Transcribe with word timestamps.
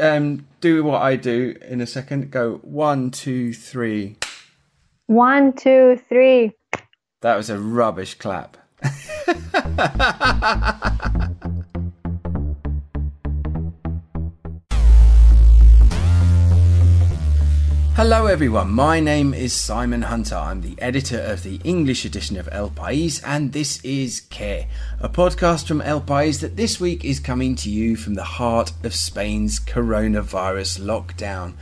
Um, 0.00 0.46
do 0.60 0.84
what 0.84 1.02
I 1.02 1.16
do 1.16 1.56
in 1.62 1.80
a 1.80 1.86
second. 1.86 2.30
Go 2.30 2.60
one, 2.62 3.10
two, 3.10 3.52
three. 3.52 4.16
One, 5.06 5.52
two, 5.52 6.00
three. 6.08 6.52
That 7.20 7.36
was 7.36 7.50
a 7.50 7.58
rubbish 7.58 8.14
clap. 8.14 8.56
Hello, 17.98 18.26
everyone. 18.26 18.70
My 18.70 19.00
name 19.00 19.34
is 19.34 19.52
Simon 19.52 20.02
Hunter. 20.02 20.36
I'm 20.36 20.60
the 20.60 20.80
editor 20.80 21.18
of 21.18 21.42
the 21.42 21.60
English 21.64 22.04
edition 22.04 22.36
of 22.36 22.48
El 22.52 22.70
País, 22.70 23.20
and 23.26 23.52
this 23.52 23.84
is 23.84 24.20
Care, 24.30 24.68
a 25.00 25.08
podcast 25.08 25.66
from 25.66 25.80
El 25.80 26.00
País 26.02 26.40
that 26.40 26.54
this 26.54 26.78
week 26.78 27.04
is 27.04 27.18
coming 27.18 27.56
to 27.56 27.68
you 27.68 27.96
from 27.96 28.14
the 28.14 28.22
heart 28.22 28.70
of 28.84 28.94
Spain's 28.94 29.58
coronavirus 29.58 30.78
lockdown. 30.78 31.54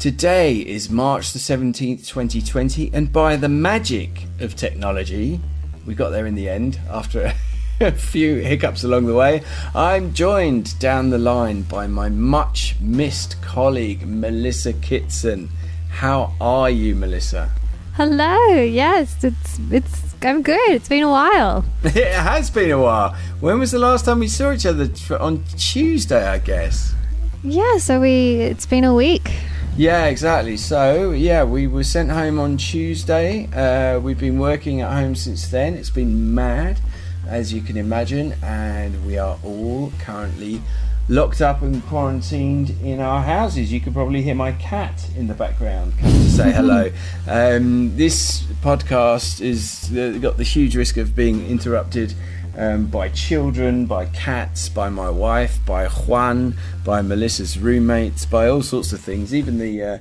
Today 0.00 0.56
is 0.56 0.90
March 0.90 1.32
the 1.32 1.38
17th, 1.38 2.04
2020, 2.08 2.90
and 2.92 3.12
by 3.12 3.36
the 3.36 3.48
magic 3.48 4.24
of 4.40 4.56
technology, 4.56 5.40
we 5.86 5.94
got 5.94 6.10
there 6.10 6.26
in 6.26 6.34
the 6.34 6.48
end 6.48 6.80
after 6.90 7.32
a 7.80 7.92
few 7.92 8.38
hiccups 8.38 8.82
along 8.82 9.06
the 9.06 9.14
way. 9.14 9.40
I'm 9.72 10.12
joined 10.14 10.76
down 10.80 11.10
the 11.10 11.18
line 11.18 11.62
by 11.62 11.86
my 11.86 12.08
much 12.08 12.74
missed 12.80 13.40
colleague, 13.40 14.04
Melissa 14.04 14.72
Kitson. 14.72 15.48
How 15.96 16.34
are 16.42 16.68
you, 16.68 16.94
Melissa? 16.94 17.50
Hello. 17.94 18.52
Yes, 18.52 19.24
it's 19.24 19.58
it's 19.70 20.14
I'm 20.20 20.42
good. 20.42 20.68
It's 20.68 20.90
been 20.90 21.04
a 21.04 21.08
while. 21.08 21.64
it 21.84 22.12
has 22.12 22.50
been 22.50 22.70
a 22.70 22.78
while. 22.78 23.16
When 23.40 23.58
was 23.58 23.70
the 23.70 23.78
last 23.78 24.04
time 24.04 24.18
we 24.18 24.28
saw 24.28 24.52
each 24.52 24.66
other? 24.66 24.90
On 25.18 25.42
Tuesday, 25.56 26.22
I 26.28 26.36
guess. 26.36 26.94
Yeah. 27.42 27.78
So 27.78 27.98
we. 27.98 28.34
It's 28.42 28.66
been 28.66 28.84
a 28.84 28.92
week. 28.92 29.30
Yeah, 29.78 30.04
exactly. 30.04 30.58
So 30.58 31.12
yeah, 31.12 31.44
we 31.44 31.66
were 31.66 31.82
sent 31.82 32.10
home 32.10 32.38
on 32.38 32.58
Tuesday. 32.58 33.48
Uh, 33.54 33.98
we've 33.98 34.20
been 34.20 34.38
working 34.38 34.82
at 34.82 34.92
home 34.92 35.14
since 35.14 35.48
then. 35.48 35.72
It's 35.72 35.88
been 35.88 36.34
mad, 36.34 36.78
as 37.26 37.54
you 37.54 37.62
can 37.62 37.78
imagine, 37.78 38.34
and 38.42 39.06
we 39.06 39.16
are 39.16 39.38
all 39.42 39.94
currently 40.00 40.60
locked 41.08 41.40
up 41.40 41.62
and 41.62 41.84
quarantined 41.86 42.70
in 42.82 43.00
our 43.00 43.22
houses. 43.22 43.72
You 43.72 43.80
could 43.80 43.92
probably 43.92 44.22
hear 44.22 44.34
my 44.34 44.52
cat 44.52 45.08
in 45.16 45.26
the 45.26 45.34
background 45.34 45.92
come 45.98 46.10
to 46.10 46.30
say 46.30 46.52
hello. 46.52 46.90
Um, 47.28 47.96
this 47.96 48.42
podcast 48.62 49.44
has 49.44 49.90
uh, 49.96 50.18
got 50.18 50.36
the 50.36 50.44
huge 50.44 50.76
risk 50.76 50.96
of 50.96 51.16
being 51.16 51.46
interrupted. 51.46 52.14
Um, 52.56 52.86
by 52.86 53.10
children, 53.10 53.84
by 53.84 54.06
cats, 54.06 54.70
by 54.70 54.88
my 54.88 55.10
wife, 55.10 55.58
by 55.66 55.88
Juan, 55.88 56.56
by 56.86 57.02
Melissa's 57.02 57.58
roommates, 57.58 58.24
by 58.24 58.48
all 58.48 58.62
sorts 58.62 58.94
of 58.94 59.00
things. 59.00 59.34
Even 59.34 59.58
the 59.58 59.82
uh, 59.82 59.98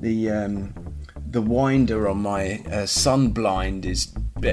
the 0.00 0.30
um, 0.30 0.72
the 1.30 1.42
winder 1.42 2.08
on 2.08 2.22
my 2.22 2.62
uh, 2.70 2.86
sun 2.86 3.30
blind 3.30 3.84
is 3.84 4.06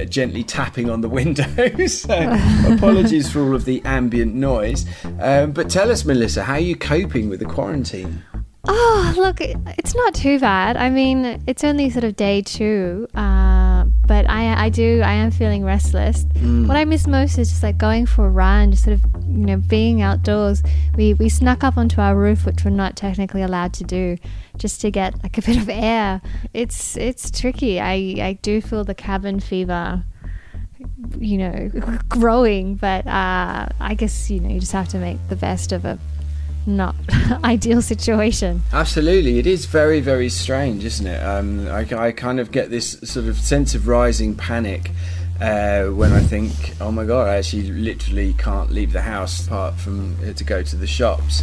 gently 0.08 0.42
tapping 0.44 0.90
on 0.90 1.00
the 1.00 1.08
window. 1.20 1.44
so 1.86 2.38
apologies 2.72 3.30
for 3.30 3.40
all 3.40 3.54
of 3.54 3.64
the 3.64 3.82
ambient 3.84 4.34
noise. 4.34 4.86
Um, 5.20 5.52
but 5.52 5.70
tell 5.70 5.90
us, 5.90 6.04
Melissa, 6.04 6.44
how 6.44 6.54
are 6.54 6.60
you 6.60 6.76
coping 6.76 7.28
with 7.28 7.40
the 7.40 7.46
quarantine? 7.46 8.22
Oh, 8.68 9.14
look, 9.16 9.40
it's 9.40 9.94
not 9.94 10.14
too 10.14 10.40
bad. 10.40 10.76
I 10.76 10.90
mean, 10.90 11.42
it's 11.46 11.62
only 11.62 11.88
sort 11.90 12.04
of 12.04 12.16
day 12.16 12.42
two, 12.42 13.06
but 14.06 14.28
I, 14.28 14.66
I 14.66 14.68
do, 14.68 15.02
I 15.04 15.12
am 15.12 15.30
feeling 15.30 15.64
restless. 15.64 16.24
Mm. 16.24 16.66
What 16.66 16.76
I 16.76 16.84
miss 16.84 17.06
most 17.06 17.38
is 17.38 17.50
just 17.50 17.62
like 17.62 17.78
going 17.78 18.06
for 18.06 18.26
a 18.26 18.30
run, 18.30 18.70
just 18.70 18.84
sort 18.84 18.94
of, 18.94 19.04
you 19.26 19.46
know, 19.46 19.56
being 19.56 20.02
outdoors. 20.02 20.62
We 20.96 21.14
we 21.14 21.28
snuck 21.28 21.64
up 21.64 21.76
onto 21.76 22.00
our 22.00 22.16
roof, 22.16 22.46
which 22.46 22.64
we're 22.64 22.70
not 22.70 22.96
technically 22.96 23.42
allowed 23.42 23.72
to 23.74 23.84
do, 23.84 24.16
just 24.56 24.80
to 24.82 24.90
get 24.90 25.22
like 25.22 25.38
a 25.38 25.42
bit 25.42 25.56
of 25.56 25.68
air. 25.68 26.20
It's 26.54 26.96
it's 26.96 27.30
tricky. 27.30 27.80
I 27.80 28.16
I 28.20 28.38
do 28.42 28.60
feel 28.60 28.84
the 28.84 28.94
cabin 28.94 29.40
fever 29.40 30.04
you 31.18 31.38
know 31.38 31.70
growing 32.08 32.74
but 32.74 33.06
uh, 33.06 33.66
i 33.80 33.94
guess 33.96 34.30
you 34.30 34.40
know 34.40 34.48
you 34.48 34.60
just 34.60 34.72
have 34.72 34.88
to 34.88 34.98
make 34.98 35.16
the 35.28 35.36
best 35.36 35.72
of 35.72 35.84
a 35.84 35.98
not 36.66 36.94
ideal 37.44 37.82
situation. 37.82 38.62
Absolutely, 38.72 39.38
it 39.38 39.46
is 39.46 39.66
very, 39.66 40.00
very 40.00 40.28
strange, 40.28 40.84
isn't 40.84 41.06
it? 41.06 41.22
Um, 41.22 41.68
I, 41.68 41.86
I, 41.96 42.12
kind 42.12 42.40
of 42.40 42.50
get 42.50 42.70
this 42.70 42.92
sort 43.00 43.26
of 43.26 43.36
sense 43.38 43.74
of 43.74 43.88
rising 43.88 44.34
panic 44.34 44.90
uh, 45.40 45.84
when 45.86 46.12
I 46.12 46.20
think, 46.20 46.52
oh 46.80 46.90
my 46.90 47.04
god, 47.04 47.28
I 47.28 47.36
actually 47.36 47.70
literally 47.70 48.34
can't 48.34 48.70
leave 48.70 48.92
the 48.92 49.02
house 49.02 49.46
apart 49.46 49.74
from 49.74 50.16
uh, 50.24 50.32
to 50.32 50.44
go 50.44 50.62
to 50.62 50.76
the 50.76 50.86
shops. 50.86 51.42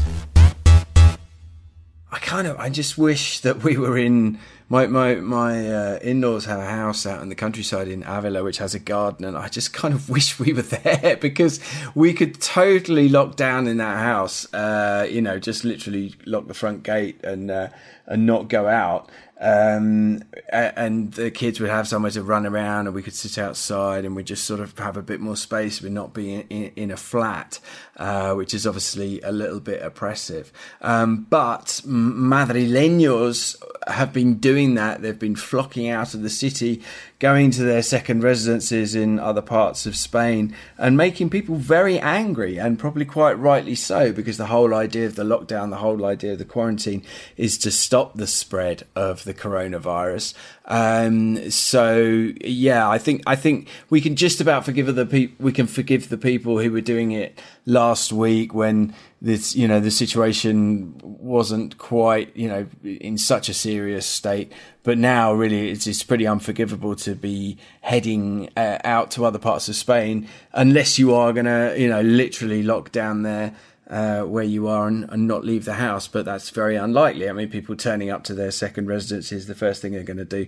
I 1.16 2.20
kind 2.20 2.48
of, 2.48 2.60
I 2.60 2.70
just 2.70 2.98
wish 2.98 3.40
that 3.40 3.64
we 3.64 3.78
were 3.78 3.98
in 3.98 4.40
my 4.70 4.88
my 4.88 5.16
my 5.16 5.70
uh, 5.70 6.00
in-laws 6.02 6.46
have 6.46 6.60
a 6.60 6.66
house 6.66 7.06
out 7.06 7.22
in 7.22 7.30
the 7.30 7.36
countryside 7.36 7.88
in 7.88 8.04
Avila, 8.04 8.44
which 8.44 8.58
has 8.58 8.74
a 8.74 8.80
garden, 8.80 9.26
and 9.26 9.38
I 9.38 9.48
just 9.48 9.74
kind 9.74 9.94
of 9.94 10.10
wish 10.16 10.40
we 10.40 10.54
were 10.54 10.62
there 10.62 11.18
because 11.22 11.60
we 11.96 12.14
could 12.14 12.40
totally 12.42 13.10
lock 13.10 13.36
down 13.36 13.68
in 13.68 13.78
that 13.78 13.98
house. 13.98 14.52
Uh, 14.54 15.08
you 15.10 15.22
know, 15.22 15.40
just 15.40 15.64
literally 15.64 16.16
lock 16.26 16.48
the 16.48 16.54
front 16.54 16.84
gate 16.84 17.24
and 17.24 17.52
uh, 17.52 17.70
and 18.06 18.26
not 18.26 18.48
go 18.50 18.68
out 18.68 19.10
um, 19.44 20.24
and 20.50 21.12
the 21.14 21.30
kids 21.30 21.60
would 21.60 21.70
have 21.70 21.86
somewhere 21.88 22.12
to 22.12 22.24
run 22.24 22.46
around, 22.46 22.88
and 22.88 22.96
we 22.96 23.04
could 23.04 23.14
sit 23.14 23.38
outside, 23.38 24.06
and 24.06 24.16
we 24.16 24.24
just 24.24 24.46
sort 24.46 24.62
of 24.62 24.78
have 24.80 24.96
a 24.96 25.02
bit 25.02 25.20
more 25.20 25.36
space. 25.36 25.82
We're 25.82 25.90
not 25.90 26.14
being 26.14 26.46
in, 26.50 26.72
in 26.78 26.92
a 26.92 26.98
flat, 26.98 27.60
uh, 27.98 28.34
which 28.36 28.54
is 28.54 28.66
obviously 28.66 29.20
a 29.22 29.34
little 29.34 29.60
bit 29.60 29.82
oppressive. 29.82 30.54
Um, 30.82 31.28
but 31.30 31.82
madrileños 31.86 33.62
have 33.88 34.14
been 34.14 34.36
doing 34.36 34.76
that. 34.76 35.02
They've 35.02 35.20
been 35.20 35.36
flocking 35.36 35.90
out 35.90 36.14
of 36.14 36.22
the 36.22 36.30
city, 36.30 36.82
going 37.20 37.52
to 37.52 37.64
their 37.64 37.82
second 37.82 38.24
residences 38.24 38.96
in 38.96 39.20
other 39.20 39.42
parts 39.42 39.86
of 39.86 39.98
Spain, 39.98 40.56
and 40.78 40.96
making 40.96 41.30
people 41.30 41.56
very 41.56 42.00
angry, 42.00 42.58
and 42.58 42.80
probably 42.80 43.06
quite 43.06 43.38
rightly 43.38 43.76
so, 43.76 44.14
because 44.14 44.38
the 44.38 44.46
whole 44.46 44.74
idea 44.74 45.06
of 45.06 45.16
the 45.16 45.24
lockdown, 45.24 45.70
the 45.70 45.78
whole 45.78 46.06
idea 46.06 46.32
of 46.32 46.38
the 46.38 46.46
quarantine, 46.46 47.04
is 47.36 47.58
to 47.58 47.72
stop 47.72 48.16
the 48.16 48.28
spread 48.28 48.84
of 48.96 49.26
the 49.26 49.33
the 49.34 49.42
coronavirus. 49.42 50.34
Um, 50.66 51.50
so 51.50 52.32
yeah, 52.42 52.90
I 52.90 52.98
think 52.98 53.24
I 53.28 53.36
think 53.36 53.68
we 53.90 54.02
can 54.02 54.16
just 54.16 54.42
about 54.42 54.66
forgive 54.66 54.94
the 54.94 55.06
people. 55.06 55.46
We 55.46 55.52
can 55.52 55.68
forgive 55.68 56.10
the 56.10 56.18
people 56.18 56.60
who 56.60 56.72
were 56.72 56.82
doing 56.82 57.12
it 57.12 57.42
last 57.66 58.12
week 58.14 58.54
when 58.54 58.94
this, 59.24 59.56
you 59.56 59.70
know, 59.70 59.80
the 59.80 59.90
situation 59.90 60.94
wasn't 61.02 61.78
quite, 61.78 62.36
you 62.36 62.50
know, 62.50 62.68
in 62.84 63.18
such 63.18 63.48
a 63.48 63.54
serious 63.54 64.06
state. 64.06 64.52
But 64.84 64.98
now, 64.98 65.34
really, 65.34 65.70
it's, 65.70 65.88
it's 65.88 66.04
pretty 66.04 66.28
unforgivable 66.28 66.98
to 66.98 67.16
be 67.16 67.58
heading 67.80 68.50
uh, 68.58 68.80
out 68.84 69.12
to 69.12 69.26
other 69.26 69.40
parts 69.40 69.70
of 69.70 69.78
Spain 69.78 70.28
unless 70.52 71.00
you 71.00 71.16
are 71.16 71.32
going 71.32 71.46
to, 71.46 71.74
you 71.78 71.88
know, 71.88 72.02
literally 72.02 72.64
lock 72.64 72.92
down 72.92 73.24
there 73.24 73.56
uh, 73.94 74.24
where 74.24 74.44
you 74.44 74.68
are 74.68 74.88
and, 74.88 75.08
and, 75.12 75.28
not 75.28 75.46
leave 75.46 75.66
the 75.66 75.76
house, 75.76 76.08
but 76.08 76.26
that's 76.26 76.50
very 76.50 76.76
unlikely. 76.76 77.30
I 77.30 77.32
mean, 77.34 77.48
people 77.48 77.76
turning 77.76 78.10
up 78.10 78.24
to 78.24 78.34
their 78.34 78.50
second 78.50 78.88
residences, 78.88 79.46
the 79.46 79.54
first 79.54 79.84
thing 79.84 79.92
they're 79.92 80.02
going 80.02 80.18
to 80.18 80.26
do 80.26 80.48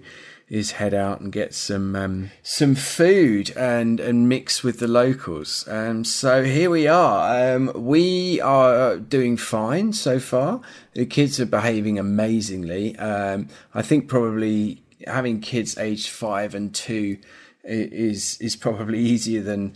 is 0.50 0.72
head 0.72 0.96
out 0.96 1.22
and 1.22 1.32
get 1.32 1.54
some 1.54 1.96
um, 1.96 2.32
some 2.42 2.74
food 2.74 3.56
and 3.56 4.00
and 4.00 4.28
mix 4.28 4.64
with 4.64 4.80
the 4.80 4.88
locals. 4.88 5.68
Um, 5.68 6.04
so 6.04 6.44
here 6.44 6.72
we 6.72 6.88
are. 6.88 7.56
Um, 7.56 7.72
we 7.76 8.42
are 8.42 8.98
doing 8.98 9.38
fine 9.38 9.94
so 9.94 10.20
far. 10.20 10.62
The 10.94 11.06
kids 11.06 11.40
are 11.40 11.46
behaving 11.46 12.00
amazingly. 12.00 12.98
Um, 12.98 13.50
I 13.76 13.84
think 13.84 14.08
probably 14.08 14.82
having 15.06 15.40
kids 15.40 15.78
aged 15.78 16.10
five 16.10 16.56
and 16.56 16.74
two 16.74 17.20
is 17.64 18.40
is 18.42 18.56
probably 18.56 19.00
easier 19.14 19.44
than 19.44 19.76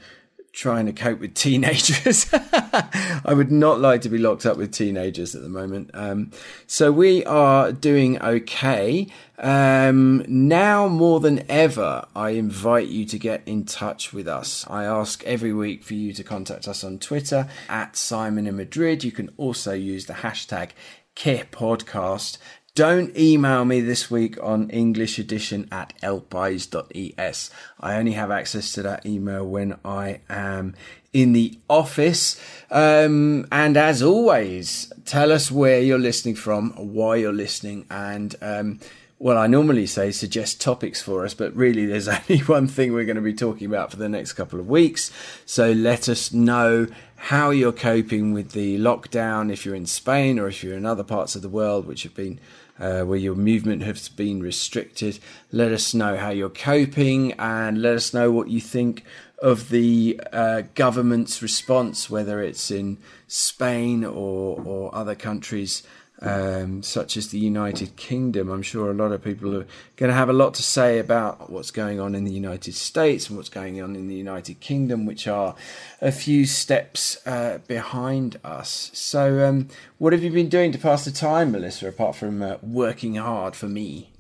trying 0.52 0.86
to 0.86 0.94
cope 0.94 1.20
with 1.20 1.34
teenagers. 1.36 2.28
I 2.34 3.34
would 3.34 3.52
not 3.52 3.80
like 3.80 4.02
to 4.02 4.10
be 4.10 4.18
locked 4.18 4.46
up 4.46 4.58
with 4.58 4.72
teenagers 4.72 5.36
at 5.36 5.42
the 5.42 5.50
moment. 5.50 5.92
Um, 5.94 6.32
so 6.68 6.92
we 6.92 7.26
are 7.26 7.72
doing 7.72 8.22
okay. 8.22 9.08
Um, 9.38 10.26
now 10.28 10.88
more 10.88 11.20
than 11.20 11.50
ever, 11.50 12.06
I 12.16 12.32
invite 12.32 12.88
you 12.88 13.06
to 13.06 13.18
get 13.18 13.42
in 13.46 13.66
touch 13.66 14.12
with 14.12 14.28
us. 14.28 14.66
I 14.70 14.84
ask 14.84 15.24
every 15.24 15.54
week 15.54 15.84
for 15.84 15.94
you 15.94 16.14
to 16.14 16.24
contact 16.24 16.68
us 16.68 16.84
on 16.84 17.00
Twitter 17.00 17.48
at 17.70 17.96
Simon 17.96 18.48
in 18.48 18.58
Madrid. 18.58 19.04
You 19.04 19.12
can 19.12 19.30
also 19.38 19.74
use 19.74 20.08
the 20.08 20.14
hashtag 20.14 20.72
Care 21.16 21.46
Podcast 21.52 22.38
don't 22.76 23.16
email 23.18 23.66
me 23.66 23.82
this 23.82 24.10
week 24.10 24.38
on 24.42 24.70
English 24.70 25.20
edition 25.20 25.68
at 25.72 25.94
elpais.es. 26.02 27.52
I 27.80 27.96
only 27.96 28.14
have 28.14 28.32
access 28.32 28.72
to 28.74 28.82
that 28.84 29.06
email 29.06 29.46
when 29.46 29.78
I 29.84 30.22
am 30.30 30.76
in 31.12 31.34
the 31.34 31.58
office. 31.70 32.40
Um, 32.70 33.48
and 33.52 33.76
as 33.78 34.02
always, 34.02 34.92
tell 35.06 35.32
us 35.32 35.52
where 35.52 35.82
you're 35.82 36.00
listening 36.00 36.36
from, 36.36 36.72
why 36.72 37.16
you're 37.16 37.34
listening, 37.34 37.86
and 37.90 38.36
um, 38.42 38.80
well, 39.20 39.38
I 39.38 39.48
normally 39.48 39.86
say 39.86 40.12
suggest 40.12 40.62
topics 40.62 41.02
for 41.02 41.26
us, 41.26 41.34
but 41.34 41.54
really 41.54 41.86
there's 41.86 42.08
only 42.30 42.40
one 42.44 42.68
thing 42.68 42.94
we're 42.94 43.06
going 43.06 43.18
to 43.18 43.22
be 43.22 43.34
talking 43.34 43.68
about 43.68 43.92
for 43.92 43.98
the 43.98 44.08
next 44.08 44.34
couple 44.34 44.60
of 44.60 44.68
weeks. 44.68 45.12
So 45.46 45.74
let 45.74 46.08
us 46.08 46.32
know 46.32 46.88
how 47.18 47.50
you're 47.50 47.74
coping 47.74 48.32
with 48.32 48.54
the 48.54 48.80
lockdown 48.80 49.52
if 49.52 49.66
you're 49.66 49.76
in 49.76 49.86
Spain 49.86 50.40
or 50.40 50.48
if 50.48 50.64
you're 50.64 50.78
in 50.78 50.86
other 50.86 51.04
parts 51.04 51.36
of 51.36 51.42
the 51.42 51.50
world 51.50 51.86
which 51.86 52.04
have 52.04 52.16
been 52.16 52.40
uh, 52.80 53.02
where 53.02 53.18
your 53.18 53.36
movement 53.36 53.84
has 53.84 54.08
been 54.08 54.42
restricted. 54.42 55.20
Let 55.52 55.74
us 55.74 55.94
know 55.94 56.16
how 56.16 56.30
you're 56.30 56.50
coping 56.50 57.34
and 57.34 57.82
let 57.82 57.96
us 57.96 58.14
know 58.14 58.32
what 58.32 58.48
you 58.48 58.62
think 58.62 59.04
of 59.42 59.70
the 59.70 60.20
uh, 60.32 60.64
government's 60.76 61.42
response, 61.42 62.10
whether 62.10 62.42
it's 62.42 62.72
in 62.72 62.98
Spain 63.28 64.06
or, 64.06 64.62
or 64.64 64.96
other 64.96 65.16
countries 65.16 65.84
um, 66.22 66.84
such 66.84 67.18
as 67.18 67.30
the 67.30 67.40
United 67.40 67.96
Kingdom. 67.96 68.50
I'm 68.50 68.62
sure 68.62 68.92
a 68.92 68.94
lot 68.94 69.12
of 69.12 69.24
people 69.24 69.56
are 69.56 69.66
going 69.96 70.10
to 70.10 70.14
have 70.14 70.30
a 70.30 70.34
lot 70.34 70.54
to 70.56 70.64
say 70.64 71.00
about 71.00 71.50
what's 71.50 71.72
going 71.72 72.00
on 72.00 72.16
in 72.16 72.26
the 72.26 72.32
United 72.32 72.76
States 72.76 73.30
and 73.30 73.38
what's 73.38 73.50
going 73.50 73.82
on 73.82 73.96
in 73.96 74.08
the 74.08 74.16
United 74.16 74.60
Kingdom, 74.60 75.06
which 75.06 75.28
are 75.28 75.56
a 76.02 76.12
few 76.12 76.46
steps 76.46 77.26
uh, 77.26 77.60
behind 77.68 78.40
us. 78.44 78.92
So, 78.94 79.48
um, 79.48 79.70
what 79.98 80.14
have 80.14 80.24
you 80.24 80.32
been 80.32 80.50
doing 80.50 80.72
to 80.72 80.78
pass 80.78 81.06
the 81.06 81.12
time, 81.12 81.52
Melissa, 81.52 81.88
apart 81.88 82.16
from 82.16 82.42
uh, 82.42 82.58
working 82.62 83.16
hard 83.16 83.56
for 83.56 83.68
me? 83.68 84.12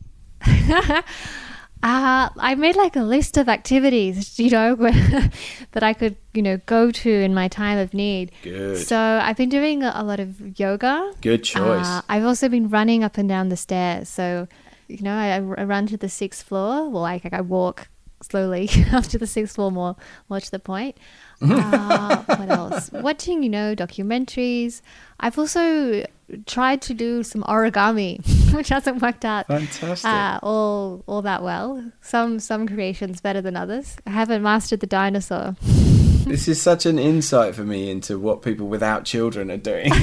Uh, 1.81 2.29
I 2.37 2.55
made 2.55 2.75
like 2.75 2.95
a 2.95 3.03
list 3.03 3.37
of 3.37 3.47
activities, 3.47 4.37
you 4.43 4.49
know, 4.49 4.75
that 5.71 5.83
I 5.83 5.93
could, 5.93 6.17
you 6.33 6.41
know, 6.41 6.57
go 6.65 6.91
to 6.91 7.09
in 7.09 7.33
my 7.33 7.47
time 7.47 7.77
of 7.77 7.93
need. 7.93 8.31
Good. 8.43 8.85
So 8.85 8.97
I've 8.97 9.37
been 9.37 9.49
doing 9.49 9.83
a, 9.83 10.03
lot 10.03 10.19
of 10.19 10.59
yoga. 10.59 11.13
Good 11.21 11.43
choice. 11.43 11.85
Uh, 11.85 12.01
I've 12.09 12.25
also 12.25 12.49
been 12.49 12.69
running 12.69 13.03
up 13.03 13.17
and 13.17 13.29
down 13.29 13.49
the 13.49 13.57
stairs. 13.57 14.09
So, 14.09 14.47
you 14.87 15.01
know, 15.03 15.15
I, 15.15 15.35
I 15.35 15.39
run 15.39 15.87
to 15.87 15.97
the 15.97 16.09
sixth 16.09 16.45
floor, 16.45 16.89
well, 16.89 17.01
like, 17.01 17.31
I 17.31 17.41
walk 17.41 17.87
slowly 18.21 18.69
up 18.91 19.05
to 19.05 19.17
the 19.17 19.27
sixth 19.27 19.55
floor 19.55 19.71
more, 19.71 19.95
more 20.27 20.41
to 20.41 20.51
the 20.51 20.59
point. 20.59 20.97
Uh, 21.41 22.23
what 22.25 22.49
else? 22.49 22.91
Watching, 22.91 23.43
you 23.43 23.49
know, 23.49 23.75
documentaries. 23.75 24.81
I've 25.19 25.39
also 25.39 26.03
tried 26.45 26.81
to 26.83 26.93
do 26.93 27.23
some 27.23 27.43
origami, 27.43 28.19
which 28.53 28.69
hasn't 28.69 29.01
worked 29.01 29.25
out 29.25 29.47
Fantastic. 29.47 30.09
uh, 30.09 30.39
all 30.43 31.03
all 31.07 31.21
that 31.23 31.43
well. 31.43 31.91
Some 32.01 32.39
some 32.39 32.67
creations 32.67 33.21
better 33.21 33.41
than 33.41 33.55
others. 33.55 33.97
I 34.05 34.11
haven't 34.11 34.43
mastered 34.43 34.79
the 34.79 34.87
dinosaur. 34.87 35.55
this 36.29 36.47
is 36.47 36.61
such 36.61 36.85
an 36.85 36.99
insight 36.99 37.55
for 37.55 37.63
me 37.63 37.89
into 37.89 38.19
what 38.19 38.43
people 38.43 38.67
without 38.67 39.03
children 39.03 39.49
are 39.49 39.57
doing 39.57 39.89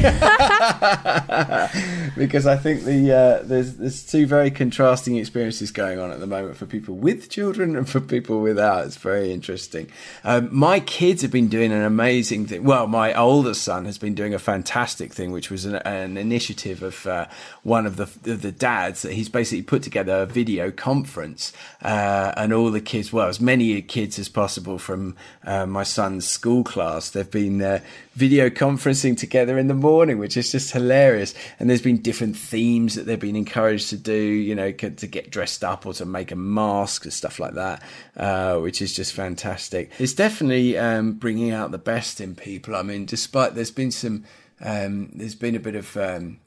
because 2.16 2.46
I 2.46 2.56
think 2.56 2.82
the 2.82 3.12
uh, 3.12 3.42
there's 3.44 3.76
there's 3.76 4.04
two 4.04 4.26
very 4.26 4.50
contrasting 4.50 5.16
experiences 5.16 5.70
going 5.70 6.00
on 6.00 6.10
at 6.10 6.18
the 6.18 6.26
moment 6.26 6.56
for 6.56 6.66
people 6.66 6.96
with 6.96 7.30
children 7.30 7.76
and 7.76 7.88
for 7.88 8.00
people 8.00 8.40
without. 8.40 8.86
It's 8.86 8.96
very 8.96 9.32
interesting. 9.32 9.88
Um, 10.24 10.48
my 10.50 10.80
kids 10.80 11.22
have 11.22 11.30
been 11.30 11.48
doing 11.48 11.72
an 11.72 11.82
amazing 11.82 12.46
thing. 12.46 12.64
Well, 12.64 12.88
my 12.88 13.14
older 13.14 13.54
son 13.54 13.84
has 13.84 13.96
been 13.96 14.14
doing 14.14 14.34
a 14.34 14.40
fantastic 14.40 15.12
thing, 15.12 15.30
which 15.30 15.50
was 15.50 15.64
an, 15.64 15.76
an 15.76 16.16
initiative 16.16 16.82
of 16.82 17.06
uh, 17.06 17.26
one 17.62 17.86
of 17.86 17.96
the 17.96 18.32
of 18.32 18.42
the 18.42 18.52
dads 18.52 19.02
that 19.02 19.12
he's 19.12 19.28
basically 19.28 19.62
put 19.62 19.84
together 19.84 20.22
a 20.22 20.26
video 20.26 20.72
conference 20.72 21.52
uh, 21.82 22.32
and 22.36 22.52
all 22.52 22.72
the 22.72 22.80
kids, 22.80 23.12
well, 23.12 23.28
as 23.28 23.40
many 23.40 23.80
kids 23.82 24.18
as 24.18 24.28
possible 24.28 24.78
from 24.78 25.14
uh, 25.44 25.66
my 25.66 25.84
school 26.20 26.64
class, 26.64 27.10
they've 27.10 27.30
been 27.30 27.62
uh, 27.62 27.80
video 28.14 28.48
conferencing 28.48 29.16
together 29.16 29.58
in 29.58 29.68
the 29.68 29.74
morning, 29.74 30.18
which 30.18 30.36
is 30.36 30.52
just 30.52 30.72
hilarious. 30.72 31.34
And 31.58 31.68
there's 31.68 31.82
been 31.82 32.00
different 32.00 32.36
themes 32.36 32.94
that 32.94 33.06
they've 33.06 33.18
been 33.18 33.36
encouraged 33.36 33.90
to 33.90 33.96
do, 33.96 34.14
you 34.14 34.54
know, 34.54 34.72
to 34.72 35.06
get 35.06 35.30
dressed 35.30 35.64
up 35.64 35.86
or 35.86 35.92
to 35.94 36.04
make 36.04 36.30
a 36.32 36.36
mask 36.36 37.04
and 37.04 37.12
stuff 37.12 37.38
like 37.38 37.54
that, 37.54 37.82
uh, 38.16 38.58
which 38.58 38.80
is 38.82 38.94
just 38.94 39.12
fantastic. 39.12 39.90
It's 39.98 40.14
definitely 40.14 40.76
um, 40.78 41.12
bringing 41.12 41.50
out 41.50 41.70
the 41.70 41.78
best 41.78 42.20
in 42.20 42.34
people. 42.34 42.74
I 42.76 42.82
mean, 42.82 43.06
despite 43.06 43.54
there's 43.54 43.70
been 43.70 43.90
some, 43.90 44.24
um, 44.60 45.10
there's 45.14 45.34
been 45.34 45.54
a 45.54 45.60
bit 45.60 45.74
of. 45.74 45.96
Um, 45.96 46.38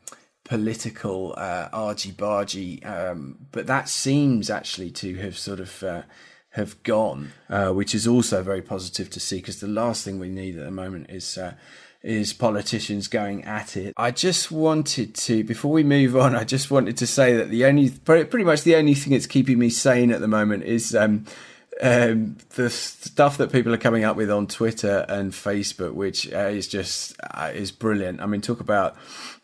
political 0.46 1.36
uh, 1.38 1.70
argy 1.72 2.12
bargy, 2.12 2.84
um, 2.84 3.38
but 3.52 3.68
that 3.68 3.88
seems 3.88 4.50
actually 4.50 4.90
to 4.90 5.16
have 5.18 5.38
sort 5.38 5.60
of 5.60 5.84
uh, 5.84 6.02
have 6.52 6.82
gone, 6.84 7.32
uh, 7.50 7.70
which 7.72 7.94
is 7.94 8.08
also 8.08 8.42
very 8.42 8.62
positive 8.62 9.10
to 9.12 9.20
see 9.20 9.38
because 9.38 9.60
the 9.60 9.68
last 9.68 10.04
thing 10.04 10.20
we 10.20 10.30
need 10.30 10.58
at 10.58 10.66
the 10.66 10.72
moment 10.72 11.10
is. 11.10 11.38
Uh, 11.38 11.54
is 12.02 12.32
politicians 12.32 13.10
going 13.10 13.44
at 13.44 13.76
it. 13.76 13.94
I 13.98 14.12
just 14.12 14.52
wanted 14.52 15.14
to, 15.16 15.44
before 15.44 15.72
we 15.72 15.84
move 15.84 16.16
on, 16.16 16.34
I 16.34 16.46
just 16.46 16.72
wanted 16.72 16.96
to 16.96 17.06
say 17.06 17.36
that 17.36 17.50
the 17.50 17.66
only, 17.66 17.90
pretty 17.90 18.46
much 18.46 18.64
the 18.64 18.78
only 18.78 18.94
thing 18.94 19.12
that's 19.12 19.28
keeping 19.28 19.60
me 19.60 19.70
sane 19.70 20.10
at 20.12 20.22
the 20.22 20.28
moment 20.30 20.64
is 20.64 20.96
um, 20.96 21.26
um, 21.82 22.38
the 22.56 22.70
stuff 22.70 23.38
that 23.38 23.52
people 23.52 23.74
are 23.74 23.78
coming 23.78 24.04
up 24.04 24.18
with 24.18 24.30
on 24.30 24.48
Twitter 24.48 25.06
and 25.08 25.32
Facebook, 25.32 25.94
which 25.94 26.32
uh, 26.34 26.48
is 26.48 26.68
just 26.68 27.16
uh, 27.32 27.52
is 27.54 27.72
brilliant. 27.72 28.22
I 28.22 28.26
mean, 28.26 28.42
talk 28.42 28.60
about 28.60 28.98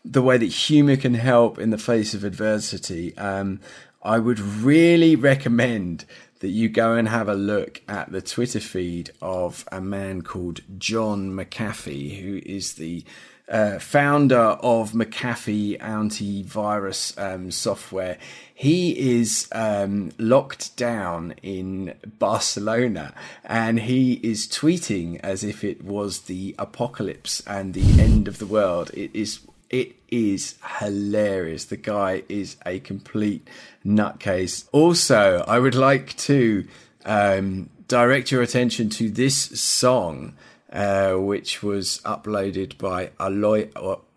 the 0.04 0.22
way 0.22 0.36
that 0.36 0.46
humor 0.46 0.96
can 0.96 1.14
help 1.14 1.58
in 1.58 1.70
the 1.70 1.78
face 1.78 2.14
of 2.14 2.24
adversity. 2.24 3.16
Um, 3.16 3.60
I 4.02 4.18
would 4.18 4.38
really 4.38 5.16
recommend 5.16 6.04
that 6.46 6.52
you 6.52 6.68
go 6.68 6.94
and 6.94 7.08
have 7.08 7.28
a 7.28 7.34
look 7.34 7.82
at 7.88 8.12
the 8.12 8.22
Twitter 8.22 8.60
feed 8.60 9.10
of 9.20 9.64
a 9.72 9.80
man 9.80 10.22
called 10.22 10.60
John 10.78 11.32
McAfee, 11.32 12.20
who 12.20 12.40
is 12.46 12.74
the 12.74 13.02
uh, 13.48 13.80
founder 13.80 14.56
of 14.60 14.92
McAfee 14.92 15.80
antivirus 15.80 17.20
um, 17.20 17.50
software. 17.50 18.16
He 18.54 19.18
is 19.18 19.48
um, 19.50 20.12
locked 20.18 20.76
down 20.76 21.34
in 21.42 21.94
Barcelona 22.20 23.12
and 23.42 23.80
he 23.80 24.12
is 24.22 24.46
tweeting 24.46 25.18
as 25.24 25.42
if 25.42 25.64
it 25.64 25.82
was 25.82 26.20
the 26.20 26.54
apocalypse 26.60 27.42
and 27.44 27.74
the 27.74 28.00
end 28.00 28.28
of 28.28 28.38
the 28.38 28.46
world. 28.46 28.92
It 28.94 29.10
is 29.12 29.40
it 29.80 29.96
is 30.08 30.54
hilarious. 30.78 31.66
The 31.66 31.76
guy 31.76 32.22
is 32.28 32.56
a 32.64 32.80
complete 32.80 33.46
nutcase. 33.84 34.66
Also, 34.72 35.44
I 35.46 35.58
would 35.58 35.74
like 35.74 36.16
to 36.30 36.66
um, 37.04 37.68
direct 37.88 38.30
your 38.32 38.42
attention 38.42 38.88
to 38.90 39.10
this 39.10 39.36
song, 39.60 40.34
uh, 40.72 41.12
which 41.14 41.62
was 41.62 42.00
uploaded 42.04 42.78
by 42.78 43.08
Aloy, 43.20 43.70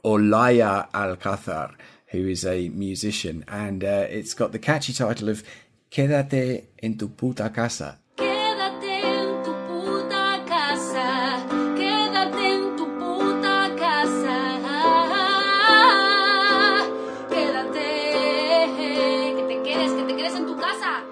Olaya 0.04 0.90
Alcázar, 0.92 1.76
who 2.08 2.28
is 2.28 2.46
a 2.46 2.70
musician, 2.70 3.44
and 3.48 3.84
uh, 3.84 4.08
it's 4.10 4.34
got 4.34 4.52
the 4.52 4.60
catchy 4.60 4.94
title 4.94 5.30
of 5.30 5.44
Quédate 5.92 6.66
en 6.82 6.98
tu 6.98 7.10
puta 7.10 7.50
casa. 7.50 7.99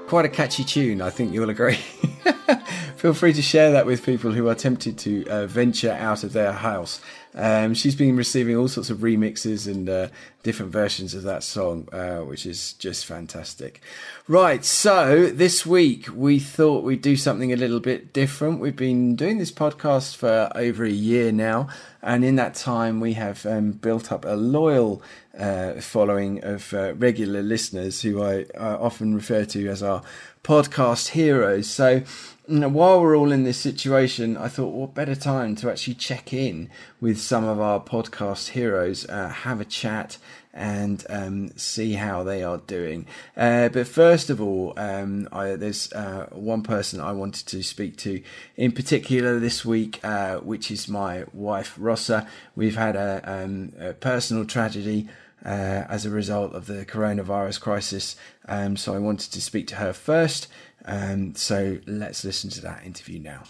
Quite 0.08 0.26
a 0.26 0.30
catchy 0.30 0.64
tune, 0.64 1.02
I 1.02 1.10
think 1.10 1.34
you'll 1.34 1.50
agree. 1.50 1.78
Feel 2.98 3.14
free 3.14 3.34
to 3.34 3.44
share 3.44 3.72
that 3.74 3.86
with 3.86 4.04
people 4.04 4.32
who 4.32 4.48
are 4.50 4.56
tempted 4.56 4.98
to 4.98 5.24
uh, 5.28 5.46
venture 5.46 5.92
out 5.92 6.24
of 6.24 6.34
their 6.34 6.52
house. 6.52 7.00
Um, 7.36 7.76
she's 7.76 7.94
been 7.94 8.16
receiving 8.16 8.58
all 8.58 8.68
sorts 8.68 8.90
of 8.90 8.98
remixes 9.00 9.68
and 9.68 9.88
uh, 9.88 10.08
different 10.42 10.72
versions 10.72 11.14
of 11.14 11.22
that 11.22 11.44
song, 11.44 11.88
uh, 11.92 12.22
which 12.22 12.48
is 12.48 12.74
just 12.74 13.06
fantastic. 13.06 13.82
Right, 14.28 14.66
so 14.66 15.28
this 15.28 15.64
week 15.64 16.08
we 16.12 16.40
thought 16.40 16.84
we'd 16.84 17.04
do 17.04 17.16
something 17.16 17.54
a 17.54 17.56
little 17.56 17.80
bit 17.80 18.14
different. 18.14 18.60
We've 18.60 18.76
been 18.76 19.16
doing 19.16 19.38
this 19.38 19.52
podcast 19.52 20.16
for 20.16 20.52
over 20.56 20.84
a 20.84 20.90
year 20.90 21.32
now, 21.32 21.70
and 22.02 22.26
in 22.26 22.36
that 22.38 22.56
time 22.56 23.00
we 23.00 23.14
have 23.14 23.46
um, 23.46 23.74
built 23.74 24.12
up 24.12 24.26
a 24.26 24.36
loyal 24.36 25.04
uh, 25.38 25.74
following 25.74 26.44
of 26.44 26.74
uh, 26.74 26.96
regular 26.96 27.44
listeners 27.44 28.02
who 28.02 28.24
I, 28.24 28.46
I 28.60 28.74
often 28.74 29.14
refer 29.14 29.46
to 29.46 29.68
as 29.68 29.84
our 29.84 30.02
podcast 30.44 31.10
heroes. 31.10 31.70
So 31.70 32.02
while 32.48 33.02
we're 33.02 33.18
all 33.18 33.32
in 33.32 33.44
this 33.44 33.58
situation, 33.58 34.38
I 34.38 34.48
thought, 34.48 34.74
what 34.74 34.94
better 34.94 35.16
time 35.16 35.56
to 35.58 35.70
actually 35.70 35.96
check 35.96 36.32
in 36.32 36.70
with 37.02 37.20
some 37.20 37.44
of 37.44 37.60
our 37.60 37.80
podcast 37.80 38.50
heroes, 38.50 39.08
uh, 39.10 39.30
have 39.30 39.60
a 39.60 39.66
chat, 39.66 40.18
and 40.54 41.06
um, 41.10 41.50
see 41.58 41.94
how 41.94 42.24
they 42.24 42.44
are 42.44 42.58
doing. 42.58 43.06
Uh, 43.36 43.70
but 43.70 43.88
first 43.88 44.30
of 44.30 44.42
all, 44.42 44.74
um, 44.78 45.28
I, 45.32 45.56
there's 45.56 45.92
uh, 45.94 46.28
one 46.32 46.64
person 46.64 47.00
I 47.00 47.12
wanted 47.12 47.48
to 47.48 47.62
speak 47.62 47.98
to 47.98 48.24
in 48.56 48.72
particular 48.72 49.40
this 49.40 49.64
week, 49.64 50.00
uh, 50.04 50.38
which 50.38 50.72
is 50.72 50.88
my 50.88 51.26
wife, 51.34 51.76
Rosa. 51.78 52.28
We've 52.56 52.78
had 52.78 52.96
a, 52.96 53.22
um, 53.26 53.74
a 53.80 53.94
personal 53.94 54.46
tragedy. 54.46 55.08
Uh, 55.46 55.86
as 55.88 56.04
a 56.04 56.10
result 56.10 56.52
of 56.54 56.66
the 56.66 56.84
coronavirus 56.84 57.62
crisis. 57.62 58.16
Um, 58.50 58.76
so 58.76 58.96
I 58.96 58.98
wanted 58.98 59.32
to 59.32 59.40
speak 59.40 59.68
to 59.68 59.76
her 59.76 59.94
first. 59.94 60.48
Um, 60.88 61.36
so 61.36 61.80
let's 61.86 62.24
listen 62.24 62.50
to 62.52 62.62
that 62.62 62.86
interview 62.86 63.20
now. 63.20 63.44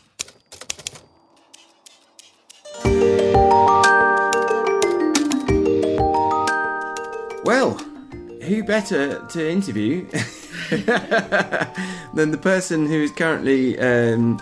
Well, 7.43 7.75
who 8.41 8.63
better 8.63 9.23
to 9.25 9.49
interview 9.49 10.07
than 12.13 12.31
the 12.31 12.39
person 12.41 12.87
who 12.87 13.03
is 13.03 13.11
currently 13.11 13.77
um, 13.79 14.41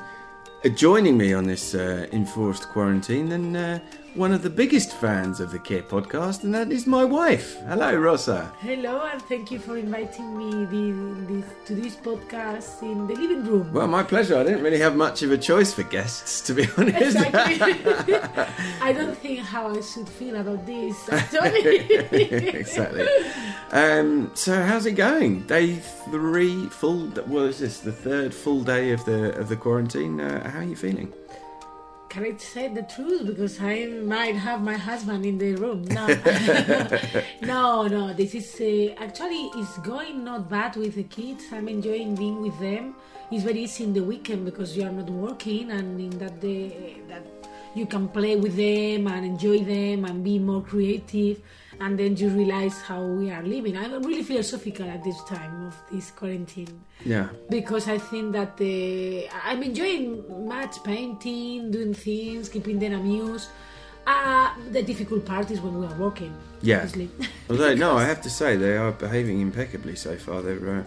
joining 0.75 1.17
me 1.17 1.33
on 1.33 1.43
this 1.43 1.75
uh, 1.75 2.07
enforced 2.13 2.69
quarantine 2.69 3.29
than 3.29 3.55
uh, 3.55 3.79
one 4.15 4.31
of 4.31 4.41
the 4.41 4.49
biggest 4.49 4.93
fans 4.93 5.39
of 5.41 5.51
the 5.51 5.59
Care 5.59 5.81
podcast, 5.83 6.43
and 6.43 6.53
that 6.53 6.71
is 6.71 6.87
my 6.87 7.03
wife. 7.03 7.57
Hello, 7.67 7.93
Rosa. 7.95 8.51
Hello, 8.59 9.01
and 9.11 9.21
thank 9.23 9.51
you 9.51 9.59
for 9.59 9.77
inviting 9.77 10.37
me 10.37 10.51
the, 10.65 11.33
this, 11.33 11.45
to 11.65 11.75
this 11.75 11.95
podcast 11.97 12.81
in 12.81 13.07
the 13.07 13.13
living 13.13 13.45
room. 13.45 13.73
Well, 13.73 13.87
my 13.87 14.03
pleasure. 14.03 14.37
I 14.37 14.43
didn't 14.43 14.63
really 14.63 14.79
have 14.79 14.95
much 14.95 15.21
of 15.21 15.31
a 15.31 15.37
choice 15.37 15.73
for 15.73 15.83
guests, 15.83 16.39
to 16.41 16.53
be 16.53 16.65
honest. 16.77 17.17
Exactly. 17.17 18.15
I 18.81 18.93
don't 18.93 19.17
think 19.17 19.39
how 19.39 19.67
I 19.75 19.81
should 19.81 20.07
feel 20.07 20.37
about 20.37 20.65
this. 20.65 20.95
Exactly. 22.55 23.07
Um, 23.71 24.31
so, 24.33 24.63
how's 24.63 24.85
it 24.85 24.93
going? 24.93 25.41
Day 25.41 25.75
three, 26.09 26.67
full. 26.67 27.07
What 27.27 27.43
is 27.43 27.59
this? 27.59 27.79
The 27.79 27.91
third 27.91 28.33
full 28.33 28.63
day 28.63 28.91
of 28.91 29.03
the 29.05 29.37
of 29.37 29.49
the 29.49 29.55
quarantine. 29.57 30.21
Uh, 30.21 30.49
how 30.49 30.59
are 30.59 30.63
you 30.63 30.75
feeling? 30.75 31.13
Can 32.15 32.23
I 32.23 32.37
say 32.37 32.69
the 32.69 32.83
truth? 32.83 33.27
Because 33.27 33.59
I 33.59 33.87
might 33.87 34.35
have 34.37 34.61
my 34.61 34.77
husband 34.77 35.25
in 35.25 35.37
the 35.37 35.55
room. 35.55 35.83
No, 35.83 36.07
no, 37.41 37.87
no. 37.87 38.13
This 38.13 38.33
is 38.35 38.47
uh, 38.55 39.03
actually 39.03 39.51
it's 39.59 39.77
going 39.79 40.23
not 40.23 40.49
bad 40.49 40.77
with 40.77 40.95
the 40.95 41.03
kids. 41.03 41.43
I'm 41.51 41.67
enjoying 41.67 42.15
being 42.15 42.41
with 42.41 42.57
them. 42.57 42.95
It's 43.31 43.43
very 43.43 43.63
easy 43.63 43.83
in 43.83 43.91
the 43.91 44.01
weekend 44.01 44.45
because 44.45 44.77
you 44.77 44.83
are 44.87 44.93
not 44.93 45.09
working, 45.09 45.71
and 45.71 45.99
in 45.99 46.17
that 46.19 46.39
day 46.39 47.01
that 47.09 47.27
you 47.75 47.85
can 47.85 48.07
play 48.07 48.37
with 48.37 48.55
them 48.55 49.07
and 49.11 49.25
enjoy 49.25 49.65
them 49.65 50.05
and 50.05 50.23
be 50.23 50.39
more 50.39 50.61
creative 50.61 51.41
and 51.81 51.97
then 51.99 52.15
you 52.15 52.29
realize 52.29 52.81
how 52.81 53.01
we 53.03 53.29
are 53.31 53.43
living 53.43 53.75
i'm 53.77 54.01
really 54.03 54.23
philosophical 54.23 54.87
at 54.89 55.03
this 55.03 55.21
time 55.25 55.67
of 55.67 55.75
this 55.91 56.11
quarantine 56.11 56.79
Yeah. 57.03 57.27
because 57.49 57.87
i 57.87 57.97
think 57.97 58.33
that 58.33 58.53
uh, 58.61 59.37
i'm 59.43 59.61
enjoying 59.63 60.23
much 60.47 60.83
painting 60.83 61.71
doing 61.71 61.93
things 61.93 62.49
keeping 62.49 62.79
them 62.79 62.93
amused 62.93 63.49
uh, 64.07 64.49
the 64.71 64.83
difficult 64.83 65.25
part 65.25 65.49
is 65.51 65.59
when 65.61 65.79
we 65.79 65.85
are 65.87 65.95
working 65.97 66.33
Yeah. 66.61 66.75
obviously. 66.83 67.09
Although, 67.49 67.73
no, 67.75 67.97
I 67.97 68.03
have 68.05 68.21
to 68.21 68.29
say 68.29 68.55
they 68.55 68.77
are 68.77 68.91
behaving 68.91 69.41
impeccably 69.41 69.95
so 69.95 70.15
far. 70.15 70.43
They're 70.43 70.77
uh, 70.79 70.83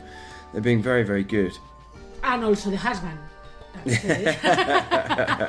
they're 0.53 0.61
being 0.63 0.83
very, 0.83 1.03
very 1.03 1.25
good. 1.25 1.53
and 2.23 2.45
also 2.45 2.71
the 2.71 2.77
husband 2.77 3.19
yeah, 3.87 5.49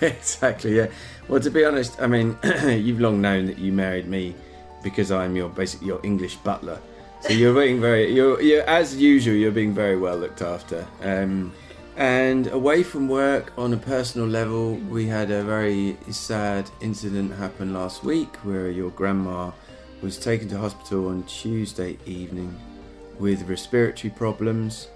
exactly. 0.00 0.76
Yeah. 0.76 0.86
Well, 1.28 1.40
to 1.40 1.50
be 1.50 1.64
honest, 1.64 2.00
I 2.00 2.06
mean, 2.06 2.36
you've 2.66 3.00
long 3.00 3.20
known 3.20 3.46
that 3.46 3.58
you 3.58 3.72
married 3.72 4.08
me 4.08 4.34
because 4.82 5.10
I'm 5.10 5.36
your 5.36 5.48
basically 5.48 5.88
your 5.88 6.00
English 6.02 6.36
butler. 6.36 6.78
So 7.20 7.32
you're 7.32 7.54
being 7.54 7.80
very, 7.80 8.14
you're, 8.14 8.40
you're 8.40 8.62
as 8.62 8.96
usual. 8.96 9.34
You're 9.34 9.50
being 9.50 9.74
very 9.74 9.96
well 9.96 10.16
looked 10.16 10.40
after. 10.40 10.86
Um, 11.02 11.52
and 11.96 12.46
away 12.46 12.84
from 12.84 13.08
work, 13.08 13.52
on 13.58 13.72
a 13.72 13.76
personal 13.76 14.28
level, 14.28 14.74
we 14.88 15.08
had 15.08 15.32
a 15.32 15.42
very 15.42 15.96
sad 16.10 16.70
incident 16.80 17.34
happen 17.34 17.74
last 17.74 18.04
week 18.04 18.36
where 18.44 18.70
your 18.70 18.90
grandma 18.90 19.50
was 20.00 20.16
taken 20.16 20.48
to 20.50 20.58
hospital 20.58 21.08
on 21.08 21.24
Tuesday 21.24 21.98
evening 22.06 22.56
with 23.18 23.42
respiratory 23.48 24.12
problems. 24.12 24.86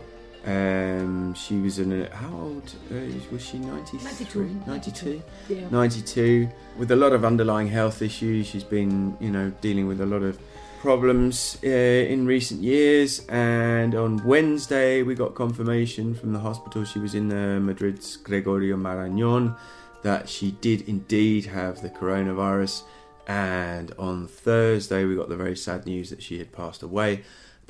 Um, 0.44 1.34
she 1.34 1.60
was 1.60 1.78
in 1.78 1.92
a 1.92 2.14
how 2.14 2.32
old 2.34 2.74
uh, 2.90 2.96
was 3.30 3.44
she? 3.44 3.58
93? 3.58 4.44
92. 4.66 4.66
92? 4.66 5.22
yeah 5.48 5.68
92 5.70 6.48
with 6.76 6.90
a 6.90 6.96
lot 6.96 7.12
of 7.12 7.24
underlying 7.24 7.68
health 7.68 8.02
issues. 8.02 8.46
She's 8.48 8.64
been, 8.64 9.16
you 9.20 9.30
know, 9.30 9.50
dealing 9.60 9.86
with 9.86 10.00
a 10.00 10.06
lot 10.06 10.22
of 10.22 10.38
problems 10.80 11.58
uh, 11.62 11.68
in 11.68 12.26
recent 12.26 12.60
years. 12.60 13.24
And 13.28 13.94
on 13.94 14.24
Wednesday, 14.24 15.02
we 15.02 15.14
got 15.14 15.36
confirmation 15.36 16.12
from 16.12 16.32
the 16.32 16.40
hospital 16.40 16.84
she 16.84 16.98
was 16.98 17.14
in 17.14 17.30
uh, 17.30 17.60
Madrid's 17.60 18.16
Gregorio 18.16 18.76
Marañón 18.76 19.56
that 20.02 20.28
she 20.28 20.50
did 20.50 20.88
indeed 20.88 21.46
have 21.46 21.82
the 21.82 21.90
coronavirus. 21.90 22.82
And 23.28 23.92
on 23.96 24.26
Thursday, 24.26 25.04
we 25.04 25.14
got 25.14 25.28
the 25.28 25.36
very 25.36 25.56
sad 25.56 25.86
news 25.86 26.10
that 26.10 26.20
she 26.20 26.38
had 26.38 26.50
passed 26.50 26.82
away, 26.82 27.22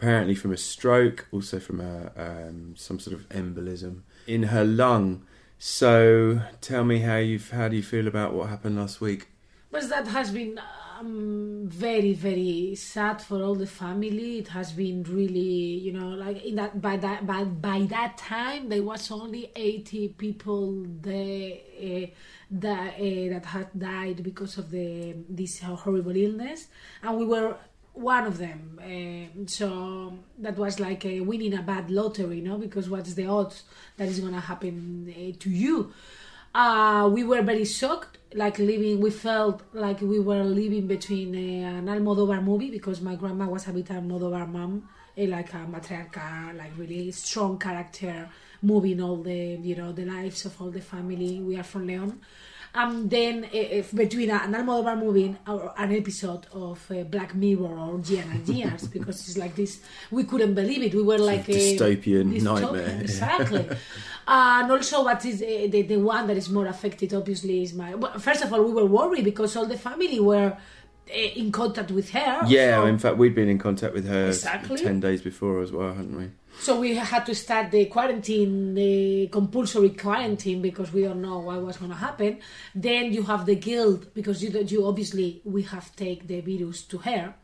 apparently 0.03 0.35
from 0.35 0.53
a 0.53 0.57
stroke, 0.57 1.29
also 1.31 1.61
from 1.61 1.81
a 1.81 2.11
um, 2.17 2.75
some 2.77 2.99
sort 2.99 3.15
of 3.15 3.29
embolism 3.29 4.03
in 4.27 4.43
her 4.55 4.65
lung. 4.65 5.25
So, 5.59 6.43
tell 6.61 6.83
me 6.83 6.99
how 6.99 7.19
you 7.19 7.39
how 7.53 7.69
do 7.69 7.77
you 7.77 7.85
feel 7.85 8.09
about 8.09 8.35
what 8.35 8.49
happened 8.49 8.77
last 8.77 9.01
week? 9.01 9.29
But 9.71 9.89
that 9.91 10.09
has 10.09 10.33
been 10.33 10.61
um, 10.99 11.69
very, 11.69 12.15
very 12.15 12.75
sad 12.75 13.23
for 13.23 13.43
all 13.45 13.55
the 13.55 13.69
family. 13.69 14.39
It 14.39 14.49
has 14.49 14.73
been 14.73 15.05
really, 15.05 15.79
you 15.87 15.93
know, 15.93 16.09
like 16.09 16.45
in 16.45 16.57
that 16.57 16.83
by 16.83 16.97
that 16.97 17.25
by, 17.25 17.45
by 17.45 17.83
that 17.91 18.19
time 18.19 18.71
there 18.71 18.83
was 18.83 19.09
only 19.13 19.53
eighty 19.55 20.09
people 20.09 20.85
there 21.01 21.59
uh, 21.81 22.07
that 22.51 22.95
uh, 22.95 23.29
that 23.35 23.45
had 23.47 23.69
died 23.79 24.25
because 24.25 24.59
of 24.59 24.73
the 24.73 25.15
this 25.29 25.61
horrible 25.61 26.17
illness, 26.17 26.67
and 27.05 27.19
we 27.19 27.25
were 27.25 27.57
one 27.95 28.27
of 28.27 28.39
them. 28.39 28.81
Uh, 28.83 29.47
so 29.47 30.19
that 30.39 30.57
was 30.57 30.81
like 30.81 31.05
uh, 31.05 31.23
winning 31.25 31.55
a 31.55 31.63
bad 31.63 31.91
lottery, 31.91 32.37
you 32.37 32.43
know, 32.43 32.59
Because 32.59 32.89
what's 32.89 33.15
the 33.15 33.27
odds 33.27 33.65
that 33.97 34.09
is 34.09 34.21
gonna 34.21 34.41
happen 34.41 35.13
uh, 35.15 35.37
to 35.41 35.51
you? 35.51 35.93
uh, 36.55 37.09
we 37.13 37.25
were 37.25 37.43
very 37.43 37.65
shocked 37.65 38.19
like 38.35 38.59
living 38.59 39.01
we 39.01 39.11
felt 39.11 39.63
like 39.73 40.01
we 40.01 40.19
were 40.19 40.43
living 40.43 40.87
between 40.87 41.35
uh, 41.35 41.79
an 41.79 41.87
Almodóvar 41.87 42.43
movie 42.43 42.71
because 42.71 43.01
my 43.01 43.15
grandma 43.15 43.47
was 43.47 43.67
a 43.69 43.73
bit 43.73 43.87
Almodóvar 43.87 44.49
mom 44.49 44.89
uh, 45.19 45.23
like 45.25 45.53
a 45.55 45.59
matriarcha 45.59 46.57
like 46.57 46.73
really 46.77 47.11
strong 47.11 47.59
character 47.59 48.29
moving 48.63 49.01
all 49.01 49.17
the 49.17 49.59
you 49.63 49.75
know 49.77 49.93
the 49.93 50.05
lives 50.05 50.45
of 50.45 50.61
all 50.61 50.71
the 50.71 50.81
family 50.81 51.41
we 51.41 51.57
are 51.57 51.63
from 51.63 51.87
leon 51.87 52.21
and 52.75 53.11
then 53.11 53.47
if 53.53 53.95
between 53.95 54.31
a- 54.31 54.43
an 54.45 54.53
Almodóvar 54.55 54.99
movie 54.99 55.37
or 55.47 55.75
an 55.77 55.93
episode 55.95 56.47
of 56.53 56.91
uh, 56.91 57.03
black 57.05 57.35
mirror 57.35 57.77
or 57.79 57.99
gianna 57.99 58.39
Gears 58.39 58.87
because 58.89 59.29
it's 59.29 59.37
like 59.37 59.55
this 59.55 59.81
we 60.11 60.25
couldn't 60.25 60.55
believe 60.55 60.83
it. 60.83 60.95
We 60.95 61.03
were 61.03 61.19
like 61.19 61.49
a 61.49 61.53
dystopian 61.53 62.41
nightmare. 62.43 62.99
exactly. 63.03 63.69
And 64.27 64.71
also 64.71 65.05
what 65.05 65.25
is 65.25 65.43
uh, 65.43 65.69
the, 65.71 65.83
the 65.83 65.97
one 65.97 66.27
that 66.29 66.37
is 66.37 66.49
more 66.49 66.67
affected 66.67 67.13
obviously 67.13 67.63
is 67.63 67.75
my 67.75 67.95
well, 67.95 68.19
first 68.19 68.43
of 68.43 68.53
all 68.53 68.63
we 68.63 68.73
were 68.73 68.87
worried 68.87 69.25
because 69.25 69.55
all 69.57 69.67
the 69.67 69.79
family 69.79 70.21
were 70.21 70.57
in 71.09 71.53
contact 71.53 71.91
with 71.91 72.11
her 72.11 72.43
Yeah, 72.47 72.77
so, 72.77 72.87
in 72.87 72.99
fact, 72.99 73.17
we'd 73.17 73.35
been 73.35 73.49
in 73.49 73.59
contact 73.59 73.95
with 73.95 74.07
her 74.09 74.29
Exactly. 74.29 74.79
ten 74.79 75.01
days 75.01 75.23
before 75.23 75.61
as 75.63 75.73
well, 75.73 75.93
hadn't 75.93 76.17
we? 76.17 76.31
so 76.61 76.79
we 76.79 76.95
had 76.95 77.25
to 77.25 77.35
start 77.35 77.71
the 77.71 77.87
quarantine 77.87 78.75
the 78.75 79.27
compulsory 79.33 79.91
quarantine 79.91 80.61
because 80.61 80.93
we 80.93 81.03
don't 81.03 81.23
know 81.23 81.39
what 81.39 81.61
was 81.63 81.77
going 81.79 81.91
to 81.91 81.97
happen 81.97 82.39
then 82.75 83.13
you 83.13 83.23
have 83.23 83.47
the 83.47 83.55
guilt 83.55 84.13
because 84.15 84.43
you 84.45 84.51
you 84.69 84.87
obviously 84.87 85.41
we 85.45 85.63
have 85.63 85.95
take 85.97 86.27
the 86.29 86.41
virus 86.41 86.83
to 86.83 86.99
her 86.99 87.35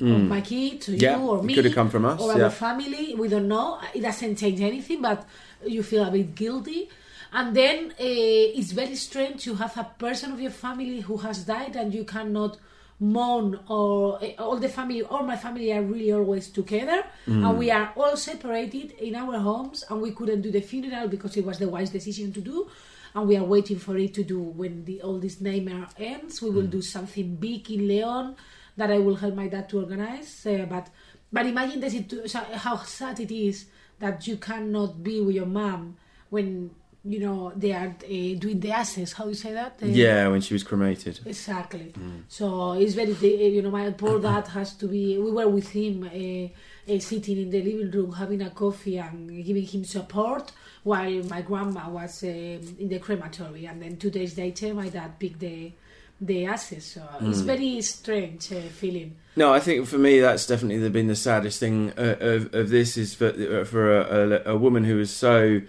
or 0.00 0.04
my 0.34 0.40
kids 0.42 0.88
or 0.88 0.92
Mm. 0.92 1.02
Yeah, 1.02 1.18
you 1.18 1.28
or 1.28 1.38
it 1.38 1.44
me 1.44 1.54
could 1.54 1.64
have 1.64 1.74
come 1.74 1.90
from 1.90 2.04
us, 2.04 2.20
or 2.20 2.36
yeah. 2.36 2.44
our 2.44 2.50
family 2.50 3.14
we 3.16 3.26
don't 3.28 3.48
know 3.48 3.80
it 3.94 4.00
doesn't 4.00 4.36
change 4.36 4.60
anything 4.60 5.02
but 5.02 5.26
you 5.66 5.82
feel 5.82 6.04
a 6.04 6.10
bit 6.10 6.34
guilty 6.34 6.88
and 7.32 7.56
then 7.56 7.90
uh, 7.92 8.58
it's 8.58 8.72
very 8.72 8.94
strange 8.94 9.42
to 9.44 9.54
have 9.54 9.76
a 9.76 9.84
person 9.98 10.30
of 10.32 10.40
your 10.40 10.52
family 10.52 11.00
who 11.00 11.16
has 11.16 11.44
died 11.44 11.74
and 11.74 11.92
you 11.92 12.04
cannot 12.04 12.58
mourn 13.00 13.58
or 13.68 14.18
uh, 14.22 14.42
all 14.42 14.56
the 14.56 14.68
family 14.68 15.02
all 15.02 15.22
my 15.22 15.36
family 15.36 15.72
are 15.72 15.82
really 15.82 16.12
always 16.12 16.48
together 16.50 17.04
Mm. 17.26 17.48
and 17.48 17.58
we 17.58 17.70
are 17.70 17.92
all 17.96 18.16
separated 18.16 18.92
in 18.92 19.14
our 19.14 19.38
homes 19.38 19.84
and 19.88 20.00
we 20.00 20.10
couldn't 20.12 20.40
do 20.42 20.50
the 20.50 20.60
funeral 20.60 21.06
because 21.08 21.36
it 21.36 21.44
was 21.44 21.58
the 21.58 21.68
wise 21.68 21.90
decision 21.90 22.32
to 22.32 22.40
do 22.40 22.68
and 23.14 23.28
we 23.28 23.36
are 23.36 23.44
waiting 23.44 23.78
for 23.78 23.96
it 23.98 24.14
to 24.14 24.24
do 24.24 24.40
when 24.40 24.84
the 24.84 25.00
all 25.02 25.18
this 25.18 25.40
nightmare 25.40 25.86
ends 25.98 26.42
we 26.42 26.50
will 26.50 26.64
Mm. 26.64 26.70
do 26.70 26.82
something 26.82 27.36
big 27.36 27.70
in 27.70 27.86
leon 27.86 28.34
that 28.76 28.90
i 28.90 28.98
will 28.98 29.16
help 29.16 29.34
my 29.34 29.46
dad 29.48 29.68
to 29.68 29.78
organize 29.78 30.44
uh, 30.46 30.66
but 30.68 30.88
but 31.32 31.46
imagine 31.46 31.80
the 31.80 31.90
situ- 31.90 32.26
how 32.66 32.76
sad 32.78 33.20
it 33.20 33.30
is 33.30 33.66
that 34.00 34.26
you 34.26 34.36
cannot 34.38 35.02
be 35.02 35.20
with 35.20 35.34
your 35.36 35.46
mom 35.46 35.96
when 36.30 36.70
you 37.08 37.20
know 37.20 37.52
they 37.56 37.72
are 37.72 37.88
uh, 37.88 38.38
doing 38.44 38.60
the 38.60 38.70
ashes 38.70 39.12
how 39.14 39.26
you 39.26 39.34
say 39.34 39.52
that 39.52 39.72
Yeah, 39.82 40.28
when 40.28 40.40
she 40.40 40.52
was 40.54 40.62
cremated. 40.62 41.20
Exactly. 41.24 41.94
So 42.28 42.72
it's 42.72 42.94
very, 42.94 43.14
you 43.56 43.62
know, 43.62 43.70
my 43.70 43.90
poor 43.90 44.20
dad 44.28 44.46
has 44.48 44.74
to 44.76 44.86
be. 44.86 45.18
We 45.18 45.30
were 45.30 45.48
with 45.48 45.70
him, 45.70 46.02
uh, 46.04 46.92
uh, 46.92 46.98
sitting 46.98 47.38
in 47.38 47.50
the 47.50 47.62
living 47.62 47.90
room, 47.90 48.12
having 48.12 48.42
a 48.42 48.50
coffee 48.50 48.98
and 48.98 49.44
giving 49.44 49.64
him 49.64 49.84
support, 49.84 50.52
while 50.82 51.22
my 51.24 51.40
grandma 51.42 51.88
was 51.88 52.22
in 52.22 52.88
the 52.88 52.98
crematory. 52.98 53.64
And 53.66 53.80
then 53.82 53.96
two 53.96 54.10
days 54.10 54.36
later, 54.36 54.74
my 54.74 54.88
dad 54.88 55.18
picked 55.18 55.40
the 55.40 55.72
the 56.20 56.46
ashes. 56.46 56.84
So 56.84 57.02
it's 57.20 57.40
very 57.40 57.80
strange 57.80 58.52
uh, 58.52 58.60
feeling. 58.80 59.16
No, 59.36 59.54
I 59.54 59.60
think 59.60 59.86
for 59.86 59.98
me 59.98 60.18
that's 60.20 60.46
definitely 60.46 60.88
been 60.90 61.06
the 61.06 61.16
saddest 61.16 61.60
thing 61.60 61.92
of 61.96 62.52
of 62.52 62.68
this 62.70 62.96
is 62.96 63.14
for 63.14 63.64
for 63.64 63.82
a, 63.98 64.42
a, 64.46 64.54
a 64.54 64.56
woman 64.56 64.84
who 64.84 64.98
is 64.98 65.12
so 65.12 65.60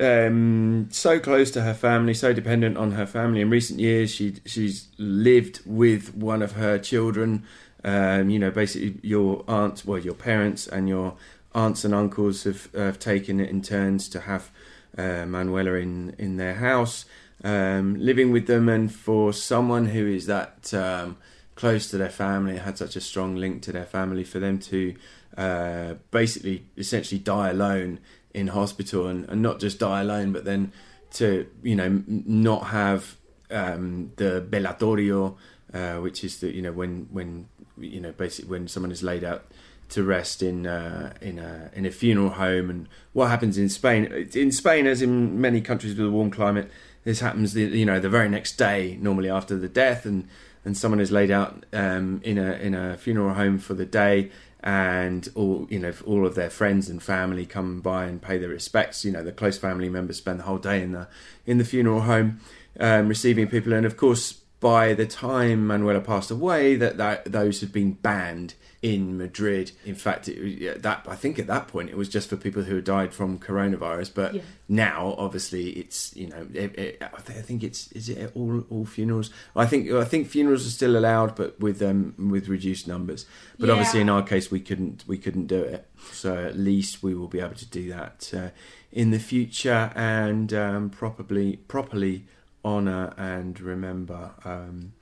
um, 0.00 0.88
so 0.90 1.18
close 1.20 1.50
to 1.52 1.62
her 1.62 1.74
family, 1.74 2.14
so 2.14 2.32
dependent 2.32 2.76
on 2.76 2.92
her 2.92 3.06
family. 3.06 3.40
In 3.40 3.50
recent 3.50 3.80
years, 3.80 4.10
she 4.10 4.36
she's 4.46 4.88
lived 4.98 5.60
with 5.66 6.14
one 6.14 6.42
of 6.42 6.52
her 6.52 6.78
children 6.78 7.44
Um, 7.84 8.30
you 8.30 8.38
know, 8.38 8.52
basically 8.52 9.00
your 9.02 9.42
aunt, 9.48 9.82
well, 9.84 9.98
your 9.98 10.14
parents 10.14 10.68
and 10.68 10.88
your 10.88 11.16
aunts 11.52 11.84
and 11.84 11.92
uncles 11.94 12.44
have, 12.44 12.68
have 12.74 12.98
taken 12.98 13.40
it 13.40 13.50
in 13.50 13.60
turns 13.60 14.08
to 14.10 14.20
have 14.20 14.50
uh, 14.96 15.26
Manuela 15.26 15.74
in 15.74 16.14
in 16.18 16.36
their 16.36 16.54
house, 16.54 17.06
um, 17.42 17.96
living 17.98 18.32
with 18.32 18.46
them, 18.46 18.68
and 18.68 18.90
for 18.92 19.32
someone 19.32 19.86
who 19.86 20.06
is 20.06 20.26
that 20.26 20.72
um, 20.74 21.16
close 21.56 21.90
to 21.90 21.98
their 21.98 22.10
family, 22.10 22.58
had 22.58 22.78
such 22.78 22.96
a 22.96 23.00
strong 23.00 23.36
link 23.40 23.62
to 23.62 23.72
their 23.72 23.86
family, 23.86 24.24
for 24.24 24.38
them 24.38 24.58
to 24.58 24.94
uh, 25.36 25.94
basically 26.10 26.62
essentially 26.76 27.18
die 27.18 27.50
alone 27.50 27.98
in 28.34 28.48
hospital, 28.48 29.06
and, 29.06 29.28
and 29.28 29.42
not 29.42 29.60
just 29.60 29.78
die 29.78 30.00
alone, 30.00 30.32
but 30.32 30.44
then 30.44 30.72
to 31.12 31.46
you 31.62 31.76
know 31.76 32.02
not 32.06 32.68
have 32.68 33.16
um, 33.50 34.12
the 34.16 34.46
velatorio, 34.48 35.36
uh, 35.72 35.94
which 35.96 36.24
is 36.24 36.40
the 36.40 36.54
you 36.54 36.62
know 36.62 36.72
when 36.72 37.08
when 37.10 37.48
you 37.78 38.00
know 38.00 38.12
basically 38.12 38.50
when 38.50 38.68
someone 38.68 38.92
is 38.92 39.02
laid 39.02 39.24
out 39.24 39.44
to 39.90 40.02
rest 40.02 40.42
in 40.42 40.66
uh, 40.66 41.12
in 41.20 41.38
a 41.38 41.70
in 41.74 41.84
a 41.84 41.90
funeral 41.90 42.30
home, 42.30 42.70
and 42.70 42.88
what 43.12 43.28
happens 43.28 43.58
in 43.58 43.68
Spain? 43.68 44.28
In 44.34 44.50
Spain, 44.50 44.86
as 44.86 45.02
in 45.02 45.40
many 45.40 45.60
countries 45.60 45.94
with 45.96 46.06
a 46.06 46.10
warm 46.10 46.30
climate, 46.30 46.70
this 47.04 47.20
happens 47.20 47.52
the, 47.52 47.62
you 47.62 47.84
know 47.84 48.00
the 48.00 48.08
very 48.08 48.28
next 48.28 48.56
day, 48.56 48.98
normally 49.00 49.28
after 49.28 49.56
the 49.56 49.68
death, 49.68 50.06
and 50.06 50.28
and 50.64 50.76
someone 50.76 51.00
is 51.00 51.10
laid 51.10 51.30
out 51.30 51.64
um, 51.72 52.20
in 52.24 52.38
a 52.38 52.52
in 52.54 52.74
a 52.74 52.96
funeral 52.96 53.34
home 53.34 53.58
for 53.58 53.74
the 53.74 53.84
day, 53.84 54.30
and 54.62 55.28
all 55.34 55.66
you 55.70 55.78
know 55.78 55.92
all 56.06 56.26
of 56.26 56.34
their 56.34 56.50
friends 56.50 56.88
and 56.88 57.02
family 57.02 57.46
come 57.46 57.80
by 57.80 58.04
and 58.04 58.22
pay 58.22 58.38
their 58.38 58.48
respects. 58.48 59.04
You 59.04 59.12
know 59.12 59.22
the 59.22 59.32
close 59.32 59.58
family 59.58 59.88
members 59.88 60.18
spend 60.18 60.40
the 60.40 60.44
whole 60.44 60.58
day 60.58 60.82
in 60.82 60.92
the 60.92 61.08
in 61.46 61.58
the 61.58 61.64
funeral 61.64 62.02
home, 62.02 62.40
um, 62.78 63.08
receiving 63.08 63.48
people, 63.48 63.72
and 63.72 63.86
of 63.86 63.96
course 63.96 64.42
by 64.62 64.94
the 64.94 65.06
time 65.06 65.66
Manuela 65.66 66.00
passed 66.00 66.30
away, 66.30 66.76
that, 66.76 66.96
that 66.96 67.24
those 67.24 67.60
had 67.60 67.72
been 67.72 67.94
banned 67.94 68.54
in 68.82 69.16
Madrid. 69.16 69.70
In 69.86 69.94
fact, 69.94 70.26
it, 70.28 70.82
that 70.82 71.06
I 71.08 71.14
think 71.14 71.38
at 71.38 71.46
that 71.46 71.68
point 71.68 71.88
it 71.88 71.96
was 71.96 72.08
just 72.08 72.28
for 72.28 72.36
people 72.36 72.64
who 72.64 72.74
had 72.74 72.84
died 72.84 73.14
from 73.14 73.38
coronavirus. 73.38 74.10
But 74.12 74.34
Yeah. 74.34 74.42
now, 74.68 75.14
obviously, 75.16 75.70
it's 75.70 76.14
you 76.16 76.26
know, 76.28 76.46
it, 76.52 76.76
it, 76.78 77.02
I 77.02 77.20
think 77.20 77.62
it's 77.62 77.92
is 77.92 78.08
it 78.08 78.32
all 78.34 78.64
all 78.70 78.84
funerals. 78.84 79.30
I 79.54 79.66
think 79.66 79.88
I 79.92 80.04
think 80.04 80.26
funerals 80.26 80.66
are 80.66 80.70
still 80.70 80.96
allowed, 80.96 81.36
but 81.36 81.58
with 81.60 81.80
um 81.80 82.14
with 82.30 82.48
reduced 82.48 82.88
numbers. 82.88 83.24
But 83.58 83.66
Yeah. 83.68 83.72
obviously, 83.74 84.00
in 84.00 84.08
our 84.08 84.22
case, 84.24 84.50
we 84.50 84.58
couldn't 84.58 85.04
we 85.06 85.16
couldn't 85.16 85.46
do 85.46 85.62
it. 85.62 85.86
So 86.10 86.34
at 86.36 86.58
least 86.58 87.02
we 87.04 87.14
will 87.14 87.28
be 87.28 87.38
able 87.38 87.54
to 87.54 87.66
do 87.70 87.88
that 87.90 88.32
uh, 88.36 88.48
in 88.90 89.12
the 89.12 89.20
future 89.20 89.92
and 89.94 90.52
um, 90.52 90.90
properly 90.90 91.56
properly 91.68 92.24
honor 92.64 93.12
and 93.16 93.60
remember 93.60 94.30
um, 94.44 94.92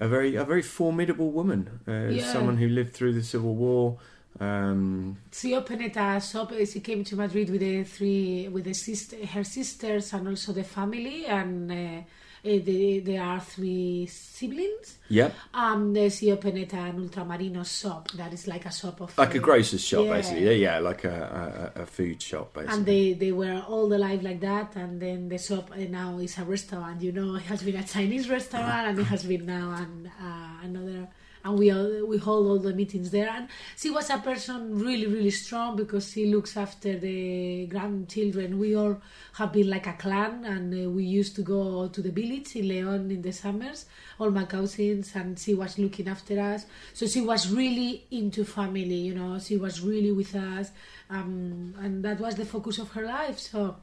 a 0.00 0.08
very 0.08 0.34
a 0.36 0.44
very 0.44 0.62
formidable 0.62 1.30
woman, 1.30 1.80
uh, 1.88 2.08
Yeah. 2.10 2.32
someone 2.32 2.56
who 2.58 2.68
lived 2.68 2.92
through 2.94 3.14
the 3.14 3.22
civil 3.22 3.54
war. 3.54 3.98
Um, 4.38 5.16
She 5.32 5.54
opened 5.54 5.96
a 5.96 6.20
shop. 6.20 6.52
She 6.72 6.80
came 6.80 7.02
to 7.04 7.16
Madrid 7.16 7.48
with 7.50 7.60
the 7.60 7.84
three, 7.84 8.48
with 8.48 8.64
the 8.64 8.74
sister, 8.74 9.16
her 9.34 9.44
sisters, 9.44 10.12
and 10.12 10.28
also 10.28 10.52
the 10.52 10.64
family. 10.64 11.24
And 11.26 11.70
uh, 11.72 12.02
uh, 12.44 12.48
they, 12.64 13.02
there 13.04 13.22
are 13.22 13.40
three 13.40 14.06
siblings. 14.06 14.98
yep, 15.08 15.34
Um, 15.54 15.96
uh, 15.96 16.08
she 16.08 16.30
opened 16.32 16.58
an 16.72 17.08
ultramarino 17.08 17.64
shop 17.64 18.10
that 18.12 18.32
is 18.32 18.46
like 18.46 18.66
a 18.66 18.72
shop 18.72 19.00
of 19.00 19.16
like 19.18 19.34
a 19.34 19.38
grocer's 19.38 19.84
shop, 19.84 20.06
yeah. 20.06 20.12
basically. 20.12 20.44
Yeah, 20.44 20.50
yeah, 20.52 20.78
like 20.78 21.04
a, 21.04 21.72
a, 21.76 21.82
a 21.82 21.86
food 21.86 22.20
shop, 22.22 22.54
basically. 22.54 22.76
And 22.76 22.86
they, 22.86 23.12
they 23.14 23.32
were 23.32 23.64
all 23.68 23.92
alive 23.92 24.22
like 24.22 24.40
that, 24.40 24.76
and 24.76 25.00
then 25.00 25.28
the 25.28 25.38
shop 25.38 25.70
uh, 25.72 25.76
now 25.88 26.18
is 26.18 26.38
a 26.38 26.44
restaurant. 26.44 27.02
You 27.02 27.12
know, 27.12 27.36
it 27.36 27.42
has 27.42 27.62
been 27.62 27.76
a 27.76 27.84
Chinese 27.84 28.28
restaurant, 28.28 28.88
and 28.88 28.98
it 28.98 29.04
has 29.04 29.24
been 29.24 29.46
now 29.46 29.72
an, 29.72 30.10
uh, 30.20 30.64
another. 30.64 31.08
And 31.46 31.58
we 31.58 31.70
all, 31.70 32.06
we 32.06 32.18
hold 32.18 32.46
all 32.46 32.58
the 32.58 32.74
meetings 32.74 33.10
there. 33.10 33.30
And 33.30 33.48
she 33.76 33.90
was 33.90 34.10
a 34.10 34.18
person 34.18 34.78
really 34.78 35.06
really 35.06 35.30
strong 35.30 35.76
because 35.76 36.10
she 36.12 36.26
looks 36.26 36.56
after 36.56 36.98
the 36.98 37.66
grandchildren. 37.66 38.58
We 38.58 38.74
all 38.76 39.00
have 39.34 39.52
been 39.52 39.70
like 39.70 39.86
a 39.86 39.92
clan, 39.94 40.44
and 40.44 40.74
uh, 40.74 40.90
we 40.90 41.04
used 41.04 41.36
to 41.36 41.42
go 41.42 41.88
to 41.88 42.02
the 42.02 42.10
village 42.10 42.56
in 42.56 42.68
Leon 42.68 43.10
in 43.10 43.22
the 43.22 43.32
summers. 43.32 43.86
All 44.18 44.30
my 44.30 44.44
cousins, 44.44 45.12
and 45.14 45.38
she 45.38 45.54
was 45.54 45.78
looking 45.78 46.08
after 46.08 46.40
us. 46.40 46.66
So 46.94 47.06
she 47.06 47.20
was 47.20 47.50
really 47.50 48.04
into 48.10 48.44
family. 48.44 49.00
You 49.08 49.14
know, 49.14 49.38
she 49.38 49.56
was 49.56 49.80
really 49.80 50.12
with 50.12 50.34
us 50.34 50.70
um, 51.10 51.74
and 51.80 52.04
that 52.04 52.20
was 52.20 52.34
the 52.34 52.44
focus 52.44 52.78
of 52.78 52.90
her 52.92 53.02
life. 53.02 53.38
So 53.38 53.76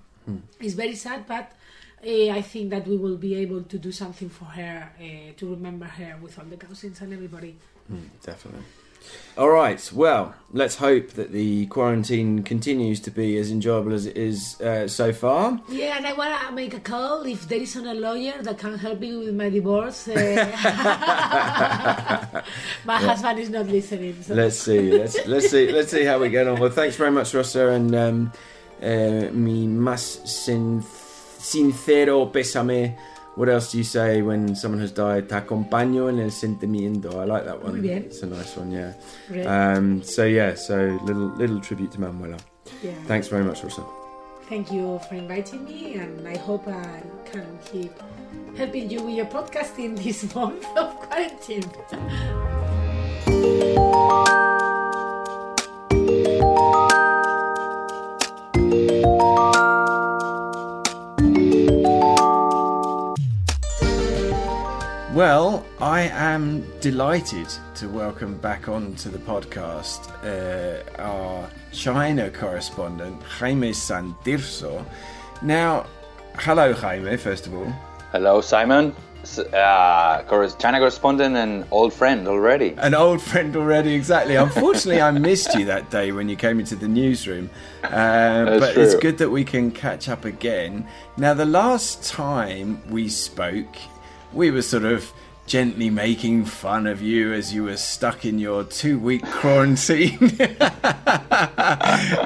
it's 0.59 0.73
very 0.73 0.95
sad, 0.95 1.25
but 1.27 1.51
I 2.05 2.41
think 2.41 2.69
that 2.71 2.87
we 2.87 2.97
will 2.97 3.17
be 3.17 3.35
able 3.35 3.63
to 3.63 3.77
do 3.77 3.91
something 3.91 4.29
for 4.29 4.45
her 4.45 4.91
uh, 4.99 5.33
to 5.37 5.49
remember 5.49 5.85
her 5.85 6.17
with 6.21 6.37
all 6.37 6.45
the 6.45 6.57
cousins 6.57 7.01
and 7.01 7.13
everybody. 7.13 7.55
Mm, 7.91 8.09
definitely. 8.21 8.63
All 9.37 9.49
right. 9.49 9.91
Well, 9.93 10.35
let's 10.51 10.75
hope 10.75 11.09
that 11.11 11.31
the 11.31 11.65
quarantine 11.65 12.43
continues 12.43 12.99
to 13.01 13.11
be 13.11 13.37
as 13.37 13.51
enjoyable 13.51 13.93
as 13.93 14.05
it 14.05 14.15
is 14.15 14.61
uh, 14.61 14.87
so 14.87 15.11
far. 15.11 15.59
Yeah, 15.67 15.97
and 15.97 16.05
I 16.05 16.13
want 16.13 16.39
to 16.47 16.51
make 16.53 16.73
a 16.75 16.79
call 16.79 17.23
if 17.23 17.49
there 17.49 17.59
is 17.59 17.75
a 17.75 17.81
lawyer 17.81 18.41
that 18.41 18.59
can 18.59 18.77
help 18.77 18.99
me 18.99 19.17
with 19.17 19.33
my 19.33 19.49
divorce. 19.49 20.07
Uh, 20.07 20.13
my 22.85 22.97
husband 22.97 23.39
is 23.39 23.49
not 23.49 23.67
listening. 23.67 24.21
So. 24.21 24.35
Let's 24.35 24.59
see. 24.59 24.91
Let's 24.91 25.25
let's 25.25 25.49
see. 25.49 25.71
Let's 25.71 25.91
see 25.91 26.05
how 26.05 26.19
we 26.19 26.29
get 26.29 26.47
on. 26.47 26.59
Well, 26.59 26.69
thanks 26.69 26.95
very 26.95 27.11
much, 27.11 27.33
Rosa, 27.33 27.69
and 27.69 27.95
um, 27.95 28.31
uh, 28.81 29.29
más 29.33 30.21
sin- 30.25 30.83
sincero 31.43 32.31
pésame. 32.31 32.95
What 33.35 33.49
else 33.49 33.71
do 33.71 33.79
you 33.79 33.83
say 33.83 34.21
when 34.21 34.55
someone 34.55 34.79
has 34.81 34.91
died? 34.91 35.27
Te 35.27 35.35
acompaño 35.35 36.07
en 36.07 36.19
el 36.19 36.31
sentimiento. 36.31 37.19
I 37.19 37.25
like 37.25 37.45
that 37.45 37.63
one. 37.63 37.83
It's 37.83 38.21
a 38.21 38.27
nice 38.27 38.55
one. 38.55 38.71
Yeah. 38.71 38.93
Um, 39.47 40.03
so 40.03 40.23
yeah. 40.25 40.53
So 40.55 40.99
little 41.03 41.29
little 41.35 41.59
tribute 41.59 41.91
to 41.93 41.99
Manuela. 42.01 42.37
yeah. 42.83 42.93
Thanks 43.07 43.27
very 43.29 43.43
much, 43.43 43.63
Rosa. 43.63 43.83
Thank 44.49 44.71
you 44.71 44.99
for 45.09 45.15
inviting 45.15 45.65
me, 45.65 45.95
and 45.95 46.27
I 46.27 46.37
hope 46.37 46.67
I 46.67 47.01
can 47.25 47.57
keep 47.65 47.91
helping 48.55 48.89
you 48.91 49.01
with 49.01 49.15
your 49.15 49.25
podcasting 49.25 49.97
this 50.03 50.23
month 50.35 50.63
of 50.77 50.93
quarantine. 50.99 51.63
Well, 65.13 65.63
I 65.79 66.09
am 66.09 66.65
delighted 66.79 67.47
to 67.75 67.87
welcome 67.87 68.35
back 68.37 68.67
onto 68.67 69.11
the 69.11 69.19
podcast 69.19 70.09
uh, 70.23 70.99
our 70.99 71.47
China 71.71 72.31
correspondent, 72.31 73.21
Jaime 73.21 73.73
Santirso. 73.73 74.83
Now, 75.43 75.85
hello, 76.39 76.73
Jaime, 76.73 77.15
first 77.17 77.45
of 77.45 77.53
all. 77.53 77.71
Hello, 78.11 78.41
Simon. 78.41 78.95
Uh, 79.37 80.23
China 80.57 80.79
correspondent 80.79 81.35
and 81.35 81.65
old 81.69 81.93
friend 81.93 82.27
already. 82.27 82.73
An 82.79 82.95
old 82.95 83.21
friend 83.21 83.55
already, 83.55 83.93
exactly. 83.93 84.33
Unfortunately, 84.33 84.99
I 84.99 85.11
missed 85.11 85.53
you 85.53 85.65
that 85.65 85.91
day 85.91 86.11
when 86.11 86.27
you 86.27 86.35
came 86.35 86.59
into 86.59 86.75
the 86.75 86.87
newsroom. 86.87 87.51
Uh, 87.83 88.57
but 88.57 88.75
it's 88.75 88.95
good 88.95 89.19
that 89.19 89.29
we 89.29 89.43
can 89.43 89.69
catch 89.69 90.09
up 90.09 90.25
again. 90.25 90.87
Now, 91.17 91.35
the 91.35 91.45
last 91.45 92.03
time 92.03 92.81
we 92.89 93.09
spoke, 93.09 93.75
we 94.33 94.51
were 94.51 94.61
sort 94.61 94.83
of 94.83 95.13
gently 95.45 95.89
making 95.89 96.45
fun 96.45 96.87
of 96.87 97.01
you 97.01 97.33
as 97.33 97.53
you 97.53 97.65
were 97.65 97.75
stuck 97.75 98.23
in 98.25 98.39
your 98.39 98.63
two 98.63 98.97
week 98.97 99.23
quarantine 99.25 100.17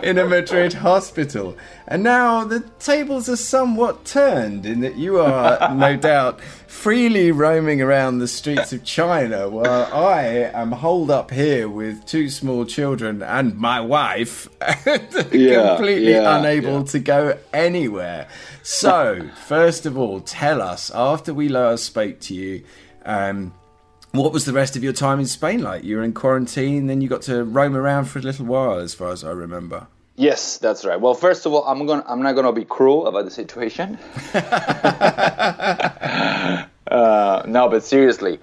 in 0.03 0.17
a 0.17 0.25
Madrid 0.27 0.73
hospital. 0.73 1.57
And 1.87 2.03
now 2.03 2.43
the 2.43 2.59
tables 2.79 3.27
are 3.27 3.35
somewhat 3.35 4.05
turned 4.05 4.65
in 4.65 4.81
that 4.81 4.97
you 4.97 5.19
are, 5.19 5.73
no 5.73 5.95
doubt, 5.97 6.39
freely 6.67 7.31
roaming 7.31 7.81
around 7.81 8.19
the 8.19 8.27
streets 8.27 8.71
of 8.71 8.83
China 8.83 9.49
while 9.49 9.89
I 9.91 10.23
am 10.53 10.71
holed 10.71 11.09
up 11.09 11.31
here 11.31 11.67
with 11.67 12.05
two 12.05 12.29
small 12.29 12.65
children 12.65 13.23
and 13.23 13.57
my 13.57 13.81
wife, 13.81 14.47
Yeah, 14.61 14.97
completely 15.75 16.11
yeah, 16.11 16.37
unable 16.37 16.79
yeah. 16.79 16.85
to 16.85 16.99
go 16.99 17.37
anywhere. 17.51 18.27
So, 18.63 19.29
first 19.45 19.85
of 19.85 19.97
all, 19.97 20.19
tell 20.19 20.61
us, 20.61 20.91
after 20.93 21.33
we 21.33 21.47
last 21.49 21.85
spoke 21.85 22.19
to 22.21 22.35
you, 22.35 22.63
um, 23.07 23.53
what 24.11 24.31
was 24.31 24.45
the 24.45 24.53
rest 24.53 24.75
of 24.75 24.83
your 24.83 24.93
time 24.93 25.19
in 25.19 25.25
Spain 25.25 25.63
like? 25.63 25.83
You 25.83 25.97
were 25.97 26.03
in 26.03 26.13
quarantine, 26.13 26.87
then 26.87 27.01
you 27.01 27.07
got 27.07 27.23
to 27.23 27.43
roam 27.43 27.75
around 27.75 28.05
for 28.05 28.19
a 28.19 28.21
little 28.21 28.45
while, 28.45 28.77
as 28.77 28.93
far 28.93 29.11
as 29.11 29.23
I 29.23 29.31
remember. 29.31 29.87
Yes, 30.15 30.57
that's 30.57 30.83
right. 30.83 30.99
Well, 30.99 31.13
first 31.13 31.45
of 31.45 31.53
all, 31.53 31.63
I'm 31.65 31.85
going 31.85 32.01
to 32.01 32.11
I'm 32.11 32.21
not 32.21 32.33
gonna 32.33 32.51
be 32.51 32.65
cruel 32.65 33.07
about 33.07 33.25
the 33.25 33.31
situation. 33.31 33.99
uh, 34.33 34.43
no, 37.45 37.69
but 37.69 37.83
seriously, 37.83 38.39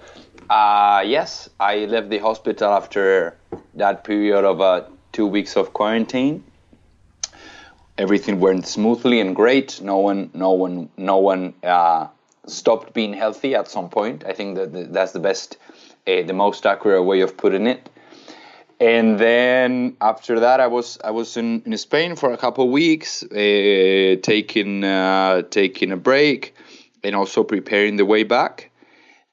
uh, 0.49 1.03
yes, 1.05 1.49
I 1.59 1.85
left 1.85 2.09
the 2.09 2.19
hospital 2.19 2.71
after 2.71 3.37
that 3.75 4.03
period 4.03 4.45
of 4.45 4.61
uh, 4.61 4.85
two 5.11 5.27
weeks 5.27 5.57
of 5.57 5.73
quarantine. 5.73 6.43
Everything 7.97 8.39
went 8.39 8.67
smoothly 8.67 9.19
and 9.19 9.35
great. 9.35 9.81
No 9.81 9.97
one, 9.97 10.29
no 10.33 10.51
one, 10.51 10.89
no 10.97 11.17
one 11.17 11.53
uh, 11.63 12.07
stopped 12.47 12.93
being 12.93 13.13
healthy 13.13 13.55
at 13.55 13.67
some 13.67 13.89
point. 13.89 14.23
I 14.25 14.33
think 14.33 14.55
that 14.57 14.73
that- 14.73 14.93
that's 14.93 15.11
the 15.11 15.19
best 15.19 15.57
uh, 16.07 16.21
the 16.21 16.33
most 16.33 16.65
accurate 16.65 17.03
way 17.03 17.21
of 17.21 17.35
putting 17.35 17.65
it. 17.67 17.89
And 18.79 19.17
then 19.17 19.95
after 20.01 20.41
that, 20.41 20.59
I 20.59 20.67
was 20.67 20.99
I 21.03 21.11
was 21.11 21.37
in, 21.37 21.61
in 21.65 21.77
Spain 21.77 22.15
for 22.15 22.31
a 22.33 22.37
couple 22.37 22.65
of 22.65 22.71
weeks, 22.71 23.23
uh, 23.23 24.17
taking 24.21 24.83
uh, 24.83 25.43
taking 25.49 25.91
a 25.91 25.97
break, 25.97 26.53
and 27.03 27.15
also 27.15 27.43
preparing 27.43 27.95
the 27.97 28.05
way 28.05 28.23
back. 28.23 28.71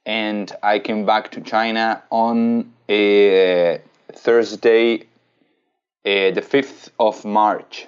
And 0.07 0.51
I 0.63 0.79
came 0.79 1.05
back 1.07 1.31
to 1.33 1.41
China 1.41 2.03
on 2.11 2.73
a 2.89 3.81
Thursday, 4.13 5.01
uh, 6.05 6.31
the 6.31 6.43
fifth 6.43 6.91
of 6.99 7.25
March. 7.25 7.87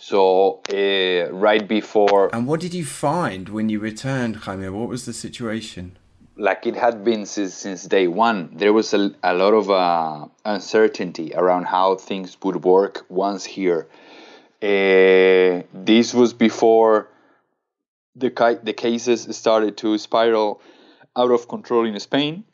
So 0.00 0.60
uh, 0.72 1.30
right 1.32 1.66
before 1.68 2.34
And 2.34 2.46
what 2.46 2.60
did 2.60 2.74
you 2.74 2.84
find 2.84 3.48
when 3.50 3.68
you 3.68 3.78
returned, 3.78 4.36
Jaime? 4.36 4.68
What 4.68 4.88
was 4.88 5.04
the 5.04 5.12
situation? 5.12 5.96
like 6.40 6.66
it 6.66 6.74
had 6.74 7.04
been 7.04 7.26
since, 7.26 7.54
since 7.54 7.84
day 7.84 8.08
one. 8.08 8.50
There 8.54 8.72
was 8.72 8.94
a, 8.94 9.12
a 9.22 9.34
lot 9.34 9.52
of 9.52 9.70
uh, 9.70 10.26
uncertainty 10.44 11.32
around 11.34 11.64
how 11.64 11.96
things 11.96 12.36
would 12.42 12.64
work 12.64 13.04
once 13.08 13.44
here. 13.44 13.86
Uh, 14.62 15.62
this 15.74 16.14
was 16.14 16.32
before 16.32 17.08
the 18.16 18.30
the 18.62 18.72
cases 18.72 19.28
started 19.36 19.76
to 19.78 19.98
spiral 19.98 20.60
out 21.16 21.30
of 21.30 21.46
control 21.46 21.86
in 21.86 21.98
Spain. 22.00 22.44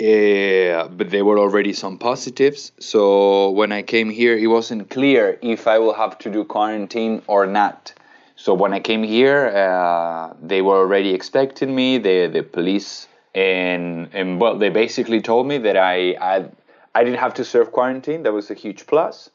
Uh, 0.00 0.88
but 0.88 1.10
there 1.10 1.24
were 1.24 1.38
already 1.38 1.72
some 1.72 1.98
positives. 1.98 2.72
So 2.80 3.50
when 3.50 3.70
I 3.70 3.82
came 3.82 4.10
here, 4.10 4.36
it 4.36 4.48
wasn't 4.48 4.90
clear 4.90 5.38
if 5.40 5.68
I 5.68 5.78
will 5.78 5.94
have 5.94 6.18
to 6.18 6.30
do 6.30 6.44
quarantine 6.44 7.22
or 7.28 7.46
not. 7.46 7.92
So 8.34 8.54
when 8.54 8.72
I 8.72 8.80
came 8.80 9.04
here, 9.04 9.46
uh, 9.46 10.34
they 10.42 10.62
were 10.62 10.78
already 10.78 11.14
expecting 11.14 11.72
me. 11.72 11.98
The 11.98 12.26
the 12.26 12.42
police 12.42 13.06
and 13.36 14.08
and 14.12 14.40
well, 14.40 14.58
they 14.58 14.68
basically 14.68 15.20
told 15.20 15.46
me 15.46 15.58
that 15.58 15.76
I 15.76 16.16
I, 16.20 16.48
I 16.92 17.04
didn't 17.04 17.20
have 17.20 17.34
to 17.34 17.44
serve 17.44 17.70
quarantine. 17.70 18.24
That 18.24 18.32
was 18.32 18.50
a 18.50 18.54
huge 18.54 18.88
plus. 18.88 19.30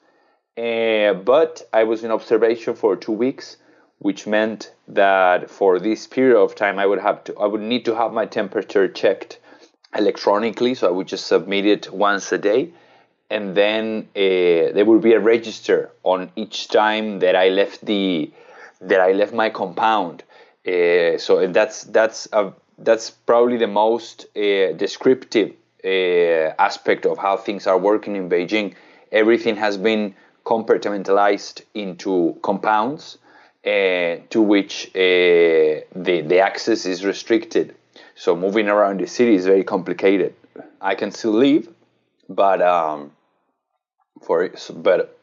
Uh, 0.57 1.13
but 1.13 1.61
I 1.71 1.85
was 1.85 2.03
in 2.03 2.11
observation 2.11 2.75
for 2.75 2.97
two 2.97 3.13
weeks, 3.13 3.55
which 3.99 4.27
meant 4.27 4.73
that 4.89 5.49
for 5.49 5.79
this 5.79 6.05
period 6.05 6.37
of 6.37 6.53
time, 6.55 6.79
I 6.79 6.85
would 6.85 6.99
have 6.99 7.23
to 7.23 7.37
I 7.37 7.45
would 7.45 7.61
need 7.61 7.85
to 7.85 7.95
have 7.95 8.11
my 8.11 8.25
temperature 8.25 8.89
checked 8.89 9.39
electronically. 9.95 10.75
So 10.75 10.87
I 10.87 10.91
would 10.91 11.07
just 11.07 11.27
submit 11.27 11.65
it 11.65 11.91
once 11.91 12.31
a 12.31 12.37
day 12.37 12.71
and 13.29 13.55
then 13.55 14.07
uh, 14.15 14.73
there 14.73 14.85
would 14.85 15.01
be 15.01 15.13
a 15.13 15.19
register 15.19 15.91
on 16.03 16.31
each 16.35 16.67
time 16.69 17.19
that 17.19 17.35
I 17.35 17.49
left 17.49 17.85
the 17.85 18.31
that 18.81 19.01
I 19.01 19.11
left 19.11 19.33
my 19.33 19.49
compound. 19.49 20.23
Uh, 20.67 21.17
so 21.17 21.47
that's 21.47 21.83
that's 21.85 22.27
a, 22.33 22.53
that's 22.77 23.09
probably 23.11 23.57
the 23.57 23.67
most 23.67 24.25
uh, 24.35 24.71
descriptive 24.73 25.53
uh, 25.83 26.53
aspect 26.59 27.05
of 27.05 27.17
how 27.17 27.37
things 27.37 27.67
are 27.67 27.77
working 27.77 28.15
in 28.15 28.29
Beijing. 28.29 28.75
Everything 29.11 29.55
has 29.57 29.77
been 29.77 30.15
compartmentalized 30.45 31.61
into 31.73 32.37
compounds 32.41 33.17
uh, 33.65 34.17
to 34.29 34.41
which 34.41 34.87
uh, 34.95 34.99
the 35.95 36.23
the 36.25 36.39
access 36.39 36.85
is 36.85 37.05
restricted. 37.05 37.75
So 38.19 38.35
moving 38.35 38.67
around 38.67 38.99
the 38.99 39.07
city 39.07 39.35
is 39.35 39.45
very 39.45 39.63
complicated. 39.63 40.33
I 40.81 40.95
can 40.95 41.09
still 41.11 41.31
live, 41.31 41.69
but 42.27 42.61
um, 42.61 43.13
for 44.23 44.51
but 44.75 45.17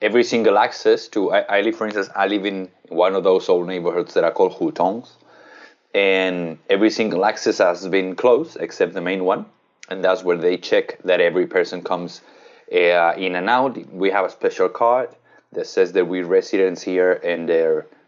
every 0.00 0.22
single 0.22 0.56
access 0.56 1.08
to 1.08 1.32
I, 1.32 1.40
I 1.56 1.60
live 1.62 1.74
for 1.74 1.86
instance 1.86 2.08
I 2.14 2.28
live 2.28 2.46
in 2.46 2.68
one 2.90 3.16
of 3.16 3.24
those 3.24 3.48
old 3.48 3.66
neighborhoods 3.66 4.14
that 4.14 4.22
are 4.22 4.30
called 4.30 4.52
hutongs, 4.52 5.08
and 5.92 6.58
every 6.70 6.90
single 6.90 7.24
access 7.24 7.58
has 7.58 7.88
been 7.88 8.14
closed 8.14 8.56
except 8.60 8.94
the 8.94 9.00
main 9.00 9.24
one, 9.24 9.44
and 9.88 10.04
that's 10.04 10.22
where 10.22 10.36
they 10.36 10.58
check 10.58 11.02
that 11.02 11.20
every 11.20 11.48
person 11.48 11.82
comes 11.82 12.20
uh, 12.72 13.14
in 13.16 13.34
and 13.34 13.50
out. 13.50 13.76
We 13.92 14.10
have 14.10 14.24
a 14.24 14.30
special 14.30 14.68
card 14.68 15.08
that 15.50 15.66
says 15.66 15.90
that 15.94 16.06
we're 16.06 16.24
residents 16.24 16.82
here 16.82 17.14
and 17.14 17.48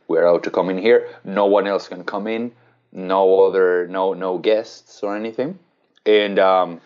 we're 0.07 0.23
allowed 0.23 0.45
to 0.45 0.53
come 0.53 0.71
in 0.71 0.79
here. 0.79 1.09
No 1.25 1.47
one 1.47 1.67
else 1.67 1.89
can 1.89 2.05
come 2.05 2.29
in. 2.29 2.53
No 2.93 3.45
other 3.45 3.87
no 3.87 4.15
no 4.15 4.39
guests 4.39 5.03
or 5.03 5.17
anything, 5.17 5.59
and 6.05 6.39
um, 6.39 6.81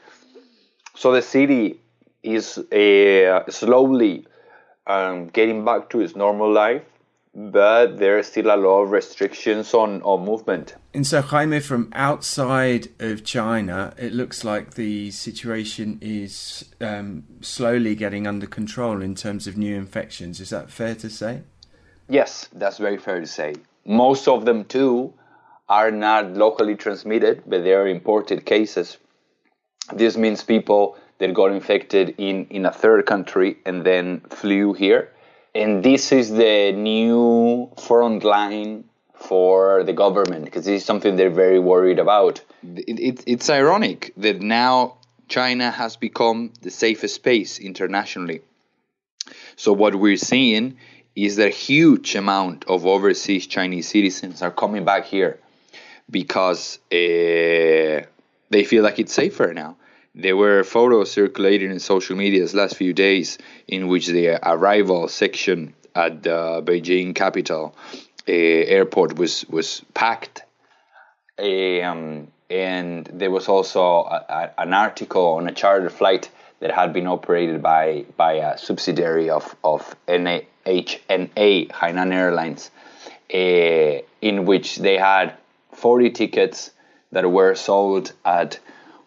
so 0.94 1.12
the 1.12 1.22
city 1.22 1.80
is 2.22 2.58
uh, 2.58 3.50
slowly 3.50 4.26
um, 4.86 5.28
getting 5.28 5.64
back 5.64 5.90
to 5.90 6.00
its 6.00 6.16
normal 6.16 6.52
life, 6.52 6.82
but 7.34 7.98
there 7.98 8.18
are 8.18 8.22
still 8.22 8.46
a 8.46 8.56
lot 8.56 8.82
of 8.82 8.90
restrictions 8.90 9.74
on, 9.74 10.02
on 10.02 10.24
movement. 10.24 10.74
And 10.92 11.06
so, 11.06 11.20
Jaime, 11.20 11.60
from 11.60 11.90
outside 11.92 12.88
of 12.98 13.24
China, 13.24 13.94
it 13.98 14.12
looks 14.12 14.44
like 14.44 14.74
the 14.74 15.10
situation 15.10 15.98
is 16.00 16.64
um, 16.80 17.24
slowly 17.40 17.94
getting 17.94 18.26
under 18.26 18.46
control 18.46 19.02
in 19.02 19.14
terms 19.14 19.46
of 19.46 19.56
new 19.56 19.76
infections. 19.76 20.40
Is 20.40 20.50
that 20.50 20.70
fair 20.70 20.94
to 20.96 21.10
say? 21.10 21.42
Yes, 22.08 22.48
that's 22.52 22.78
very 22.78 22.98
fair 22.98 23.20
to 23.20 23.26
say. 23.26 23.54
Most 23.84 24.28
of 24.28 24.44
them, 24.44 24.64
too, 24.64 25.12
are 25.68 25.90
not 25.90 26.32
locally 26.32 26.76
transmitted, 26.76 27.42
but 27.46 27.64
they 27.64 27.72
are 27.72 27.88
imported 27.88 28.44
cases. 28.44 28.98
This 29.92 30.16
means 30.16 30.42
people 30.42 30.96
that 31.18 31.32
got 31.34 31.52
infected 31.52 32.14
in, 32.18 32.46
in 32.50 32.66
a 32.66 32.72
third 32.72 33.06
country 33.06 33.58
and 33.64 33.84
then 33.84 34.20
flew 34.30 34.72
here. 34.72 35.10
And 35.54 35.82
this 35.82 36.12
is 36.12 36.30
the 36.30 36.72
new 36.72 37.70
front 37.86 38.24
line 38.24 38.84
for 39.14 39.84
the 39.84 39.92
government 39.92 40.44
because 40.44 40.64
this 40.64 40.82
is 40.82 40.84
something 40.84 41.16
they're 41.16 41.30
very 41.30 41.60
worried 41.60 41.98
about. 41.98 42.42
It, 42.62 43.00
it, 43.00 43.24
it's 43.26 43.48
ironic 43.48 44.12
that 44.16 44.40
now 44.40 44.98
China 45.28 45.70
has 45.70 45.96
become 45.96 46.52
the 46.60 46.70
safest 46.70 47.14
space 47.14 47.58
internationally. 47.58 48.42
So, 49.56 49.72
what 49.72 49.94
we're 49.94 50.16
seeing 50.16 50.76
is 51.14 51.36
that 51.36 51.46
a 51.46 51.50
huge 51.50 52.16
amount 52.16 52.64
of 52.66 52.84
overseas 52.84 53.46
Chinese 53.46 53.88
citizens 53.88 54.42
are 54.42 54.50
coming 54.50 54.84
back 54.84 55.06
here 55.06 55.38
because 56.10 56.78
uh, 56.92 58.04
they 58.50 58.64
feel 58.64 58.82
like 58.82 58.98
it's 58.98 59.12
safer 59.12 59.52
now. 59.54 59.76
There 60.14 60.36
were 60.36 60.62
photos 60.62 61.10
circulating 61.10 61.70
in 61.70 61.80
social 61.80 62.16
media 62.16 62.46
last 62.54 62.76
few 62.76 62.92
days 62.92 63.38
in 63.66 63.88
which 63.88 64.06
the 64.06 64.38
arrival 64.48 65.08
section 65.08 65.74
at 65.94 66.22
the 66.22 66.62
Beijing 66.64 67.14
capital 67.14 67.74
uh, 68.28 68.32
airport 68.32 69.18
was 69.18 69.44
was 69.48 69.82
packed. 69.92 70.44
Um, 71.38 72.28
and 72.48 73.06
there 73.12 73.30
was 73.30 73.48
also 73.48 73.82
a, 73.82 74.24
a, 74.28 74.62
an 74.62 74.72
article 74.72 75.34
on 75.34 75.48
a 75.48 75.52
charter 75.52 75.90
flight 75.90 76.30
that 76.60 76.70
had 76.70 76.92
been 76.92 77.06
operated 77.06 77.60
by 77.60 78.04
by 78.16 78.34
a 78.34 78.56
subsidiary 78.56 79.30
of 79.30 79.56
of 79.64 79.96
NA, 80.08 80.40
HNA 80.64 81.70
Hainan 81.70 82.12
Airlines, 82.12 82.70
uh, 83.32 84.02
in 84.20 84.44
which 84.46 84.76
they 84.76 84.96
had 84.96 85.34
40 85.74 86.10
tickets 86.10 86.72
that 87.12 87.30
were 87.30 87.54
sold 87.54 88.12
at 88.24 88.58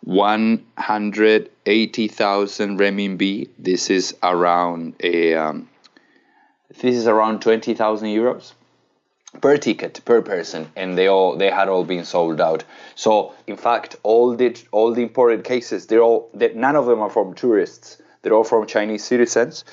180,000 0.03 2.79
renminbi. 2.79 3.49
This 3.59 3.89
is 3.89 4.15
around 4.23 4.95
a 5.01 5.35
um, 5.35 5.67
this 6.69 6.95
is 6.95 7.07
around 7.07 7.41
20,000 7.41 8.07
euros 8.09 8.53
per 9.41 9.57
ticket 9.57 9.99
per 10.05 10.21
person 10.21 10.71
and 10.75 10.95
they 10.97 11.07
all 11.07 11.35
they 11.35 11.49
had 11.49 11.67
all 11.67 11.83
been 11.83 12.05
sold 12.05 12.39
out. 12.39 12.63
So 12.95 13.33
in 13.45 13.57
fact 13.57 13.97
all 14.03 14.35
the 14.35 14.55
all 14.71 14.93
the 14.93 15.03
imported 15.03 15.43
cases 15.43 15.87
they're 15.87 16.01
all 16.01 16.29
that 16.35 16.55
none 16.55 16.75
of 16.75 16.85
them 16.85 17.01
are 17.01 17.09
from 17.09 17.33
tourists. 17.33 18.01
They're 18.21 18.33
all 18.33 18.43
from 18.43 18.67
chinese 18.67 19.03
citizens 19.03 19.65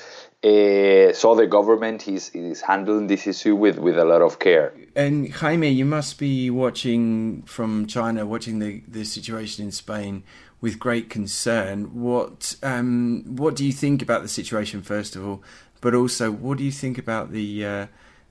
uh, 0.45 1.11
so 1.13 1.35
the 1.35 1.47
government 1.47 2.07
is 2.07 2.29
is 2.33 2.61
handling 2.61 3.07
this 3.07 3.25
issue 3.25 3.55
with 3.55 3.79
with 3.79 3.97
a 3.97 4.05
lot 4.05 4.21
of 4.21 4.39
care 4.39 4.71
And 4.95 5.29
Jaime, 5.33 5.69
you 5.69 5.85
must 5.85 6.17
be 6.17 6.49
watching 6.49 7.41
from 7.43 7.85
China, 7.85 8.25
watching 8.25 8.59
the, 8.59 8.81
the 8.87 9.03
situation 9.03 9.65
in 9.65 9.71
Spain 9.71 10.23
with 10.61 10.79
great 10.79 11.09
concern. 11.09 12.01
What 12.01 12.55
um, 12.63 13.23
what 13.27 13.55
do 13.57 13.65
you 13.65 13.73
think 13.73 14.01
about 14.01 14.21
the 14.21 14.29
situation 14.29 14.81
first 14.81 15.15
of 15.15 15.27
all, 15.27 15.43
but 15.81 15.93
also 15.93 16.31
what 16.31 16.57
do 16.57 16.63
you 16.63 16.71
think 16.71 16.97
about 16.97 17.31
the 17.31 17.65
uh, 17.65 17.87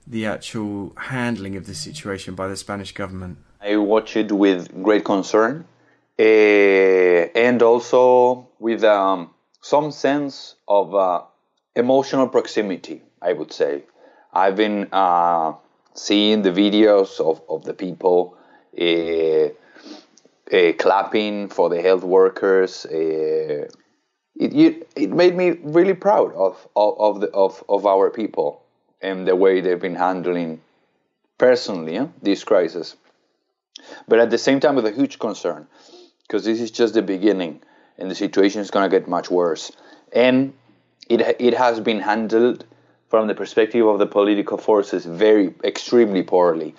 the 0.07 0.25
actual 0.25 0.93
handling 0.97 1.55
of 1.55 1.67
the 1.67 1.75
situation 1.75 2.33
by 2.33 2.47
the 2.47 2.57
Spanish 2.57 2.93
government? 2.93 3.37
I 3.61 3.77
watch 3.77 4.15
it 4.15 4.31
with 4.31 4.83
great 4.83 5.05
concern 5.05 5.65
uh, 6.17 6.23
and 6.23 7.61
also 7.61 8.49
with 8.59 8.83
um, 8.83 9.29
some 9.61 9.91
sense 9.91 10.55
of 10.67 10.95
uh, 10.95 11.21
emotional 11.75 12.27
proximity, 12.27 13.01
I 13.21 13.33
would 13.33 13.51
say. 13.51 13.83
I've 14.33 14.55
been 14.55 14.87
uh, 14.91 15.53
seeing 15.93 16.41
the 16.41 16.51
videos 16.51 17.19
of, 17.19 17.41
of 17.49 17.63
the 17.63 17.73
people 17.73 18.37
uh, 18.79 19.49
uh, 20.55 20.73
clapping 20.73 21.49
for 21.49 21.69
the 21.69 21.81
health 21.81 22.03
workers. 22.03 22.85
Uh, 22.85 23.67
it, 24.37 24.87
it, 24.95 25.09
made 25.11 25.35
me 25.35 25.51
really 25.63 25.93
proud 25.93 26.33
of, 26.33 26.67
of, 26.75 26.99
of, 26.99 27.21
the, 27.21 27.27
of, 27.31 27.63
of 27.69 27.85
our 27.85 28.09
people 28.09 28.61
and 29.01 29.27
the 29.27 29.35
way 29.35 29.61
they've 29.61 29.79
been 29.79 29.95
handling 29.95 30.59
personally 31.37 32.09
this 32.21 32.43
crisis. 32.43 32.95
But 34.07 34.19
at 34.19 34.29
the 34.29 34.37
same 34.37 34.59
time, 34.59 34.75
with 34.75 34.85
a 34.85 34.91
huge 34.91 35.19
concern, 35.19 35.67
because 36.27 36.43
this 36.43 36.59
is 36.59 36.71
just 36.71 36.93
the 36.93 37.01
beginning, 37.01 37.61
and 37.97 38.09
the 38.09 38.15
situation 38.15 38.61
is 38.61 38.71
going 38.71 38.89
to 38.89 38.99
get 38.99 39.07
much 39.07 39.29
worse. 39.29 39.71
And 40.11 40.53
it 41.09 41.21
it 41.39 41.53
has 41.53 41.79
been 41.79 41.99
handled 41.99 42.65
from 43.09 43.27
the 43.27 43.35
perspective 43.35 43.85
of 43.85 43.99
the 43.99 44.05
political 44.05 44.57
forces 44.57 45.05
very 45.05 45.53
extremely 45.63 46.23
poorly. 46.23 46.73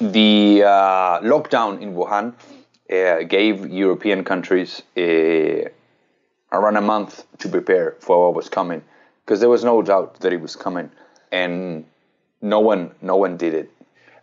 The 0.00 0.62
uh, 0.64 1.20
lockdown 1.20 1.80
in 1.82 1.94
Wuhan 1.94 2.34
uh, 2.90 3.24
gave 3.24 3.68
European 3.68 4.24
countries 4.24 4.82
uh, 4.96 5.68
around 6.52 6.76
a 6.76 6.80
month 6.80 7.24
to 7.38 7.48
prepare 7.48 7.96
for 8.00 8.26
what 8.26 8.34
was 8.34 8.48
coming, 8.48 8.82
because 9.24 9.40
there 9.40 9.48
was 9.48 9.64
no 9.64 9.82
doubt 9.82 10.20
that 10.20 10.32
it 10.32 10.40
was 10.40 10.56
coming, 10.56 10.90
and 11.30 11.84
no 12.40 12.60
one 12.60 12.90
no 13.02 13.16
one 13.16 13.36
did 13.36 13.54
it. 13.54 13.70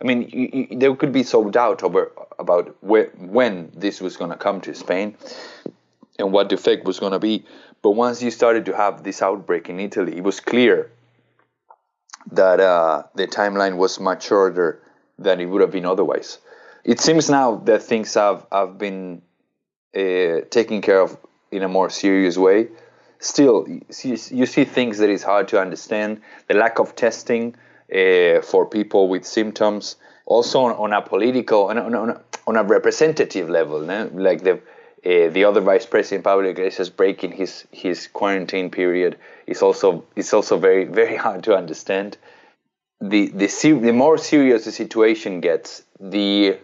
I 0.00 0.06
mean, 0.06 0.22
you, 0.32 0.48
you, 0.52 0.78
there 0.78 0.94
could 0.96 1.12
be 1.12 1.22
some 1.22 1.50
doubt 1.50 1.82
over 1.82 2.10
about 2.38 2.74
where, 2.80 3.10
when 3.18 3.70
this 3.74 4.00
was 4.00 4.16
going 4.16 4.30
to 4.30 4.36
come 4.36 4.60
to 4.62 4.74
Spain 4.74 5.14
and 6.18 6.32
what 6.32 6.48
the 6.48 6.54
effect 6.54 6.86
was 6.86 6.98
going 6.98 7.12
to 7.12 7.18
be. 7.18 7.44
But 7.82 7.92
once 7.92 8.22
you 8.22 8.30
started 8.30 8.66
to 8.66 8.76
have 8.76 9.02
this 9.02 9.22
outbreak 9.22 9.68
in 9.68 9.80
Italy, 9.80 10.16
it 10.16 10.22
was 10.22 10.40
clear 10.40 10.90
that 12.32 12.60
uh, 12.60 13.04
the 13.14 13.26
timeline 13.26 13.76
was 13.76 13.98
much 13.98 14.26
shorter 14.26 14.82
than 15.18 15.40
it 15.40 15.46
would 15.46 15.60
have 15.60 15.70
been 15.70 15.86
otherwise. 15.86 16.38
It 16.84 17.00
seems 17.00 17.30
now 17.30 17.56
that 17.56 17.82
things 17.82 18.14
have, 18.14 18.46
have 18.52 18.78
been 18.78 19.22
uh, 19.94 20.42
taken 20.50 20.80
care 20.80 21.00
of 21.00 21.16
in 21.50 21.62
a 21.62 21.68
more 21.68 21.90
serious 21.90 22.36
way. 22.36 22.68
Still, 23.18 23.66
you 23.68 24.46
see, 24.46 24.64
things 24.64 24.98
that 24.98 25.10
is 25.10 25.22
hard 25.22 25.48
to 25.48 25.60
understand. 25.60 26.22
The 26.48 26.54
lack 26.54 26.78
of 26.78 26.96
testing 26.96 27.54
uh, 27.94 28.40
for 28.40 28.66
people 28.66 29.08
with 29.08 29.26
symptoms. 29.26 29.96
Also 30.24 30.60
on, 30.60 30.72
on 30.72 30.92
a 30.92 31.02
political, 31.02 31.64
on 31.64 31.78
on, 31.78 32.10
a, 32.10 32.20
on 32.46 32.56
a 32.56 32.62
representative 32.62 33.50
level, 33.50 33.80
no? 33.80 34.10
like 34.14 34.42
the 34.42 34.60
uh, 35.04 35.28
the 35.30 35.44
other 35.44 35.60
vice 35.60 35.86
president 35.86 36.24
Pablo 36.24 36.48
Iglesias 36.48 36.90
breaking 36.90 37.32
his 37.32 37.66
his 37.70 38.06
quarantine 38.06 38.70
period 38.70 39.18
is 39.46 39.62
also 39.62 40.04
is 40.16 40.32
also 40.32 40.58
very 40.58 40.84
very 40.84 41.16
hard 41.24 41.44
to 41.44 41.56
understand. 41.56 42.18
The 43.00 43.28
the 43.28 43.46
the 43.80 43.92
more 43.92 44.18
serious 44.18 44.64
the 44.64 44.72
situation 44.72 45.40
gets, 45.40 45.82
the 45.98 46.58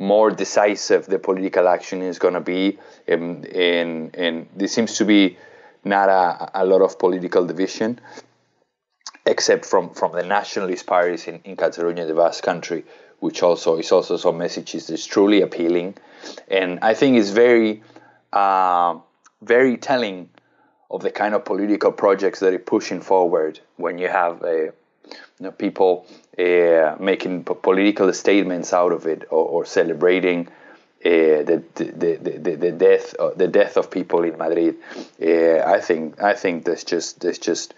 more 0.00 0.30
decisive 0.30 1.06
the 1.06 1.18
political 1.18 1.68
action 1.68 2.02
is 2.02 2.18
going 2.18 2.34
to 2.34 2.40
be, 2.40 2.78
and, 3.06 3.46
and 3.46 4.14
and 4.16 4.48
there 4.56 4.68
seems 4.68 4.96
to 4.98 5.04
be 5.04 5.36
not 5.84 6.08
a, 6.08 6.62
a 6.62 6.64
lot 6.64 6.82
of 6.82 6.98
political 6.98 7.46
division 7.46 8.00
except 9.28 9.66
from, 9.66 9.90
from 9.90 10.12
the 10.12 10.22
nationalist 10.22 10.86
parties 10.86 11.28
in, 11.28 11.40
in 11.44 11.54
Catalonia, 11.54 12.06
the 12.06 12.14
Basque 12.14 12.42
country, 12.42 12.84
which 13.20 13.42
also 13.42 13.76
is 13.78 13.90
also 13.92 14.16
some 14.16 14.38
messages 14.38 14.86
that's 14.86 15.06
truly 15.06 15.40
appealing. 15.42 15.94
And 16.48 16.78
I 16.82 16.94
think 16.94 17.16
it's 17.16 17.30
very, 17.30 17.82
uh, 18.32 18.98
very 19.42 19.76
telling 19.76 20.30
of 20.90 21.02
the 21.02 21.10
kind 21.10 21.34
of 21.34 21.44
political 21.44 21.92
projects 21.92 22.40
that 22.40 22.54
are 22.54 22.58
pushing 22.58 23.00
forward 23.00 23.60
when 23.76 23.98
you 23.98 24.08
have 24.08 24.42
uh, 24.42 24.48
you 24.48 24.72
know, 25.40 25.50
people 25.50 26.06
uh, 26.38 26.96
making 26.98 27.44
political 27.44 28.12
statements 28.12 28.72
out 28.72 28.92
of 28.92 29.06
it 29.06 29.24
or, 29.30 29.44
or 29.44 29.64
celebrating 29.64 30.48
uh, 31.04 31.42
the, 31.44 31.62
the, 31.74 32.16
the, 32.20 32.56
the, 32.56 32.72
death 32.72 33.14
uh, 33.20 33.30
the 33.36 33.46
death 33.46 33.76
of 33.76 33.90
people 33.90 34.24
in 34.24 34.36
Madrid. 34.36 34.76
Uh, 35.22 35.58
I 35.58 35.80
think 35.80 36.20
I 36.20 36.34
think 36.34 36.64
there's 36.64 36.82
just 36.82 37.20
there's 37.20 37.38
just 37.38 37.74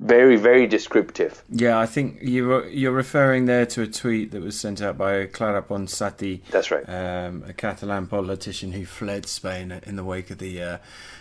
very 0.00 0.36
very 0.36 0.66
descriptive. 0.66 1.42
Yeah, 1.48 1.78
I 1.78 1.86
think 1.86 2.18
you 2.20 2.64
you're 2.64 2.92
referring 2.92 3.46
there 3.46 3.66
to 3.66 3.82
a 3.82 3.86
tweet 3.86 4.32
that 4.32 4.42
was 4.42 4.58
sent 4.58 4.82
out 4.82 4.98
by 4.98 5.26
Clara 5.26 5.62
Ponsati. 5.62 6.42
That's 6.50 6.70
right. 6.70 6.84
Um, 6.88 7.44
a 7.46 7.52
Catalan 7.52 8.06
politician 8.08 8.72
who 8.72 8.84
fled 8.86 9.26
Spain 9.26 9.80
in 9.86 9.96
the 9.96 10.04
wake 10.04 10.30
of 10.30 10.38
the 10.38 10.62
uh, 10.62 10.78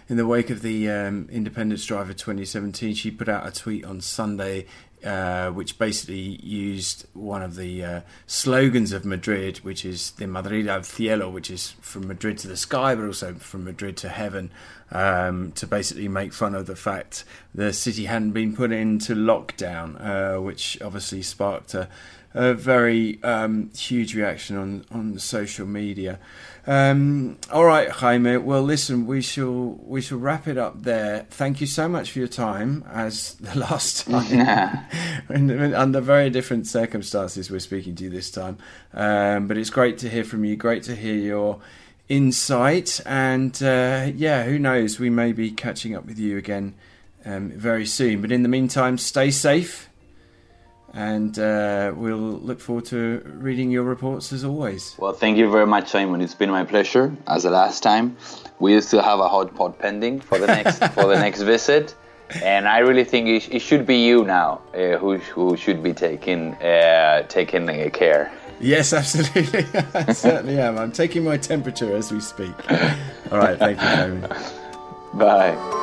in 0.10 0.18
the 0.18 0.26
wake 0.26 0.50
of 0.50 0.62
the 0.62 0.90
um, 0.90 1.28
independence 1.32 1.86
drive 1.86 2.10
of 2.10 2.18
2017. 2.18 2.96
She 2.96 3.12
put 3.12 3.30
out 3.30 3.48
a 3.48 3.52
tweet 3.52 3.86
on 3.86 4.02
Sunday 4.02 4.66
uh, 5.04 5.52
which 5.52 5.78
basically 5.78 6.40
used 6.44 7.06
one 7.14 7.42
of 7.42 7.56
the 7.56 7.84
uh, 7.84 8.02
slogans 8.26 8.92
of 8.92 9.06
Madrid, 9.06 9.58
which 9.58 9.86
is 9.86 10.12
the 10.12 10.28
Madrid 10.28 10.68
al 10.68 10.84
cielo, 10.84 11.30
which 11.30 11.50
is 11.50 11.76
from 11.82 12.08
Madrid 12.08 12.38
to 12.40 12.48
the 12.48 12.58
sky, 12.58 12.96
but 12.96 13.06
also 13.06 13.34
from 13.36 13.66
Madrid 13.66 13.98
to 13.98 14.10
heaven, 14.10 14.52
um, 14.92 15.52
to 15.54 15.68
basically 15.68 16.08
make 16.08 16.34
fun 16.34 16.56
of 16.56 16.68
the 16.68 16.76
fact 16.76 17.26
the 17.54 17.74
city 17.74 18.06
hadn't 18.06 18.32
been 18.32 18.56
put 18.56 18.72
into 18.72 19.14
lockdown, 19.16 20.00
uh, 20.00 20.42
which 20.42 20.82
obviously 20.82 21.22
sparked 21.22 21.74
a, 21.74 21.90
a 22.34 22.54
very 22.54 23.22
um, 23.24 23.70
huge 23.76 24.16
reaction 24.16 24.58
on, 24.58 24.86
on 24.92 25.20
social 25.20 25.68
media. 25.68 26.20
Um, 26.66 27.38
all 27.52 27.66
right, 27.66 27.90
Jaime. 27.90 28.38
Well, 28.38 28.64
listen, 28.64 29.06
we 29.06 29.22
shall 29.22 29.78
we 29.84 30.02
shall 30.02 30.18
wrap 30.18 30.48
it 30.48 30.58
up 30.58 30.84
there. 30.84 31.26
Thank 31.30 31.60
you 31.60 31.68
so 31.68 31.90
much 31.90 32.12
for 32.12 32.20
your 32.20 32.28
time, 32.30 32.86
as 32.90 33.34
the 33.36 33.60
last 33.60 34.08
time, 34.08 34.86
under 35.30 36.00
very 36.00 36.30
different 36.30 36.66
circumstances. 36.68 37.52
We're 37.52 37.60
speaking 37.60 37.96
to 37.96 38.06
you 38.06 38.10
this 38.10 38.32
time, 38.32 38.58
um, 38.94 39.48
but 39.48 39.58
it's 39.58 39.70
great 39.70 39.98
to 40.00 40.10
hear 40.10 40.24
from 40.24 40.46
you. 40.46 40.56
Great 40.56 40.84
to 40.84 40.96
hear 40.96 41.16
your 41.16 41.60
insight, 42.08 43.02
and 43.06 43.62
uh, 43.62 44.10
yeah, 44.16 44.44
who 44.44 44.58
knows? 44.58 45.00
We 45.00 45.10
may 45.10 45.34
be 45.34 45.52
catching 45.52 45.94
up 45.96 46.06
with 46.06 46.18
you 46.18 46.38
again 46.38 46.76
um, 47.26 47.50
very 47.52 47.86
soon. 47.86 48.22
But 48.22 48.32
in 48.32 48.44
the 48.44 48.50
meantime, 48.50 48.98
stay 48.98 49.32
safe 49.32 49.90
and 50.94 51.40
uh, 51.40 51.92
we'll 51.96 52.18
look 52.18 52.60
forward 52.60 52.86
to 52.86 53.22
reading 53.38 53.72
your 53.72 53.84
reports 53.84 54.32
as 54.32 54.44
always. 54.44 54.96
Well, 54.98 55.14
thank 55.14 55.38
you 55.38 55.50
very 55.50 55.66
much, 55.66 55.90
Simon. 55.90 56.22
It's 56.22 56.36
been 56.36 56.52
my 56.52 56.64
pleasure. 56.64 57.16
As 57.28 57.44
the 57.44 57.50
last 57.50 57.82
time, 57.82 58.16
we 58.60 58.80
still 58.82 59.02
have 59.02 59.20
a 59.20 59.28
hot 59.28 59.56
pot 59.56 59.80
pending 59.80 60.20
for 60.22 60.38
the 60.38 60.48
next 60.48 60.84
for 60.94 61.08
the 61.08 61.20
next 61.20 61.42
visit, 61.42 61.96
and 62.44 62.68
I 62.68 62.80
really 62.80 63.04
think 63.04 63.28
it, 63.28 63.54
it 63.54 63.60
should 63.60 63.86
be 63.86 63.98
you 63.98 64.24
now 64.24 64.62
uh, 64.74 64.98
who 64.98 65.18
who 65.18 65.58
should 65.58 65.82
be 65.82 65.94
taking 65.94 66.54
uh, 66.56 67.24
taking 67.24 67.70
a 67.70 67.90
care. 67.90 68.32
Yes, 68.60 68.94
absolutely. 68.94 69.66
I 69.94 70.14
certainly 70.14 70.60
am. 70.60 70.78
I'm 70.78 70.92
taking 70.92 71.24
my 71.24 71.38
temperature 71.38 71.96
as 71.96 72.12
we 72.12 72.22
speak. 72.22 72.54
All 73.32 73.40
right, 73.40 73.58
thank 73.58 73.82
you, 73.82 73.88
Simon. 73.88 74.32
Bye. 75.16 75.83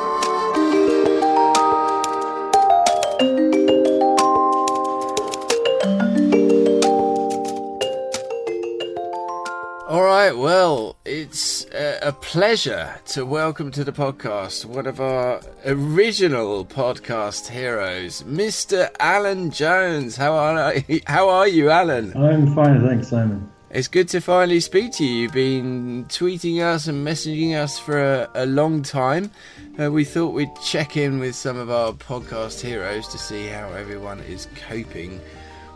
All 9.91 10.03
right, 10.03 10.31
well, 10.31 10.95
it's 11.03 11.65
a 11.73 12.15
pleasure 12.21 12.95
to 13.07 13.25
welcome 13.25 13.71
to 13.71 13.83
the 13.83 13.91
podcast 13.91 14.63
one 14.63 14.87
of 14.87 15.01
our 15.01 15.41
original 15.65 16.63
podcast 16.63 17.49
heroes, 17.49 18.23
Mr. 18.23 18.89
Alan 19.01 19.51
Jones. 19.51 20.15
How 20.15 20.31
are 20.31 20.75
how 21.07 21.27
are 21.27 21.45
you, 21.45 21.69
Alan? 21.69 22.15
I'm 22.15 22.55
fine, 22.55 22.87
thanks, 22.87 23.09
Simon. 23.09 23.51
It's 23.69 23.89
good 23.89 24.07
to 24.09 24.21
finally 24.21 24.61
speak 24.61 24.93
to 24.93 25.03
you. 25.03 25.23
You've 25.23 25.33
been 25.33 26.05
tweeting 26.05 26.61
us 26.61 26.87
and 26.87 27.05
messaging 27.05 27.53
us 27.61 27.77
for 27.77 28.01
a, 28.01 28.29
a 28.33 28.45
long 28.45 28.83
time. 28.83 29.29
Uh, 29.77 29.91
we 29.91 30.05
thought 30.05 30.33
we'd 30.33 30.55
check 30.63 30.95
in 30.95 31.19
with 31.19 31.35
some 31.35 31.57
of 31.57 31.69
our 31.69 31.91
podcast 31.91 32.61
heroes 32.61 33.09
to 33.09 33.17
see 33.17 33.47
how 33.47 33.67
everyone 33.73 34.21
is 34.21 34.47
coping 34.69 35.19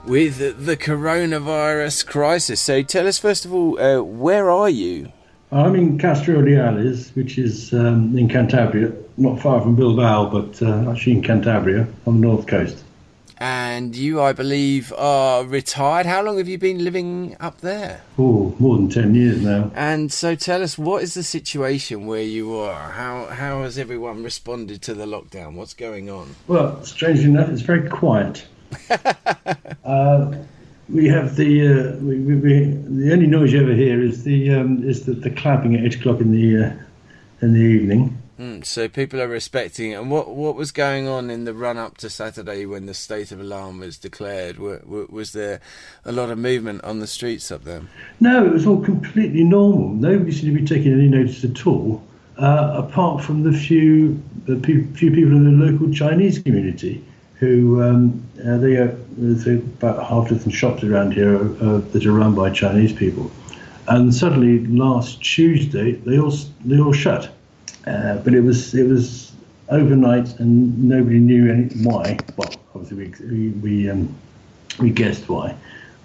with 0.08 0.66
the 0.66 0.78
coronavirus 0.78 2.06
crisis. 2.06 2.62
So 2.62 2.84
tell 2.84 3.08
us, 3.08 3.18
first 3.18 3.46
of 3.46 3.54
all, 3.54 3.80
uh, 3.80 4.02
where 4.02 4.52
are 4.52 4.70
you? 4.70 5.12
I'm 5.52 5.76
in 5.76 5.98
Castro 5.98 6.42
Urdiales, 6.42 7.16
which 7.16 7.38
is 7.38 7.74
um, 7.74 8.18
in 8.18 8.28
Cantabria, 8.28 8.96
not 9.18 9.40
far 9.40 9.62
from 9.62 9.76
Bilbao, 9.76 10.30
but 10.30 10.62
uh, 10.62 10.92
actually 10.92 11.14
in 11.14 11.22
Cantabria 11.22 11.92
on 12.06 12.22
the 12.22 12.28
north 12.28 12.48
coast. 12.48 12.84
And 13.38 13.96
you, 13.96 14.22
I 14.22 14.32
believe, 14.32 14.94
are 14.98 15.44
retired. 15.44 16.06
How 16.06 16.22
long 16.24 16.38
have 16.38 16.48
you 16.48 16.58
been 16.58 16.84
living 16.84 17.36
up 17.40 17.62
there? 17.62 18.02
Oh, 18.18 18.56
more 18.60 18.78
than 18.78 18.90
10 18.90 19.14
years 19.14 19.42
now. 19.42 19.72
And 19.76 20.12
so 20.12 20.36
tell 20.36 20.64
us, 20.64 20.78
what 20.78 21.04
is 21.04 21.16
the 21.16 21.24
situation 21.24 22.06
where 22.06 22.22
you 22.22 22.56
are? 22.56 22.92
How, 22.92 23.26
how 23.26 23.64
has 23.64 23.78
everyone 23.78 24.24
responded 24.24 24.82
to 24.84 24.94
the 24.94 25.06
lockdown? 25.06 25.56
What's 25.56 25.74
going 25.74 26.10
on? 26.10 26.36
Well, 26.48 26.84
strangely 26.86 27.26
enough, 27.26 27.50
it's 27.50 27.62
very 27.62 27.90
quiet. 27.90 28.46
we 30.96 31.08
have 31.10 31.36
the 31.36 31.68
uh, 31.68 31.96
we, 31.98 32.20
we, 32.20 32.36
we, 32.36 32.64
the 32.64 33.12
only 33.12 33.28
noise 33.28 33.52
you 33.52 33.62
ever 33.62 33.74
hear 33.74 34.02
is 34.02 34.24
the 34.24 34.52
um, 34.52 34.88
is 34.88 35.06
the, 35.06 35.14
the 35.14 35.30
clapping 35.30 35.76
at 35.76 35.84
eight 35.84 35.96
o'clock 35.96 36.22
in 36.22 36.32
the 36.32 36.66
uh, 36.66 36.74
in 37.42 37.54
the 37.54 37.60
evening. 37.60 38.18
Mm, 38.40 38.66
so 38.66 38.90
people 38.90 39.22
are 39.22 39.28
respecting 39.28 39.92
it. 39.92 39.96
And 39.96 40.10
what 40.10 40.30
what 40.30 40.56
was 40.56 40.72
going 40.72 41.08
on 41.08 41.30
in 41.30 41.44
the 41.44 41.54
run 41.54 41.78
up 41.78 41.98
to 41.98 42.10
Saturday 42.10 42.66
when 42.66 42.86
the 42.86 42.94
state 42.94 43.32
of 43.32 43.40
alarm 43.40 43.80
was 43.80 43.98
declared? 43.98 44.58
was 44.58 45.34
there 45.34 45.60
a 46.06 46.12
lot 46.12 46.30
of 46.30 46.38
movement 46.38 46.84
on 46.84 47.00
the 47.00 47.08
streets 47.08 47.52
up 47.52 47.66
there? 47.66 47.82
No, 48.20 48.46
it 48.46 48.52
was 48.52 48.66
all 48.66 48.82
completely 48.82 49.44
normal. 49.44 49.90
Nobody 49.90 50.32
seemed 50.32 50.56
to 50.56 50.62
be 50.62 50.68
taking 50.68 50.94
any 50.94 51.08
notice 51.08 51.44
at 51.44 51.68
all, 51.68 52.04
uh, 52.38 52.84
apart 52.86 53.24
from 53.24 53.44
the 53.44 53.58
few 53.58 54.22
the 54.46 54.60
few 54.60 55.12
people 55.12 55.32
in 55.32 55.44
the 55.44 55.66
local 55.66 55.94
Chinese 55.94 56.40
community 56.40 57.04
who 57.40 57.82
um, 57.82 58.24
uh, 58.46 58.58
they 58.58 58.78
are, 58.78 58.96
there's 59.18 59.48
about 59.48 60.06
half 60.08 60.30
dozen 60.30 60.52
shops 60.52 60.84
around 60.84 61.14
here 61.14 61.36
uh, 61.62 61.80
that 61.92 62.06
are 62.06 62.12
run 62.12 62.34
by 62.34 62.50
Chinese 62.50 62.94
people. 62.94 63.30
and 63.88 64.14
suddenly 64.14 64.66
last 64.68 65.22
Tuesday 65.22 65.94
they 65.94 66.20
all 66.20 66.34
they 66.64 66.80
all 66.80 66.94
shut. 66.94 67.30
Uh, 67.88 68.18
but 68.18 68.34
it 68.34 68.42
was 68.42 68.74
it 68.74 68.88
was 68.88 69.32
overnight, 69.70 70.40
and 70.40 70.84
nobody 70.84 71.20
knew 71.20 71.52
any 71.52 71.66
why. 71.84 72.18
Well, 72.36 72.50
obviously 72.74 73.14
we 73.30 73.30
we 73.30 73.50
we, 73.50 73.90
um, 73.90 74.16
we 74.80 74.90
guessed 74.90 75.30
why, 75.30 75.56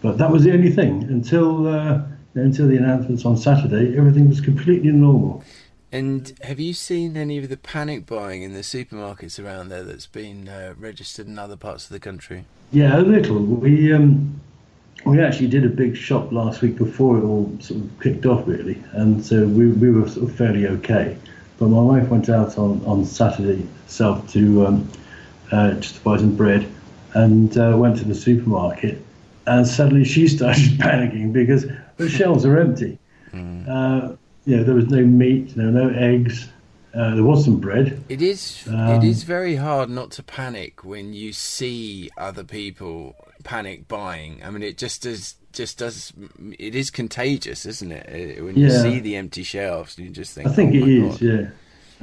but 0.03 0.19
that 0.19 0.31
was 0.31 0.45
the 0.45 0.53
only 0.53 0.71
thing 0.71 1.05
until 1.05 1.66
uh, 1.66 2.03
until 2.35 2.69
the 2.69 2.77
announcements 2.77 3.25
on 3.25 3.37
Saturday. 3.37 3.97
Everything 3.97 4.29
was 4.29 4.40
completely 4.40 4.90
normal. 4.90 5.43
And 5.92 6.33
have 6.42 6.61
you 6.61 6.72
seen 6.72 7.16
any 7.16 7.38
of 7.38 7.48
the 7.48 7.57
panic 7.57 8.07
buying 8.07 8.42
in 8.42 8.55
the 8.55 8.61
supermarkets 8.61 9.42
around 9.44 9.70
there 9.70 9.83
that's 9.83 10.07
been 10.07 10.48
uh, 10.48 10.74
registered 10.79 11.26
in 11.26 11.38
other 11.38 11.57
parts 11.57 11.85
of 11.85 11.90
the 11.90 11.98
country? 11.98 12.44
Yeah, 12.70 12.98
a 12.98 13.03
little. 13.03 13.38
We 13.40 13.92
um, 13.92 14.40
we 15.05 15.20
actually 15.20 15.48
did 15.48 15.64
a 15.64 15.68
big 15.68 15.96
shop 15.96 16.31
last 16.31 16.62
week 16.62 16.76
before 16.76 17.18
it 17.18 17.24
all 17.24 17.57
sort 17.61 17.81
of 17.81 18.00
kicked 18.00 18.26
off, 18.26 18.46
really, 18.46 18.81
and 18.92 19.24
so 19.24 19.46
we, 19.46 19.68
we 19.68 19.90
were 19.90 20.09
sort 20.09 20.31
of 20.31 20.37
fairly 20.37 20.68
okay. 20.68 21.16
But 21.59 21.68
my 21.68 21.83
wife 21.83 22.09
went 22.09 22.29
out 22.29 22.57
on, 22.57 22.83
on 22.87 23.05
Saturday 23.05 23.66
herself 23.85 24.31
to 24.33 24.66
um, 24.66 24.88
uh, 25.50 25.72
just 25.72 25.96
to 25.96 26.00
buy 26.03 26.18
some 26.18 26.37
bread, 26.37 26.70
and 27.14 27.57
uh, 27.59 27.74
went 27.76 27.98
to 27.98 28.05
the 28.05 28.14
supermarket, 28.14 29.05
and 29.46 29.66
suddenly 29.66 30.05
she 30.05 30.29
started 30.29 30.62
panicking 30.79 31.33
because 31.33 31.66
the 31.96 32.09
shelves 32.09 32.44
are 32.44 32.59
empty. 32.61 32.96
Mm. 33.33 34.16
Yeah, 34.44 34.62
there 34.62 34.74
was 34.74 34.87
no 34.87 35.05
meat, 35.05 35.55
there 35.55 35.66
were 35.66 35.72
no 35.72 35.88
eggs. 35.90 36.48
Uh, 36.92 37.14
there 37.14 37.22
was 37.22 37.44
some 37.44 37.61
bread. 37.61 38.03
It 38.09 38.20
is. 38.20 38.64
Um, 38.66 39.00
it 39.00 39.05
is 39.05 39.22
very 39.22 39.55
hard 39.55 39.90
not 39.90 40.11
to 40.12 40.24
panic 40.24 40.83
when 40.85 41.12
you 41.12 41.33
see 41.33 42.11
other 42.16 42.42
people 42.42 43.14
panic 43.44 43.87
buying. 43.87 44.40
I 44.44 44.50
mean, 44.50 44.62
it 44.62 44.76
just 44.76 45.03
does. 45.03 45.37
Just 45.53 45.79
does. 45.79 46.12
It 46.59 46.74
is 46.74 46.90
contagious, 46.90 47.66
isn't 47.66 47.92
it? 47.92 48.38
Uh, 48.38 48.44
when 48.44 48.57
you 48.57 48.68
yeah. 48.68 48.83
see 48.83 49.00
the 49.00 49.16
empty 49.16 49.42
shelves, 49.42 49.98
you 49.98 50.09
just 50.11 50.35
think. 50.35 50.48
I 50.48 50.53
think 50.53 50.74
oh 50.74 50.79
it 50.79 50.88
is. 50.88 51.12
God. 51.12 51.20
Yeah. 51.20 51.50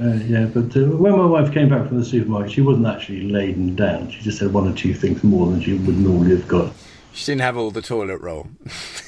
Uh, 0.00 0.14
yeah, 0.26 0.44
but 0.44 0.76
uh, 0.76 0.96
when 0.96 1.12
my 1.12 1.24
wife 1.24 1.52
came 1.52 1.68
back 1.68 1.88
from 1.88 1.98
the 1.98 2.04
supermarket, 2.04 2.52
she 2.52 2.60
wasn't 2.60 2.86
actually 2.86 3.22
laden 3.22 3.74
down. 3.74 4.10
She 4.10 4.20
just 4.20 4.38
had 4.38 4.52
one 4.52 4.68
or 4.68 4.74
two 4.74 4.94
things 4.94 5.24
more 5.24 5.50
than 5.50 5.60
she 5.60 5.74
would 5.74 5.98
normally 5.98 6.36
have 6.36 6.46
got. 6.46 6.72
She 7.12 7.26
didn't 7.26 7.40
have 7.40 7.56
all 7.56 7.72
the 7.72 7.82
toilet 7.82 8.20
roll. 8.20 8.46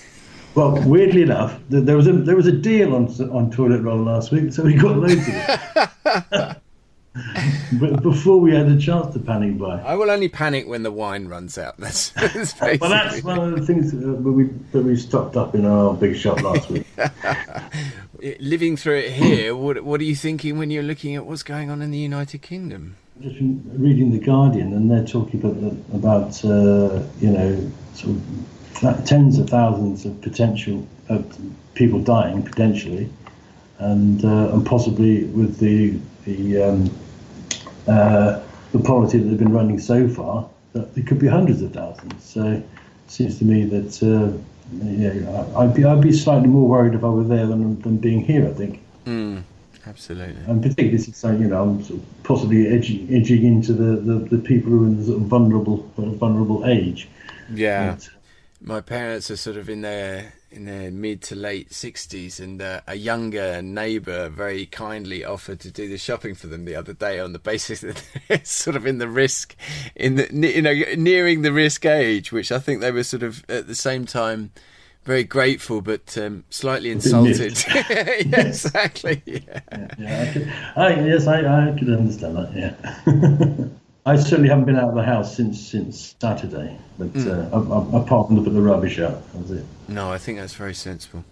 Well, 0.54 0.82
weirdly 0.82 1.22
enough, 1.22 1.58
there 1.68 1.96
was 1.96 2.06
a 2.06 2.12
there 2.12 2.36
was 2.36 2.46
a 2.46 2.52
deal 2.52 2.94
on 2.94 3.06
on 3.30 3.50
toilet 3.50 3.82
roll 3.82 4.02
last 4.02 4.32
week, 4.32 4.52
so 4.52 4.64
we 4.64 4.74
got 4.74 4.96
loads 4.96 5.14
of 5.14 5.28
it. 5.28 6.56
but 7.80 8.02
before 8.02 8.38
we 8.38 8.52
had 8.52 8.68
a 8.68 8.78
chance 8.78 9.12
to 9.14 9.20
panic 9.20 9.58
buy. 9.58 9.80
I 9.82 9.94
will 9.94 10.10
only 10.10 10.28
panic 10.28 10.68
when 10.68 10.82
the 10.82 10.92
wine 10.92 11.26
runs 11.26 11.58
out. 11.58 11.76
That's, 11.76 12.10
that's 12.10 12.60
well, 12.60 12.90
that's 12.90 13.22
one 13.22 13.38
of 13.38 13.58
the 13.58 13.66
things 13.66 13.92
that 13.92 14.00
we 14.00 14.44
that 14.72 14.82
we 14.82 14.96
stocked 14.96 15.36
up 15.36 15.54
in 15.54 15.64
our 15.66 15.94
big 15.94 16.16
shop 16.16 16.40
last 16.42 16.70
week. 16.70 16.86
Living 18.40 18.76
through 18.76 18.98
it 18.98 19.12
here, 19.12 19.56
what 19.56 19.82
what 19.82 20.00
are 20.00 20.04
you 20.04 20.16
thinking 20.16 20.58
when 20.58 20.70
you're 20.70 20.82
looking 20.82 21.16
at 21.16 21.26
what's 21.26 21.42
going 21.42 21.70
on 21.70 21.82
in 21.82 21.90
the 21.90 21.98
United 21.98 22.42
Kingdom? 22.42 22.96
Just 23.20 23.36
reading 23.40 24.12
the 24.12 24.18
Guardian, 24.18 24.72
and 24.72 24.90
they're 24.90 25.06
talking 25.06 25.40
about 25.40 25.72
about 25.94 26.44
uh, 26.44 27.02
you 27.20 27.30
know 27.30 27.70
sort 27.94 28.16
of 28.16 28.22
tens 29.04 29.38
of 29.38 29.48
thousands 29.48 30.06
of 30.06 30.20
potential 30.22 30.86
of 31.08 31.38
people 31.74 32.00
dying 32.00 32.42
potentially, 32.42 33.08
and 33.78 34.24
uh, 34.24 34.52
and 34.52 34.64
possibly 34.64 35.24
with 35.24 35.58
the 35.58 35.98
the 36.24 36.62
um, 36.62 36.90
uh, 37.86 38.40
the 38.72 38.78
policy 38.78 39.18
that 39.18 39.24
they've 39.24 39.38
been 39.38 39.52
running 39.52 39.78
so 39.78 40.08
far, 40.08 40.48
that 40.72 40.88
it 40.96 41.06
could 41.06 41.18
be 41.18 41.26
hundreds 41.26 41.62
of 41.62 41.72
thousands. 41.72 42.24
So 42.24 42.44
it 42.46 42.66
seems 43.08 43.38
to 43.38 43.44
me 43.44 43.64
that 43.64 44.02
uh, 44.02 44.36
yeah, 44.84 45.44
I'd 45.56 45.74
be 45.74 45.84
I'd 45.84 46.00
be 46.00 46.12
slightly 46.12 46.48
more 46.48 46.68
worried 46.68 46.94
if 46.94 47.04
I 47.04 47.08
were 47.08 47.24
there 47.24 47.46
than 47.46 47.80
than 47.82 47.98
being 47.98 48.24
here. 48.24 48.48
I 48.48 48.52
think. 48.52 48.82
Mm, 49.06 49.42
absolutely. 49.86 50.36
And 50.46 50.62
particularly, 50.62 50.96
this 50.96 51.08
is 51.08 51.16
saying, 51.16 51.40
you 51.40 51.48
know, 51.48 51.62
I'm 51.62 51.82
sort 51.82 52.00
of 52.00 52.22
possibly 52.22 52.68
edging, 52.68 53.12
edging 53.12 53.44
into 53.44 53.72
the, 53.72 53.96
the, 53.96 54.36
the 54.36 54.38
people 54.38 54.70
who 54.70 54.84
are 54.84 54.86
in 54.86 54.98
the 54.98 55.04
sort 55.04 55.16
of 55.16 55.24
vulnerable 55.24 55.90
vulnerable 55.96 56.64
age. 56.66 57.08
Yeah. 57.52 57.94
But, 57.94 58.08
my 58.60 58.80
parents 58.80 59.30
are 59.30 59.36
sort 59.36 59.56
of 59.56 59.68
in 59.68 59.80
their 59.80 60.34
in 60.50 60.64
their 60.64 60.90
mid 60.90 61.22
to 61.22 61.34
late 61.34 61.72
sixties, 61.72 62.40
and 62.40 62.60
uh, 62.60 62.80
a 62.86 62.94
younger 62.94 63.62
neighbour 63.62 64.28
very 64.28 64.66
kindly 64.66 65.24
offered 65.24 65.60
to 65.60 65.70
do 65.70 65.88
the 65.88 65.98
shopping 65.98 66.34
for 66.34 66.46
them 66.46 66.64
the 66.64 66.74
other 66.74 66.92
day 66.92 67.18
on 67.20 67.32
the 67.32 67.38
basis 67.38 67.80
that 67.80 68.02
they're 68.28 68.44
sort 68.44 68.76
of 68.76 68.86
in 68.86 68.98
the 68.98 69.08
risk, 69.08 69.56
in 69.94 70.16
the 70.16 70.28
you 70.32 70.62
know 70.62 70.74
nearing 70.96 71.42
the 71.42 71.52
risk 71.52 71.86
age, 71.86 72.32
which 72.32 72.52
I 72.52 72.58
think 72.58 72.80
they 72.80 72.90
were 72.90 73.04
sort 73.04 73.22
of 73.22 73.44
at 73.48 73.66
the 73.66 73.74
same 73.74 74.04
time 74.04 74.52
very 75.04 75.24
grateful 75.24 75.80
but 75.80 76.16
um, 76.18 76.44
slightly 76.50 76.90
insulted. 76.90 77.64
yeah, 77.74 77.82
exactly. 77.88 79.22
Yeah. 79.24 79.60
yeah, 79.72 79.88
yeah 79.98 80.20
I 80.20 80.32
could, 80.32 80.52
I, 80.76 81.06
yes, 81.06 81.26
I, 81.26 81.38
I 81.40 81.78
could 81.78 81.88
understand 81.88 82.36
that. 82.36 82.54
Yeah. 82.54 83.68
I 84.06 84.16
certainly 84.16 84.48
haven't 84.48 84.64
been 84.64 84.76
out 84.76 84.88
of 84.88 84.94
the 84.94 85.02
house 85.02 85.36
since 85.36 85.60
since 85.60 86.14
Saturday, 86.18 86.78
but 86.98 87.12
mm. 87.12 87.52
uh, 87.52 87.96
apart 87.98 88.28
from 88.28 88.36
to 88.36 88.42
put 88.42 88.54
the 88.54 88.62
rubbish 88.62 88.98
out, 88.98 89.22
that's 89.34 89.50
it. 89.50 89.64
No, 89.88 90.10
I 90.10 90.16
think 90.16 90.38
that's 90.38 90.54
very 90.54 90.72
sensible. 90.72 91.24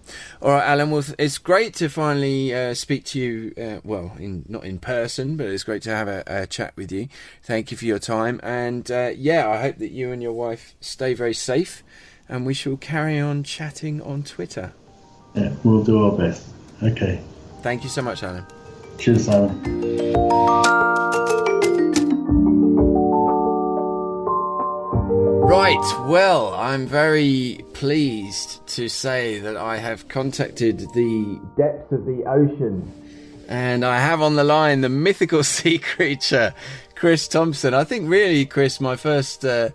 All 0.42 0.50
right, 0.50 0.66
Alan. 0.66 0.90
Well, 0.90 1.02
it's 1.18 1.38
great 1.38 1.72
to 1.76 1.88
finally 1.88 2.54
uh, 2.54 2.74
speak 2.74 3.04
to 3.06 3.18
you. 3.18 3.54
Uh, 3.56 3.80
well, 3.84 4.14
in 4.18 4.44
not 4.48 4.64
in 4.64 4.78
person, 4.78 5.38
but 5.38 5.46
it's 5.46 5.64
great 5.64 5.80
to 5.82 5.90
have 5.90 6.08
a, 6.08 6.22
a 6.26 6.46
chat 6.46 6.74
with 6.76 6.92
you. 6.92 7.08
Thank 7.42 7.70
you 7.70 7.78
for 7.78 7.86
your 7.86 7.98
time, 7.98 8.38
and 8.42 8.90
uh, 8.90 9.12
yeah, 9.16 9.48
I 9.48 9.62
hope 9.62 9.78
that 9.78 9.90
you 9.90 10.12
and 10.12 10.22
your 10.22 10.34
wife 10.34 10.74
stay 10.80 11.14
very 11.14 11.34
safe, 11.34 11.82
and 12.28 12.44
we 12.44 12.52
shall 12.52 12.76
carry 12.76 13.18
on 13.18 13.44
chatting 13.44 14.02
on 14.02 14.22
Twitter. 14.24 14.74
Yeah, 15.34 15.54
we'll 15.64 15.84
do 15.84 16.04
our 16.04 16.12
best. 16.12 16.46
Okay. 16.82 17.22
Thank 17.62 17.82
you 17.82 17.88
so 17.88 18.02
much, 18.02 18.22
Alan. 18.22 18.44
Cheers, 18.98 19.28
Alan. 19.28 20.68
Right, 25.48 25.82
well, 26.00 26.52
I'm 26.52 26.86
very 26.86 27.64
pleased 27.72 28.66
to 28.66 28.86
say 28.86 29.38
that 29.38 29.56
I 29.56 29.78
have 29.78 30.06
contacted 30.06 30.80
the 30.92 31.40
depths 31.56 31.90
of 31.90 32.04
the 32.04 32.22
ocean 32.26 32.92
and 33.48 33.82
I 33.82 33.98
have 33.98 34.20
on 34.20 34.36
the 34.36 34.44
line 34.44 34.82
the 34.82 34.90
mythical 34.90 35.42
sea 35.54 35.78
creature, 35.78 36.52
Chris 36.94 37.26
Thompson. 37.26 37.72
I 37.72 37.84
think, 37.84 38.10
really, 38.10 38.44
Chris, 38.44 38.78
my 38.78 38.94
first. 38.94 39.42
Uh, 39.42 39.70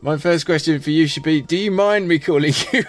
my 0.00 0.16
first 0.16 0.46
question 0.46 0.80
for 0.80 0.90
you 0.90 1.06
should 1.06 1.22
be: 1.22 1.42
Do 1.42 1.56
you 1.56 1.70
mind 1.70 2.08
me 2.08 2.18
calling 2.18 2.52
you 2.72 2.84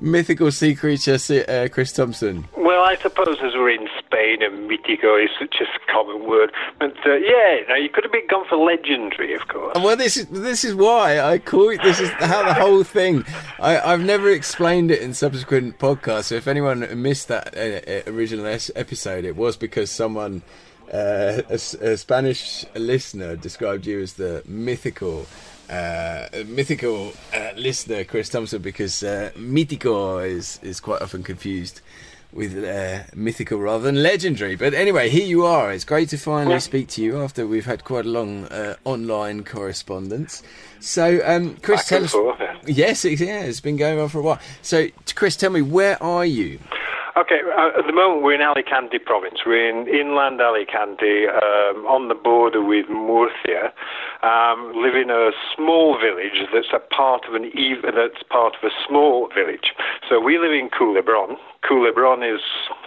mythical 0.00 0.50
sea 0.50 0.74
creature, 0.74 1.18
uh, 1.48 1.68
Chris 1.72 1.92
Thompson? 1.92 2.46
Well, 2.56 2.82
I 2.84 2.96
suppose 2.96 3.38
as 3.42 3.54
we're 3.54 3.70
in 3.70 3.88
Spain 3.98 4.42
and 4.42 4.70
mythico 4.70 5.22
is 5.22 5.30
such 5.38 5.56
a 5.60 5.92
common 5.92 6.28
word, 6.28 6.52
but 6.78 6.94
uh, 7.06 7.14
yeah, 7.14 7.60
no, 7.68 7.74
you 7.74 7.88
could 7.88 8.04
have 8.04 8.12
been 8.12 8.26
gone 8.28 8.46
for 8.48 8.56
legendary, 8.56 9.34
of 9.34 9.48
course. 9.48 9.74
Well, 9.76 9.96
this 9.96 10.16
is 10.16 10.26
this 10.26 10.64
is 10.64 10.74
why 10.74 11.20
I 11.20 11.38
call 11.38 11.70
it. 11.70 11.82
This 11.82 12.00
is 12.00 12.10
how 12.10 12.44
the 12.44 12.54
whole 12.54 12.84
thing. 12.84 13.24
I, 13.58 13.72
have 13.74 14.04
never 14.04 14.30
explained 14.30 14.90
it 14.90 15.00
in 15.00 15.14
subsequent 15.14 15.78
podcasts. 15.78 16.24
So 16.24 16.34
if 16.34 16.46
anyone 16.46 16.86
missed 17.00 17.28
that 17.28 17.56
uh, 17.56 18.10
uh 18.10 18.12
original 18.12 18.46
episode, 18.46 19.24
it 19.24 19.36
was 19.36 19.56
because 19.56 19.90
someone. 19.90 20.42
Uh, 20.92 21.40
a, 21.48 21.54
a 21.54 21.96
Spanish 21.96 22.66
listener 22.74 23.34
described 23.34 23.86
you 23.86 24.02
as 24.02 24.14
the 24.14 24.42
mythical 24.44 25.26
uh, 25.70 26.28
mythical 26.46 27.12
uh, 27.34 27.50
listener, 27.56 28.04
Chris 28.04 28.28
Thompson, 28.28 28.62
because 28.62 29.02
uh, 29.02 29.30
mythico 29.36 30.26
is, 30.26 30.58
is 30.62 30.80
quite 30.80 31.02
often 31.02 31.22
confused 31.22 31.80
with 32.32 32.64
uh, 32.64 33.02
mythical 33.14 33.58
rather 33.58 33.84
than 33.84 34.02
legendary. 34.02 34.56
But 34.56 34.74
anyway, 34.74 35.10
here 35.10 35.26
you 35.26 35.44
are. 35.44 35.72
It's 35.72 35.84
great 35.84 36.08
to 36.10 36.18
finally 36.18 36.60
speak 36.60 36.88
to 36.88 37.02
you 37.02 37.22
after 37.22 37.46
we've 37.46 37.66
had 37.66 37.84
quite 37.84 38.06
a 38.06 38.08
long 38.08 38.46
uh, 38.46 38.76
online 38.84 39.44
correspondence. 39.44 40.42
So, 40.80 41.20
um, 41.24 41.56
Chris, 41.56 41.86
tell 41.86 42.04
us. 42.04 42.14
Yes, 42.66 43.04
yeah, 43.04 43.42
it's 43.42 43.60
been 43.60 43.76
going 43.76 43.98
on 44.00 44.08
for 44.08 44.20
a 44.20 44.22
while. 44.22 44.40
So, 44.62 44.88
Chris, 45.14 45.36
tell 45.36 45.50
me, 45.50 45.62
where 45.62 46.02
are 46.02 46.24
you? 46.24 46.58
Okay, 47.14 47.40
uh, 47.44 47.78
at 47.78 47.86
the 47.86 47.92
moment 47.92 48.22
we're 48.22 48.32
in 48.32 48.40
Alicante 48.40 48.98
province. 48.98 49.40
We're 49.44 49.68
in 49.68 49.86
inland 49.86 50.40
Alicante, 50.40 51.28
um, 51.28 51.84
on 51.84 52.08
the 52.08 52.14
border 52.14 52.64
with 52.64 52.88
Murcia. 52.88 53.68
Um, 54.22 54.72
live 54.74 54.96
in 54.96 55.10
a 55.10 55.30
small 55.54 56.00
village 56.00 56.48
that's 56.54 56.72
a 56.72 56.78
part 56.78 57.28
of 57.28 57.34
an 57.34 57.52
ev- 57.52 57.84
that's 57.94 58.22
part 58.30 58.54
of 58.56 58.64
a 58.64 58.72
small 58.88 59.28
village. 59.28 59.74
So 60.08 60.20
we 60.20 60.38
live 60.38 60.52
in 60.52 60.70
Culebron. 60.70 61.36
Culebron 61.62 62.24
is 62.24 62.40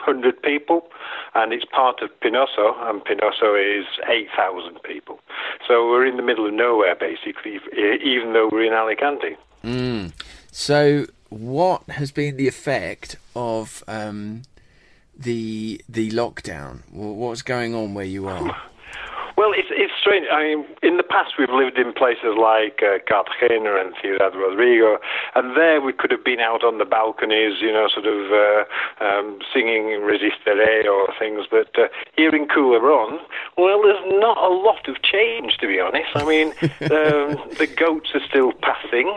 100 0.09 0.41
people, 0.41 0.89
and 1.35 1.53
it's 1.53 1.65
part 1.65 2.01
of 2.01 2.09
Pinoso, 2.21 2.73
and 2.89 3.05
Pinoso 3.05 3.53
is 3.53 3.85
8,000 4.09 4.81
people. 4.81 5.19
So 5.67 5.87
we're 5.87 6.05
in 6.07 6.17
the 6.17 6.23
middle 6.23 6.47
of 6.47 6.53
nowhere, 6.53 6.95
basically, 6.95 7.59
even 7.77 8.33
though 8.33 8.49
we're 8.51 8.65
in 8.65 8.73
Alicante. 8.73 9.37
Mm. 9.63 10.13
So 10.51 11.05
what 11.35 11.83
has 11.89 12.11
been 12.11 12.37
the 12.37 12.47
effect 12.47 13.17
of 13.35 13.83
um, 13.87 14.43
the 15.17 15.81
the 15.89 16.09
lockdown? 16.11 16.81
What's 16.91 17.41
going 17.41 17.75
on 17.75 17.93
where 17.93 18.05
you 18.05 18.27
are? 18.27 18.55
Well, 19.37 19.51
it's 19.51 19.67
it's 19.71 19.91
strange. 19.99 20.27
I 20.31 20.43
mean, 20.43 20.65
in 20.81 20.95
the 20.95 21.03
past 21.03 21.33
we've 21.37 21.49
lived 21.49 21.77
in 21.77 21.91
places 21.91 22.39
like 22.39 22.79
uh, 22.81 22.99
Cartagena 23.07 23.75
and 23.75 23.93
Ciudad 24.01 24.33
Rodrigo, 24.33 24.97
and 25.35 25.57
there 25.57 25.81
we 25.81 25.91
could 25.91 26.11
have 26.11 26.23
been 26.23 26.39
out 26.39 26.63
on 26.63 26.77
the 26.77 26.85
balconies, 26.85 27.59
you 27.59 27.71
know, 27.71 27.89
sort 27.91 28.05
of 28.05 28.31
uh, 28.31 28.63
um, 29.03 29.39
singing 29.53 29.99
"Resistiré" 30.07 30.85
or 30.85 31.11
things. 31.19 31.47
But 31.51 31.77
uh, 31.77 31.87
here 32.15 32.33
in 32.33 32.47
Culebron, 32.47 33.19
well, 33.57 33.81
there's 33.83 34.05
not 34.19 34.37
a 34.37 34.47
lot 34.47 34.87
of 34.87 35.01
change, 35.01 35.57
to 35.57 35.67
be 35.67 35.81
honest. 35.81 36.15
I 36.15 36.23
mean, 36.23 36.47
um, 36.87 37.35
the 37.59 37.67
goats 37.67 38.11
are 38.15 38.25
still 38.29 38.53
passing, 38.53 39.09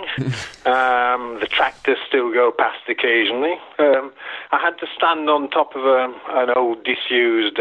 um, 0.67 1.39
the 1.39 1.49
tractors 1.49 1.99
still 2.09 2.33
go 2.33 2.51
past 2.51 2.83
occasionally. 2.89 3.55
Um, 3.79 4.13
I 4.51 4.59
had 4.59 4.79
to 4.81 4.87
stand 4.97 5.31
on 5.31 5.49
top 5.51 5.77
of 5.77 5.85
a, 5.85 6.13
an 6.31 6.51
old 6.57 6.83
disused. 6.83 7.61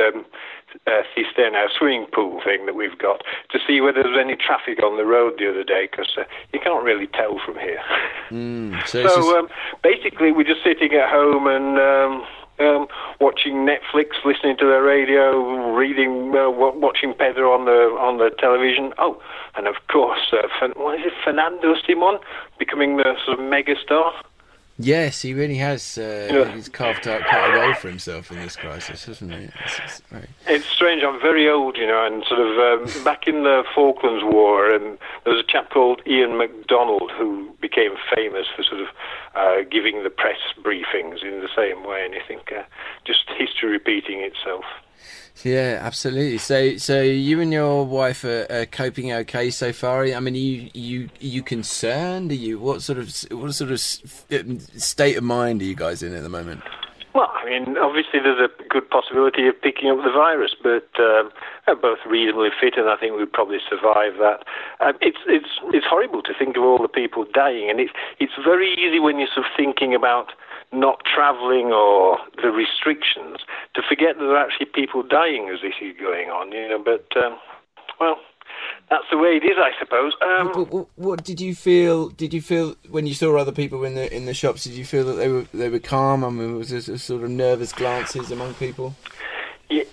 Uh, 0.86 1.02
cisterna, 1.16 1.66
swimming 1.78 2.06
pool 2.14 2.42
thing 2.44 2.66
that 2.66 2.76
we've 2.76 2.98
got, 2.98 3.24
to 3.50 3.58
see 3.66 3.80
whether 3.82 4.04
there's 4.04 4.18
any 4.20 4.36
traffic 4.36 4.84
on 4.84 4.98
the 4.98 5.06
road 5.06 5.34
the 5.40 5.50
other 5.50 5.64
day, 5.64 5.88
because 5.90 6.14
uh, 6.18 6.24
you 6.54 6.60
can't 6.60 6.84
really 6.84 7.08
tell 7.08 7.40
from 7.46 7.56
here. 7.56 7.82
Mm, 8.30 8.86
so 8.86 9.04
just- 9.04 9.18
um, 9.18 9.48
basically, 9.82 10.34
we're 10.34 10.44
just 10.44 10.62
sitting 10.64 10.92
at 10.94 11.10
home 11.10 11.48
and 11.48 11.80
um, 11.80 12.26
um, 12.60 12.88
watching 13.22 13.66
Netflix, 13.66 14.08
listening 14.26 14.58
to 14.58 14.66
the 14.66 14.82
radio, 14.82 15.74
reading, 15.74 16.36
uh, 16.36 16.50
wa- 16.50 16.76
watching 16.76 17.14
Pedro 17.14 17.54
on 17.54 17.64
the 17.64 17.96
on 17.98 18.18
the 18.18 18.30
television. 18.38 18.92
Oh, 18.98 19.22
and 19.56 19.66
of 19.68 19.76
course, 19.90 20.34
uh, 20.34 20.68
what 20.76 21.00
is 21.00 21.06
it, 21.08 21.14
Fernando 21.24 21.76
Simón 21.76 22.20
becoming 22.60 22.98
the 22.98 23.16
sort 23.26 23.40
of 23.40 23.46
megastar. 23.46 24.12
Yes, 24.78 25.22
he 25.22 25.34
really 25.34 25.58
has. 25.58 25.98
Uh, 25.98 26.30
Yeah. 26.32 26.52
He's 26.56 26.70
carved 26.70 27.08
out 27.08 27.22
quite 27.24 27.50
a 27.50 27.60
role 27.60 27.74
for 27.76 27.90
himself 27.90 28.32
in 28.32 28.38
this 28.40 28.56
crisis, 28.56 29.06
hasn't 29.06 29.32
he? 29.34 29.50
It's, 29.64 29.80
it's 29.84 30.00
very... 30.12 30.28
It's 30.48 30.66
strange. 30.66 31.04
I'm 31.04 31.20
very 31.20 31.50
old, 31.50 31.78
you 31.78 31.88
know, 31.88 32.06
and 32.06 32.24
sort 32.26 32.40
of 32.40 32.58
um, 32.58 33.04
back 33.04 33.28
in 33.28 33.44
the 33.44 33.64
Falklands 33.74 34.24
War, 34.24 34.72
and 34.74 34.98
there 35.24 35.34
was 35.34 35.44
a 35.44 35.52
chap 35.52 35.70
called 35.70 36.02
Ian 36.08 36.38
MacDonald 36.38 37.12
who 37.18 37.52
became 37.62 37.92
famous 38.16 38.48
for 38.56 38.64
sort 38.64 38.82
of 38.82 38.88
uh, 39.36 39.62
giving 39.70 40.04
the 40.04 40.10
press 40.10 40.40
briefings 40.62 41.24
in 41.24 41.42
the 41.42 41.50
same 41.56 41.86
way, 41.86 42.04
and 42.06 42.16
I 42.16 42.26
think 42.28 42.52
uh, 42.52 42.64
just 43.06 43.30
history 43.38 43.70
repeating 43.70 44.22
itself. 44.22 44.66
Yeah, 45.44 45.80
absolutely. 45.82 46.40
So, 46.40 46.78
so 46.78 47.02
you 47.02 47.40
and 47.42 47.54
your 47.54 47.86
wife 47.86 48.24
are, 48.24 48.48
are 48.50 48.66
coping 48.66 49.14
okay 49.14 49.50
so 49.50 49.72
far. 49.72 50.04
I 50.04 50.20
mean, 50.20 50.34
are 50.34 50.38
you 50.38 50.70
you 50.74 51.10
are 51.22 51.26
you 51.26 51.44
concerned? 51.44 52.32
Are 52.32 52.36
you 52.36 52.60
what 52.60 52.82
sort 52.82 52.98
of 52.98 53.14
what 53.32 53.54
sort 53.54 53.72
of 53.72 53.82
um, 54.32 54.60
state 54.60 55.18
of 55.18 55.24
mind 55.24 55.62
are 55.62 55.66
you 55.66 55.76
guys 55.76 56.02
in 56.02 56.14
at 56.16 56.24
the 56.24 56.30
moment? 56.30 56.62
Well, 57.14 57.32
I 57.34 57.46
mean, 57.50 57.78
obviously 57.78 58.20
there's 58.20 58.38
a 58.38 58.50
good 58.70 58.90
possibility 58.92 59.48
of 59.48 59.60
picking 59.60 59.90
up 59.90 59.98
the 59.98 60.12
virus, 60.12 60.54
but 60.62 60.86
um, 61.00 61.32
we're 61.68 61.76
both 61.76 61.98
reasonably 62.06 62.50
fit, 62.60 62.78
and 62.78 62.88
I 62.90 62.96
think 62.96 63.18
we'd 63.18 63.34
probably 63.34 63.58
survive 63.68 64.18
that. 64.20 64.46
Um, 64.80 64.94
it's 65.02 65.18
it's 65.26 65.50
it's 65.74 65.86
horrible 65.90 66.22
to 66.24 66.34
think 66.38 66.58
of 66.58 66.64
all 66.64 66.78
the 66.78 66.88
people 66.88 67.26
dying, 67.34 67.70
and 67.70 67.80
it's 67.80 67.94
it's 68.20 68.34
very 68.44 68.74
easy 68.74 69.00
when 69.00 69.18
you're 69.18 69.34
sort 69.34 69.46
of 69.46 69.52
thinking 69.58 69.96
about 69.96 70.34
not 70.72 71.02
travelling 71.06 71.68
or 71.72 72.18
the 72.42 72.50
restrictions 72.52 73.38
to 73.76 73.82
forget 73.88 74.18
that 74.18 74.24
there 74.26 74.36
are 74.36 74.46
actually 74.46 74.66
people 74.68 75.02
dying 75.04 75.50
as 75.54 75.62
this 75.62 75.74
is 75.82 75.96
going 75.98 76.30
on. 76.30 76.52
You 76.52 76.70
know, 76.70 76.80
but 76.84 77.06
um, 77.24 77.38
well, 78.00 78.18
that's 78.90 79.06
the 79.12 79.18
way 79.18 79.38
it 79.38 79.44
is, 79.44 79.58
I 79.58 79.72
suppose. 79.80 80.14
Um, 80.22 80.48
What, 80.54 80.72
what, 80.72 80.88
what 80.96 81.24
did 81.24 81.40
you 81.42 81.56
feel? 81.56 82.10
Did 82.10 82.34
you 82.34 82.42
feel 82.42 82.76
when 82.90 83.06
you 83.08 83.14
saw 83.14 83.36
other 83.38 83.52
people 83.52 83.84
in 83.86 83.96
the 83.96 84.14
in 84.16 84.26
the 84.26 84.34
shops? 84.34 84.64
Did 84.64 84.74
you 84.74 84.86
feel 84.86 85.06
that 85.06 85.14
they 85.14 85.30
were 85.30 85.46
they 85.54 85.70
were 85.70 85.80
calm? 85.80 86.24
I 86.24 86.30
mean, 86.30 86.58
was 86.58 86.70
there 86.70 86.82
sort 86.98 87.24
of- 87.24 87.30
nervous 87.30 87.72
glances 87.72 88.32
among 88.32 88.54
people? 88.56 88.96
Ye- 89.70 89.86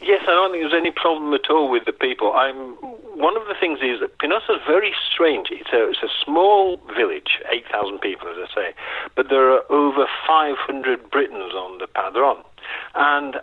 Yes, 0.00 0.22
I 0.22 0.30
don't 0.30 0.52
think 0.52 0.62
there's 0.62 0.80
any 0.80 0.92
problem 0.92 1.34
at 1.34 1.50
all 1.50 1.68
with 1.70 1.84
the 1.84 1.92
people. 1.92 2.32
I'm 2.32 2.76
one 3.18 3.36
of 3.36 3.46
the 3.48 3.54
things 3.58 3.80
is 3.82 4.00
that 4.00 4.16
Pinoso 4.18 4.56
is 4.56 4.62
very 4.66 4.94
strange. 5.12 5.48
It's 5.50 5.70
a 5.72 5.90
it's 5.90 6.02
a 6.02 6.12
small 6.24 6.80
village, 6.96 7.38
eight 7.52 7.64
thousand 7.70 7.98
people, 7.98 8.28
as 8.28 8.36
I 8.38 8.54
say, 8.54 8.74
but 9.16 9.28
there 9.28 9.50
are 9.52 9.62
over 9.70 10.06
five 10.26 10.56
hundred 10.56 11.10
Britons 11.10 11.52
on 11.52 11.78
the 11.78 11.88
Padron, 11.88 12.42
and 12.94 13.36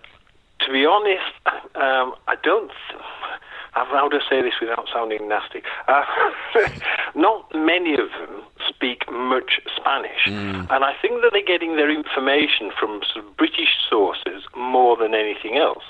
to 0.60 0.72
be 0.72 0.86
honest, 0.86 1.36
um, 1.76 2.16
I 2.28 2.36
don't. 2.42 2.72
I 3.76 3.86
how 3.86 4.08
do 4.08 4.18
I 4.18 4.30
say 4.30 4.42
this 4.42 4.54
without 4.62 4.88
sounding 4.92 5.28
nasty? 5.28 5.62
Uh, 5.88 6.04
not 7.16 7.54
many 7.54 7.94
of 7.94 8.10
them 8.20 8.42
speak 8.68 9.04
much 9.12 9.60
Spanish, 9.76 10.28
and 10.72 10.84
I 10.84 10.94
think 11.02 11.22
that 11.22 11.32
they're 11.34 11.46
getting 11.46 11.76
their 11.76 11.92
information 11.92 12.72
from 12.80 13.02
sort 13.12 13.26
of 13.26 13.38
British 13.38 13.76
sources 13.90 14.44
more 14.56 14.96
than 14.98 15.14
anything 15.14 15.58
else. 15.58 15.84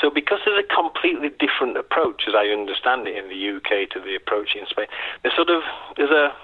So, 0.00 0.10
because 0.10 0.40
there's 0.44 0.64
a 0.64 0.74
completely 0.74 1.30
different 1.30 1.76
approach, 1.76 2.24
as 2.26 2.34
I 2.34 2.46
understand 2.48 3.06
it, 3.06 3.16
in 3.16 3.28
the 3.28 3.56
UK 3.56 3.90
to 3.90 4.00
the 4.00 4.14
approach 4.14 4.54
in 4.54 4.66
Spain, 4.66 4.86
there's 5.22 5.34
sort 5.36 5.50
of 5.50 5.62
there's 5.96 6.10
a 6.10 6.34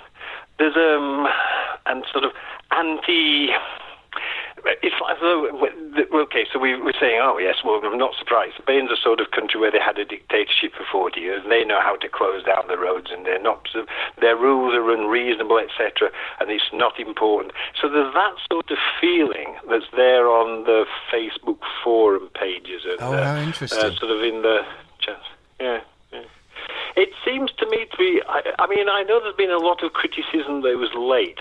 there's 0.58 0.76
um 0.76 1.26
and 1.86 2.04
sort 2.12 2.24
of 2.24 2.32
anti. 2.70 3.50
It's 4.82 4.96
like, 5.00 5.18
uh, 5.20 6.16
okay, 6.24 6.46
so 6.52 6.58
we 6.58 6.74
were 6.76 6.94
saying, 6.98 7.20
oh 7.22 7.38
yes, 7.38 7.56
well, 7.64 7.80
I'm 7.84 7.98
not 7.98 8.14
surprised. 8.18 8.54
Spain's 8.58 8.90
a 8.90 8.96
sort 8.96 9.20
of 9.20 9.30
country 9.30 9.60
where 9.60 9.70
they 9.70 9.78
had 9.78 9.98
a 9.98 10.04
dictatorship 10.04 10.72
for 10.76 10.84
40 10.90 11.20
years, 11.20 11.42
and 11.42 11.52
they 11.52 11.64
know 11.64 11.80
how 11.80 11.96
to 11.96 12.08
close 12.08 12.42
down 12.44 12.64
the 12.68 12.78
roads, 12.78 13.08
and 13.10 13.26
they're 13.26 13.42
not, 13.42 13.68
their 14.20 14.36
rules 14.36 14.74
are 14.74 14.90
unreasonable, 14.90 15.58
etc., 15.58 16.10
and 16.40 16.50
it's 16.50 16.70
not 16.72 16.98
important. 16.98 17.52
So 17.80 17.88
there's 17.88 18.14
that 18.14 18.34
sort 18.50 18.70
of 18.70 18.78
feeling 19.00 19.54
that's 19.68 19.90
there 19.94 20.28
on 20.28 20.64
the 20.64 20.86
Facebook 21.12 21.58
forum 21.82 22.30
pages, 22.34 22.82
and 22.88 22.98
Oh, 23.00 23.12
uh, 23.12 23.24
how 23.24 23.34
uh, 23.36 23.42
interesting. 23.42 23.96
sort 23.96 24.10
of 24.10 24.22
in 24.22 24.42
the 24.42 24.60
yeah. 25.60 25.80
It 26.96 27.10
seems 27.26 27.50
to 27.58 27.66
me 27.68 27.86
to 27.90 27.96
be. 27.96 28.22
I, 28.28 28.40
I 28.58 28.66
mean, 28.68 28.88
I 28.88 29.02
know 29.02 29.20
there's 29.20 29.34
been 29.36 29.50
a 29.50 29.58
lot 29.58 29.82
of 29.82 29.92
criticism 29.92 30.62
that 30.62 30.70
it 30.70 30.78
was 30.78 30.94
late, 30.94 31.38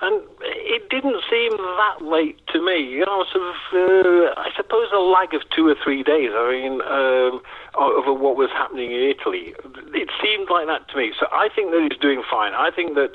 and 0.00 0.22
it 0.42 0.88
didn't 0.90 1.22
seem 1.30 1.56
that 1.56 2.02
late 2.02 2.38
to 2.48 2.64
me. 2.64 2.78
You 2.78 3.06
know, 3.06 3.24
sort 3.32 3.48
of. 3.48 3.56
Uh, 3.72 4.34
I 4.36 4.50
suppose 4.56 4.88
a 4.94 4.98
lag 4.98 5.34
of 5.34 5.42
two 5.54 5.66
or 5.68 5.74
three 5.82 6.02
days. 6.02 6.30
I 6.34 6.50
mean, 6.52 6.80
um, 6.82 7.40
over 7.74 8.12
what 8.12 8.36
was 8.36 8.50
happening 8.50 8.90
in 8.92 9.14
Italy, 9.16 9.54
it 9.94 10.10
seemed 10.22 10.48
like 10.50 10.66
that 10.66 10.88
to 10.90 10.96
me. 10.96 11.12
So 11.18 11.26
I 11.32 11.48
think 11.54 11.70
that 11.70 11.88
he's 11.90 12.00
doing 12.00 12.22
fine. 12.30 12.52
I 12.54 12.70
think 12.70 12.94
that. 12.94 13.12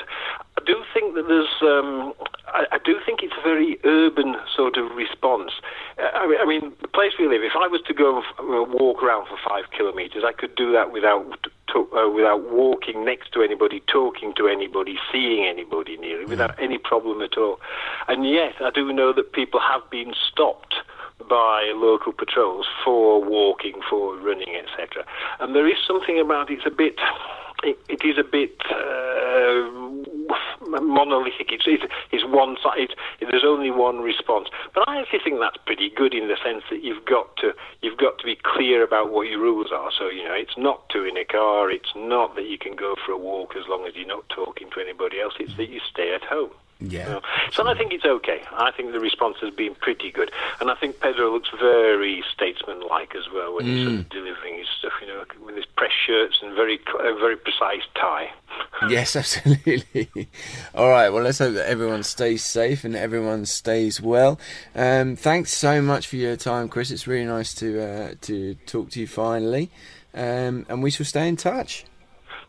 I 0.62 0.64
do 0.66 0.84
think 0.93 1.16
that 1.16 1.28
there's. 1.28 1.49
Um, 1.62 2.14
I, 2.47 2.66
I 2.74 2.78
do 2.84 2.99
think 3.05 3.22
it's 3.24 3.34
a 3.38 3.41
very 3.41 3.80
urban 3.84 4.36
sort 4.55 4.78
of 4.78 4.91
response. 4.95 5.51
Uh, 5.97 6.09
I, 6.14 6.28
mean, 6.28 6.38
I 6.39 6.45
mean, 6.45 6.74
the 6.82 6.88
place 6.88 7.14
we 7.18 7.28
live. 7.28 7.41
If 7.41 7.53
I 7.55 7.68
was 7.68 7.82
to 7.88 7.93
go 7.93 8.22
uh, 8.39 8.64
walk 8.70 9.01
around 9.01 9.28
for 9.28 9.38
five 9.47 9.66
kilometres, 9.76 10.24
I 10.26 10.34
could 10.34 10.55
do 10.55 10.72
that 10.74 10.91
without 10.91 11.26
to, 11.74 11.88
uh, 11.95 12.09
without 12.09 12.51
walking 12.51 13.05
next 13.05 13.32
to 13.34 13.41
anybody, 13.41 13.82
talking 13.88 14.34
to 14.38 14.47
anybody, 14.47 14.99
seeing 15.12 15.45
anybody 15.45 15.97
nearly, 15.97 16.26
without 16.26 16.62
any 16.62 16.78
problem 16.78 17.22
at 17.22 17.38
all. 17.38 17.59
And 18.07 18.30
yet, 18.30 18.53
I 18.59 18.70
do 18.70 18.91
know 18.93 19.14
that 19.14 19.34
people 19.34 19.59
have 19.59 19.89
been 19.89 20.14
stopped 20.32 20.76
by 21.30 21.72
local 21.76 22.14
patrols 22.14 22.68
for 22.84 23.24
walking, 23.24 23.82
for 23.89 24.18
running, 24.18 24.55
etc. 24.55 25.05
And 25.39 25.55
there 25.55 25.68
is 25.68 25.78
something 25.88 26.20
about 26.20 26.51
it, 26.51 26.59
it's 26.59 26.68
a 26.68 26.72
bit. 26.72 26.95
It, 27.64 27.78
it 27.89 28.03
is 28.03 28.18
a 28.18 28.24
bit 28.24 28.55
uh, 28.70 29.82
monolithic. 30.82 31.51
It's, 31.51 31.66
it's, 31.68 31.84
it's 32.12 32.24
one 32.26 32.57
side. 32.64 32.89
There's 33.20 33.43
only 33.45 33.72
one 33.72 33.99
response. 33.99 34.49
But 34.74 34.88
I 34.88 34.99
actually 34.99 35.20
think 35.24 35.39
that's 35.39 35.57
pretty 35.66 35.89
good 35.89 36.14
in 36.14 36.28
the 36.28 36.38
sense 36.43 36.64
that 36.70 36.84
you've 36.84 37.05
got 37.05 37.36
to 37.38 37.53
you've 37.82 37.97
got 37.97 38.18
to 38.20 38.26
be 38.26 38.38
clear 38.41 38.84
about 38.84 39.12
what 39.12 39.28
your 39.28 39.39
rules 39.39 39.72
are. 39.72 39.91
So 39.97 40.09
you 40.09 40.24
know, 40.24 40.34
it's 40.34 40.57
not 40.57 40.88
two 40.89 41.03
in 41.03 41.18
a 41.18 41.26
car. 41.26 41.70
It's 41.70 41.91
not 41.95 42.36
that 42.36 42.47
you 42.47 42.57
can 42.57 42.76
go 42.76 42.95
for 43.05 43.12
a 43.12 43.18
walk 43.18 43.55
as 43.55 43.68
long 43.68 43.86
as 43.86 43.95
you're 43.95 44.07
not 44.07 44.28
talking 44.30 44.70
to 44.72 44.80
anybody 44.80 45.20
else. 45.20 45.34
It's 45.39 45.55
that 45.57 45.70
you 45.70 45.82
stay 45.91 46.14
at 46.14 46.24
home. 46.24 46.51
Yeah. 46.82 47.04
You 47.04 47.10
know? 47.14 47.22
So 47.52 47.68
I 47.68 47.78
think 47.78 47.94
it's 47.94 48.06
okay. 48.06 48.42
I 48.52 48.72
think 48.72 48.92
the 48.92 49.00
response 49.00 49.38
has 49.42 49.54
been 49.54 49.76
pretty 49.76 50.12
good, 50.12 50.32
and 50.60 50.72
I 50.72 50.76
think 50.76 51.00
Pedro 51.00 51.32
looks 51.32 51.50
very 51.60 52.24
statesman-like 52.34 53.16
as 53.16 53.32
well 53.34 53.56
when 53.56 53.66
he's 53.66 53.86
sort 53.86 54.00
of 54.00 54.10
delivering 54.10 54.58
his 54.58 54.68
stuff. 54.80 54.94
You 55.02 55.08
know, 55.08 55.24
with 55.46 55.56
his 55.56 55.66
press 55.66 55.92
shirts 56.06 56.40
and 56.42 56.56
very 56.56 56.80
a 57.00 57.14
very 57.16 57.38
precise 57.38 57.84
tie. 57.96 58.32
Yes, 58.90 59.16
absolutely. 59.22 60.10
All 60.74 60.90
right. 60.90 61.10
Well, 61.10 61.24
let's 61.24 61.38
hope 61.38 61.54
that 61.54 61.70
everyone 61.70 62.02
stays 62.04 62.44
safe 62.44 62.84
and 62.84 62.96
everyone 62.96 63.46
stays 63.46 64.02
well. 64.02 64.40
Um, 64.74 65.16
thanks 65.16 65.54
so 65.54 65.82
much 65.84 66.08
for 66.08 66.16
your 66.16 66.36
time, 66.36 66.68
Chris. 66.68 66.90
It's 66.90 67.06
really 67.06 67.26
nice 67.26 67.54
to 67.56 67.82
uh, 67.82 68.14
to 68.22 68.56
talk 68.66 68.90
to 68.92 69.00
you 69.00 69.08
finally, 69.08 69.70
um, 70.16 70.66
and 70.68 70.82
we 70.82 70.90
shall 70.90 71.06
stay 71.06 71.28
in 71.28 71.36
touch. 71.38 71.86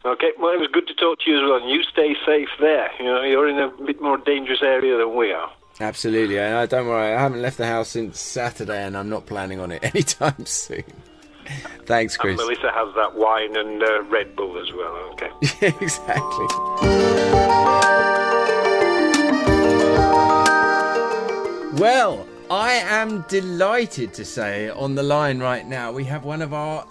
Okay, 0.04 0.32
well, 0.38 0.52
it 0.52 0.58
was 0.58 0.68
good 0.72 0.86
to 0.88 0.94
talk 0.94 1.20
to 1.20 1.30
you 1.30 1.36
as 1.38 1.42
well. 1.48 1.60
And 1.62 1.70
you 1.70 1.82
stay 1.84 2.16
safe 2.26 2.48
there. 2.58 2.90
You 2.98 3.04
know, 3.06 3.22
you're 3.22 3.48
in 3.48 3.58
a 3.58 3.68
bit 3.84 4.00
more 4.02 4.18
dangerous 4.18 4.60
area 4.62 4.96
than 4.98 5.14
we 5.14 5.32
are. 5.32 5.50
Absolutely. 5.80 6.38
And 6.38 6.56
I 6.56 6.66
don't 6.66 6.86
worry. 6.88 7.14
I 7.14 7.20
haven't 7.20 7.40
left 7.42 7.56
the 7.58 7.66
house 7.66 7.90
since 7.90 8.18
Saturday, 8.18 8.82
and 8.84 8.96
I'm 8.96 9.08
not 9.08 9.26
planning 9.26 9.60
on 9.60 9.70
it 9.70 9.82
anytime 9.94 10.44
soon. 10.44 10.84
Thanks, 11.86 12.14
And 12.14 12.20
Chris. 12.20 12.36
Melissa 12.36 12.70
has 12.72 12.94
that 12.96 13.14
wine 13.14 13.56
and 13.56 13.82
uh, 13.82 14.02
Red 14.04 14.34
Bull 14.36 14.58
as 14.60 14.72
well. 14.72 14.94
Okay. 15.12 15.30
exactly. 15.80 16.46
Well, 21.74 22.26
I 22.52 22.72
am 22.74 23.24
delighted 23.28 24.12
to 24.12 24.26
say 24.26 24.68
on 24.68 24.94
the 24.94 25.02
line 25.02 25.38
right 25.38 25.66
now 25.66 25.90
we 25.90 26.04
have 26.04 26.24
one 26.24 26.42
of 26.42 26.52
our 26.52 26.86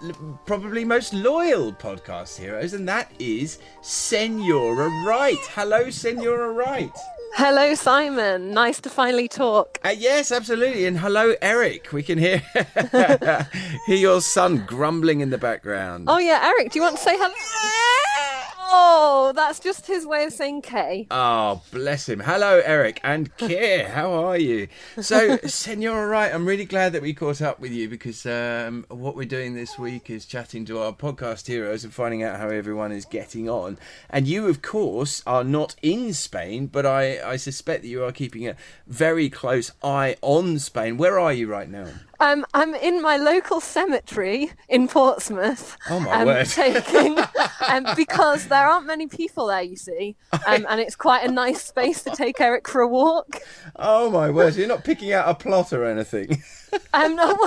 probably 0.48 0.84
most 0.84 1.14
loyal 1.14 1.72
podcast 1.72 2.40
heroes, 2.40 2.74
and 2.74 2.90
that 2.90 3.12
is 3.20 3.60
Senora 3.84 4.90
Wright. 5.06 5.38
Hello, 5.52 5.92
Senora 5.92 6.52
Wright. 6.52 6.92
Hello, 7.36 7.76
Simon. 7.76 8.56
Nice 8.56 8.82
to 8.82 8.90
finally 8.90 9.28
talk. 9.28 9.80
Uh, 9.86 9.90
yes, 9.90 10.32
absolutely. 10.32 10.88
And 10.88 10.98
hello, 10.98 11.36
Eric. 11.44 11.94
We 11.94 12.02
can 12.02 12.18
hear 12.18 12.42
hear 13.86 13.98
your 13.98 14.22
son 14.22 14.66
grumbling 14.66 15.20
in 15.20 15.30
the 15.30 15.38
background. 15.38 16.06
Oh, 16.10 16.18
yeah, 16.18 16.40
Eric, 16.44 16.72
do 16.72 16.80
you 16.80 16.84
want 16.84 16.98
to 16.98 17.04
say 17.04 17.16
hello? 17.16 18.31
Oh, 18.74 19.34
that's 19.36 19.60
just 19.60 19.86
his 19.86 20.06
way 20.06 20.24
of 20.24 20.32
saying 20.32 20.62
K. 20.62 21.06
Oh, 21.12 21.62
bless 21.72 22.08
him. 22.08 22.22
Hello, 22.22 22.62
Eric 22.64 23.02
and 23.04 23.36
Keir. 23.36 23.90
How 23.90 24.14
are 24.14 24.38
you? 24.38 24.70
So, 25.02 25.38
Senora 25.46 26.08
Wright, 26.08 26.34
I'm 26.34 26.46
really 26.46 26.64
glad 26.64 26.94
that 26.94 27.02
we 27.02 27.14
caught 27.14 27.42
up 27.42 27.60
with 27.60 27.74
you 27.74 27.90
because 27.90 28.26
um, 28.26 28.86
what 28.88 29.18
we're 29.18 29.26
doing 29.26 29.56
this 29.56 29.78
week 29.78 30.10
is 30.10 30.26
chatting 30.26 30.64
to 30.66 30.80
our 30.80 30.94
podcast 30.94 31.48
heroes 31.48 31.84
and 31.84 31.94
finding 31.94 32.24
out 32.24 32.40
how 32.40 32.48
everyone 32.48 32.94
is 32.94 33.04
getting 33.04 33.50
on. 33.50 33.78
And 34.10 34.26
you, 34.26 34.48
of 34.48 34.62
course, 34.62 35.22
are 35.28 35.44
not 35.44 35.76
in 35.82 36.14
Spain, 36.14 36.68
but 36.68 36.86
I, 36.86 37.22
I 37.32 37.36
suspect 37.36 37.82
that 37.82 37.90
you 37.90 38.06
are 38.06 38.14
keeping 38.14 38.48
a 38.48 38.56
very 38.88 39.30
close 39.30 39.74
eye 39.84 40.16
on 40.22 40.60
Spain. 40.60 40.96
Where 40.96 41.20
are 41.20 41.34
you 41.34 41.48
right 41.48 41.70
now? 41.70 41.88
Um, 42.22 42.46
I'm 42.54 42.76
in 42.76 43.02
my 43.02 43.18
local 43.18 43.60
cemetery 43.60 44.52
in 44.70 44.88
Portsmouth. 44.88 45.76
Oh, 45.90 46.00
my 46.00 46.22
um, 46.22 46.28
word. 46.28 46.46
Taking, 46.46 47.18
um, 47.68 47.88
because 47.96 48.48
there 48.48 48.68
aren't 48.68 48.86
many 48.86 49.08
people 49.08 49.48
there, 49.48 49.64
you 49.64 49.76
see, 49.76 50.16
um, 50.46 50.68
and 50.70 50.80
it's 50.80 50.96
quite 50.96 51.28
a 51.28 51.32
nice 51.32 51.64
space 51.64 52.04
to 52.04 52.12
take 52.12 52.40
Eric 52.40 52.68
for 52.68 52.82
a 52.82 52.88
walk. 52.88 53.38
Oh, 53.76 54.12
my 54.12 54.30
word. 54.30 54.56
You're 54.56 54.68
not 54.68 54.84
picking 54.84 55.12
out 55.14 55.28
a 55.28 55.34
plot 55.34 55.74
or 55.74 55.84
anything. 55.84 56.44
Um, 56.94 57.18
no, 57.18 57.38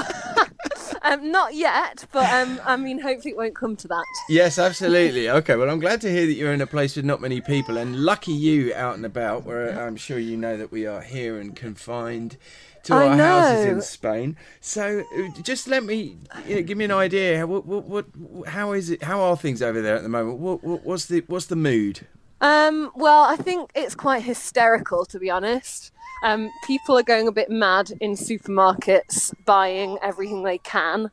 um, 1.03 1.31
not 1.31 1.55
yet, 1.55 2.05
but 2.13 2.31
um, 2.31 2.61
I 2.63 2.77
mean, 2.77 3.01
hopefully 3.01 3.31
it 3.31 3.39
won't 3.39 3.55
come 3.55 3.75
to 3.77 3.89
that. 3.89 4.05
Yes, 4.29 4.59
absolutely. 4.59 5.31
Okay, 5.31 5.57
well, 5.57 5.71
I'm 5.71 5.81
glad 5.81 6.03
to 6.03 6.11
hear 6.11 6.27
that 6.27 6.35
you're 6.35 6.53
in 6.53 6.61
a 6.61 6.67
place 6.67 6.97
with 6.97 7.07
not 7.07 7.23
many 7.23 7.41
people, 7.41 7.79
and 7.79 7.97
lucky 7.97 8.33
you 8.33 8.75
out 8.75 8.97
and 8.97 9.07
about, 9.07 9.45
where 9.45 9.81
I'm 9.81 9.97
sure 9.97 10.19
you 10.19 10.37
know 10.37 10.59
that 10.59 10.71
we 10.71 10.87
are 10.87 11.01
here 11.01 11.41
and 11.41 11.57
confined 11.57 12.37
to 12.85 12.95
I 12.95 13.09
our 13.09 13.17
houses 13.17 13.67
in. 13.67 13.81
Spain. 13.83 14.37
So, 14.61 15.05
uh, 15.17 15.43
just 15.43 15.69
let 15.69 15.85
me 15.85 16.17
you 16.47 16.57
know, 16.57 16.63
give 16.63 16.79
me 16.79 16.85
an 16.85 16.91
idea. 16.91 17.47
What, 17.47 17.67
what, 17.67 17.85
what, 17.87 18.49
how 18.49 18.73
is 18.73 18.91
it? 18.91 19.03
How 19.03 19.21
are 19.21 19.37
things 19.37 19.63
over 19.63 19.81
there 19.81 19.97
at 19.97 20.03
the 20.03 20.09
moment? 20.09 20.39
What, 20.39 20.63
what, 20.63 20.85
what's 20.85 21.07
the, 21.07 21.25
what's 21.27 21.47
the 21.47 21.57
mood? 21.57 22.07
Um, 22.41 22.91
well, 22.95 23.23
I 23.23 23.37
think 23.37 23.71
it's 23.75 23.95
quite 23.95 24.23
hysterical, 24.23 25.07
to 25.07 25.19
be 25.19 25.31
honest. 25.31 25.93
Um, 26.23 26.51
people 26.67 26.99
are 26.99 27.03
going 27.03 27.27
a 27.27 27.33
bit 27.33 27.51
mad 27.51 27.93
in 28.01 28.13
supermarkets, 28.13 29.33
buying 29.45 29.99
everything 30.03 30.43
they 30.43 30.59
can, 30.59 31.11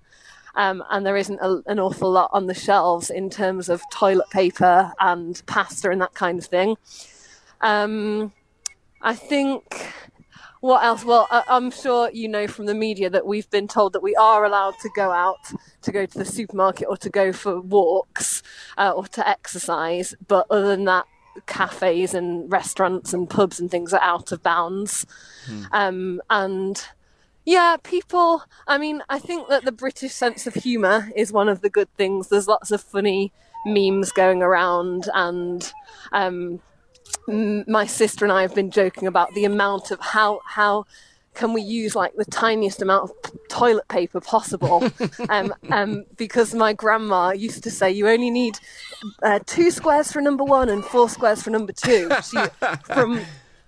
um, 0.55 0.83
and 0.89 1.05
there 1.05 1.17
isn't 1.17 1.39
a, 1.39 1.61
an 1.67 1.79
awful 1.79 2.11
lot 2.11 2.29
on 2.33 2.47
the 2.47 2.53
shelves 2.53 3.09
in 3.09 3.29
terms 3.29 3.69
of 3.69 3.81
toilet 3.91 4.29
paper 4.31 4.91
and 4.99 5.41
pasta 5.45 5.89
and 5.89 6.01
that 6.01 6.13
kind 6.13 6.39
of 6.39 6.45
thing. 6.45 6.77
Um, 7.61 8.33
I 9.01 9.15
think. 9.15 9.63
What 10.61 10.83
else? 10.83 11.03
Well, 11.03 11.27
I- 11.31 11.43
I'm 11.47 11.71
sure 11.71 12.09
you 12.11 12.27
know 12.27 12.47
from 12.47 12.67
the 12.67 12.75
media 12.75 13.09
that 13.09 13.25
we've 13.25 13.49
been 13.49 13.67
told 13.67 13.93
that 13.93 14.03
we 14.03 14.15
are 14.15 14.45
allowed 14.45 14.75
to 14.81 14.89
go 14.95 15.11
out 15.11 15.39
to 15.81 15.91
go 15.91 16.05
to 16.05 16.17
the 16.17 16.25
supermarket 16.25 16.87
or 16.87 16.95
to 16.97 17.09
go 17.09 17.33
for 17.33 17.59
walks 17.59 18.43
uh, 18.77 18.91
or 18.95 19.07
to 19.07 19.27
exercise, 19.27 20.13
but 20.27 20.45
other 20.51 20.67
than 20.67 20.85
that, 20.85 21.05
cafes 21.47 22.13
and 22.13 22.51
restaurants 22.51 23.11
and 23.13 23.27
pubs 23.29 23.59
and 23.59 23.71
things 23.71 23.91
are 23.93 24.01
out 24.01 24.31
of 24.31 24.43
bounds. 24.43 25.05
Um, 25.71 26.21
and 26.29 26.79
yeah, 27.43 27.77
people, 27.81 28.43
I 28.67 28.77
mean, 28.77 29.01
I 29.09 29.17
think 29.17 29.47
that 29.47 29.65
the 29.65 29.71
British 29.71 30.11
sense 30.13 30.45
of 30.45 30.53
humour 30.53 31.11
is 31.15 31.31
one 31.31 31.49
of 31.49 31.61
the 31.61 31.69
good 31.71 31.91
things. 31.97 32.27
There's 32.27 32.47
lots 32.47 32.69
of 32.69 32.81
funny 32.81 33.31
memes 33.65 34.11
going 34.11 34.43
around, 34.43 35.09
and 35.15 35.71
um, 36.11 36.59
my 37.27 37.85
sister 37.85 38.25
and 38.25 38.31
I 38.31 38.41
have 38.41 38.55
been 38.55 38.71
joking 38.71 39.07
about 39.07 39.33
the 39.33 39.45
amount 39.45 39.91
of 39.91 39.99
how, 39.99 40.41
how 40.45 40.85
can 41.33 41.53
we 41.53 41.61
use 41.61 41.95
like 41.95 42.15
the 42.15 42.25
tiniest 42.25 42.81
amount 42.81 43.09
of 43.09 43.11
toilet 43.49 43.87
paper 43.87 44.21
possible? 44.21 44.89
Um, 45.29 45.53
um, 45.69 46.05
because 46.17 46.53
my 46.53 46.73
grandma 46.73 47.31
used 47.31 47.63
to 47.63 47.71
say 47.71 47.91
you 47.91 48.09
only 48.09 48.29
need 48.31 48.57
uh, 49.23 49.39
two 49.45 49.71
squares 49.71 50.11
for 50.11 50.21
number 50.21 50.43
one 50.43 50.67
and 50.67 50.83
four 50.83 51.07
squares 51.09 51.41
for 51.41 51.51
number 51.51 51.71
two. 51.71 52.09
She, 52.23 52.37
from 52.85 53.21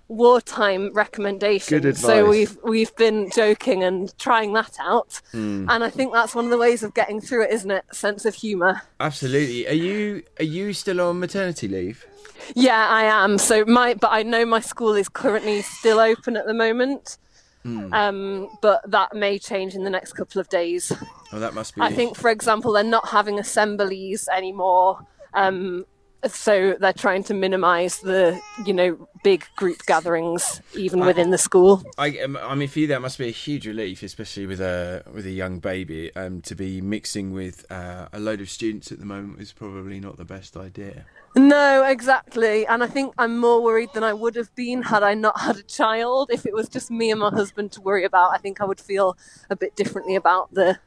wartime 0.08 0.90
advice. 0.96 1.64
so 1.98 2.28
we've 2.28 2.56
we've 2.62 2.94
been 2.96 3.30
joking 3.34 3.82
and 3.82 4.16
trying 4.18 4.52
that 4.52 4.76
out 4.78 5.20
Hmm. 5.32 5.66
and 5.70 5.82
i 5.82 5.88
think 5.90 6.12
that's 6.12 6.34
one 6.34 6.44
of 6.44 6.50
the 6.50 6.58
ways 6.58 6.82
of 6.82 6.92
getting 6.94 7.20
through 7.20 7.44
it 7.44 7.50
isn't 7.52 7.70
it 7.70 7.84
sense 7.92 8.24
of 8.26 8.34
humor 8.34 8.82
Absolutely. 9.00 9.66
Are 9.66 9.72
you 9.72 10.22
are 10.38 10.44
you 10.44 10.72
still 10.74 11.00
on 11.00 11.20
maternity 11.20 11.68
leave? 11.68 12.06
yeah 12.54 12.88
i 12.90 13.04
am 13.04 13.38
so 13.38 13.64
my 13.64 13.94
but 13.94 14.10
i 14.12 14.22
know 14.22 14.44
my 14.44 14.60
school 14.60 14.94
is 14.94 15.08
currently 15.08 15.62
still 15.62 15.98
open 16.00 16.36
at 16.36 16.46
the 16.46 16.54
moment 16.54 17.18
Hmm. 17.62 17.90
um, 17.94 18.48
but 18.60 18.82
that 18.90 19.14
may 19.14 19.38
change 19.38 19.74
in 19.74 19.84
the 19.84 19.90
next 19.90 20.12
couple 20.12 20.38
of 20.38 20.50
days 20.50 20.92
Oh, 21.32 21.38
that 21.38 21.54
must 21.54 21.74
be. 21.74 21.80
I 21.80 21.90
think, 21.90 22.14
for 22.14 22.28
example, 22.30 22.72
they're 22.72 22.84
not 22.84 23.08
having 23.08 23.38
assemblies 23.40 24.28
anymore. 24.28 25.04
Um, 25.32 25.86
so 26.26 26.76
they're 26.78 26.92
trying 26.92 27.24
to 27.24 27.34
minimise 27.34 27.98
the, 27.98 28.40
you 28.64 28.72
know, 28.72 29.08
big 29.22 29.46
group 29.56 29.84
gatherings 29.86 30.60
even 30.76 31.00
within 31.00 31.30
the 31.30 31.38
school. 31.38 31.82
I, 31.98 32.18
um, 32.18 32.36
I 32.36 32.54
mean, 32.54 32.68
for 32.68 32.80
you, 32.80 32.86
that 32.88 33.00
must 33.00 33.18
be 33.18 33.28
a 33.28 33.32
huge 33.32 33.66
relief, 33.66 34.02
especially 34.02 34.46
with 34.46 34.60
a 34.60 35.02
with 35.12 35.26
a 35.26 35.30
young 35.30 35.58
baby. 35.58 36.14
Um, 36.14 36.40
to 36.42 36.54
be 36.54 36.80
mixing 36.80 37.32
with 37.32 37.70
uh, 37.70 38.08
a 38.12 38.18
load 38.18 38.40
of 38.40 38.50
students 38.50 38.92
at 38.92 38.98
the 38.98 39.06
moment 39.06 39.40
is 39.40 39.52
probably 39.52 40.00
not 40.00 40.16
the 40.16 40.24
best 40.24 40.56
idea. 40.56 41.06
No, 41.36 41.82
exactly. 41.84 42.64
And 42.66 42.84
I 42.84 42.86
think 42.86 43.12
I'm 43.18 43.38
more 43.38 43.60
worried 43.60 43.90
than 43.92 44.04
I 44.04 44.12
would 44.12 44.36
have 44.36 44.54
been 44.54 44.82
had 44.82 45.02
I 45.02 45.14
not 45.14 45.40
had 45.40 45.56
a 45.56 45.62
child. 45.62 46.30
If 46.30 46.46
it 46.46 46.54
was 46.54 46.68
just 46.68 46.90
me 46.90 47.10
and 47.10 47.20
my 47.20 47.30
husband 47.30 47.72
to 47.72 47.80
worry 47.80 48.04
about, 48.04 48.32
I 48.32 48.38
think 48.38 48.60
I 48.60 48.64
would 48.64 48.80
feel 48.80 49.16
a 49.50 49.56
bit 49.56 49.74
differently 49.74 50.14
about 50.14 50.54
the 50.54 50.78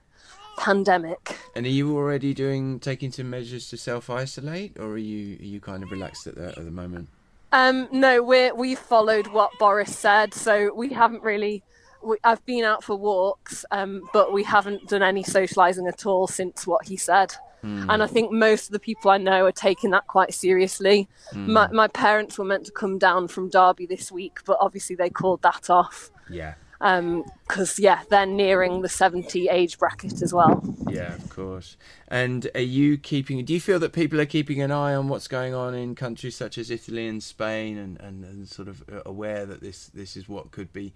pandemic. 0.57 1.37
And 1.55 1.65
are 1.65 1.69
you 1.69 1.95
already 1.95 2.33
doing 2.33 2.79
taking 2.79 3.11
some 3.11 3.29
measures 3.29 3.69
to 3.69 3.77
self 3.77 4.09
isolate, 4.09 4.77
or 4.79 4.91
are 4.91 4.97
you 4.97 5.37
are 5.39 5.45
you 5.45 5.59
kind 5.59 5.83
of 5.83 5.91
relaxed 5.91 6.27
at 6.27 6.35
that 6.35 6.57
at 6.57 6.65
the 6.65 6.71
moment? 6.71 7.09
Um, 7.51 7.87
no, 7.91 8.21
we're 8.21 8.53
we 8.53 8.75
followed 8.75 9.27
what 9.27 9.51
Boris 9.59 9.95
said, 9.95 10.33
so 10.33 10.73
we 10.73 10.89
haven't 10.89 11.23
really. 11.23 11.63
We, 12.03 12.17
I've 12.23 12.45
been 12.45 12.63
out 12.63 12.83
for 12.83 12.95
walks, 12.95 13.65
um, 13.71 14.07
but 14.13 14.31
we 14.31 14.43
haven't 14.43 14.87
done 14.87 15.01
any 15.01 15.23
socialising 15.23 15.87
at 15.87 16.05
all 16.05 16.27
since 16.27 16.67
what 16.67 16.87
he 16.87 16.95
said. 16.95 17.33
And 17.63 18.03
I 18.03 18.07
think 18.07 18.31
most 18.31 18.67
of 18.67 18.71
the 18.71 18.79
people 18.79 19.11
I 19.11 19.17
know 19.17 19.45
are 19.45 19.51
taking 19.51 19.89
that 19.89 20.07
quite 20.07 20.33
seriously. 20.33 21.09
My, 21.33 21.67
my 21.69 21.87
parents 21.87 22.37
were 22.37 22.45
meant 22.45 22.65
to 22.67 22.71
come 22.71 22.97
down 22.97 23.27
from 23.27 23.49
Derby 23.49 23.85
this 23.85 24.09
week, 24.09 24.39
but 24.45 24.57
obviously 24.61 24.95
they 24.95 25.09
called 25.09 25.41
that 25.41 25.69
off 25.69 26.09
Yeah, 26.29 26.53
Um, 26.79 27.25
because 27.47 27.79
yeah, 27.79 28.01
they're 28.09 28.25
nearing 28.25 28.81
the 28.81 28.89
seventy 28.89 29.47
age 29.49 29.79
bracket 29.79 30.21
as 30.21 30.33
well. 30.33 30.61
yeah, 30.89 31.13
of 31.15 31.29
course. 31.29 31.77
And 32.07 32.49
are 32.55 32.61
you 32.61 32.97
keeping? 32.97 33.43
Do 33.45 33.53
you 33.53 33.61
feel 33.61 33.79
that 33.79 33.93
people 33.93 34.19
are 34.19 34.25
keeping 34.25 34.61
an 34.61 34.71
eye 34.71 34.93
on 34.93 35.07
what's 35.07 35.27
going 35.27 35.53
on 35.53 35.73
in 35.73 35.95
countries 35.95 36.35
such 36.35 36.57
as 36.57 36.69
Italy 36.69 37.07
and 37.07 37.23
Spain, 37.23 37.77
and, 37.77 37.99
and, 37.99 38.23
and 38.23 38.47
sort 38.47 38.67
of 38.67 38.83
uh, 38.91 39.01
aware 39.05 39.45
that 39.45 39.61
this 39.61 39.87
this 39.87 40.17
is 40.17 40.27
what 40.27 40.51
could 40.51 40.73
be 40.73 40.93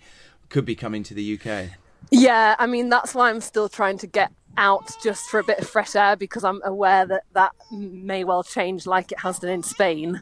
could 0.50 0.66
be 0.66 0.76
coming 0.76 1.04
to 1.04 1.14
the 1.14 1.40
UK? 1.40 1.70
Yeah, 2.10 2.56
I 2.60 2.68
mean 2.68 2.90
that's 2.90 3.16
why 3.16 3.30
I'm 3.30 3.42
still 3.42 3.70
trying 3.70 3.98
to 4.00 4.08
get 4.08 4.32
out 4.58 4.90
just 5.04 5.30
for 5.30 5.40
a 5.40 5.44
bit 5.44 5.60
of 5.60 5.68
fresh 5.68 5.96
air 5.96 6.16
because 6.16 6.44
I'm 6.44 6.62
aware 6.64 7.06
that 7.06 7.24
that 7.34 7.52
may 7.72 8.24
well 8.24 8.44
change 8.44 8.86
like 8.86 9.12
it 9.12 9.20
has 9.20 9.40
done 9.40 9.52
in 9.52 9.64
Spain, 9.64 10.22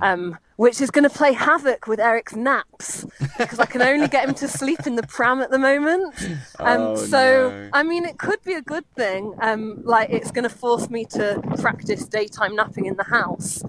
um, 0.00 0.38
which 0.56 0.80
is 0.80 0.90
going 0.90 1.02
to 1.02 1.10
play 1.10 1.32
havoc 1.32 1.86
with 1.86 2.00
Eric's 2.00 2.34
naps 2.34 3.04
because 3.38 3.58
I 3.60 3.66
can 3.66 3.82
only 3.82 4.08
get 4.08 4.26
him 4.28 4.34
to 4.36 4.48
sleep 4.48 4.86
in 4.86 4.96
the 4.96 5.02
pram 5.02 5.40
at 5.40 5.50
the 5.50 5.58
moment. 5.58 6.14
Um, 6.58 6.80
Oh, 6.80 6.96
so 6.96 7.50
no. 7.50 7.70
I 7.72 7.82
mean 7.82 8.04
it 8.06 8.18
could 8.18 8.42
be 8.42 8.54
a 8.54 8.62
good 8.62 8.84
thing. 8.94 9.34
Um, 9.40 9.82
like 9.84 10.08
it's 10.10 10.30
going 10.30 10.44
to 10.44 10.54
force 10.54 10.88
me 10.88 11.04
to 11.06 11.40
practice 11.60 12.06
daytime 12.06 12.56
napping 12.56 12.86
in 12.86 12.96
the 12.96 13.04
house. 13.04 13.62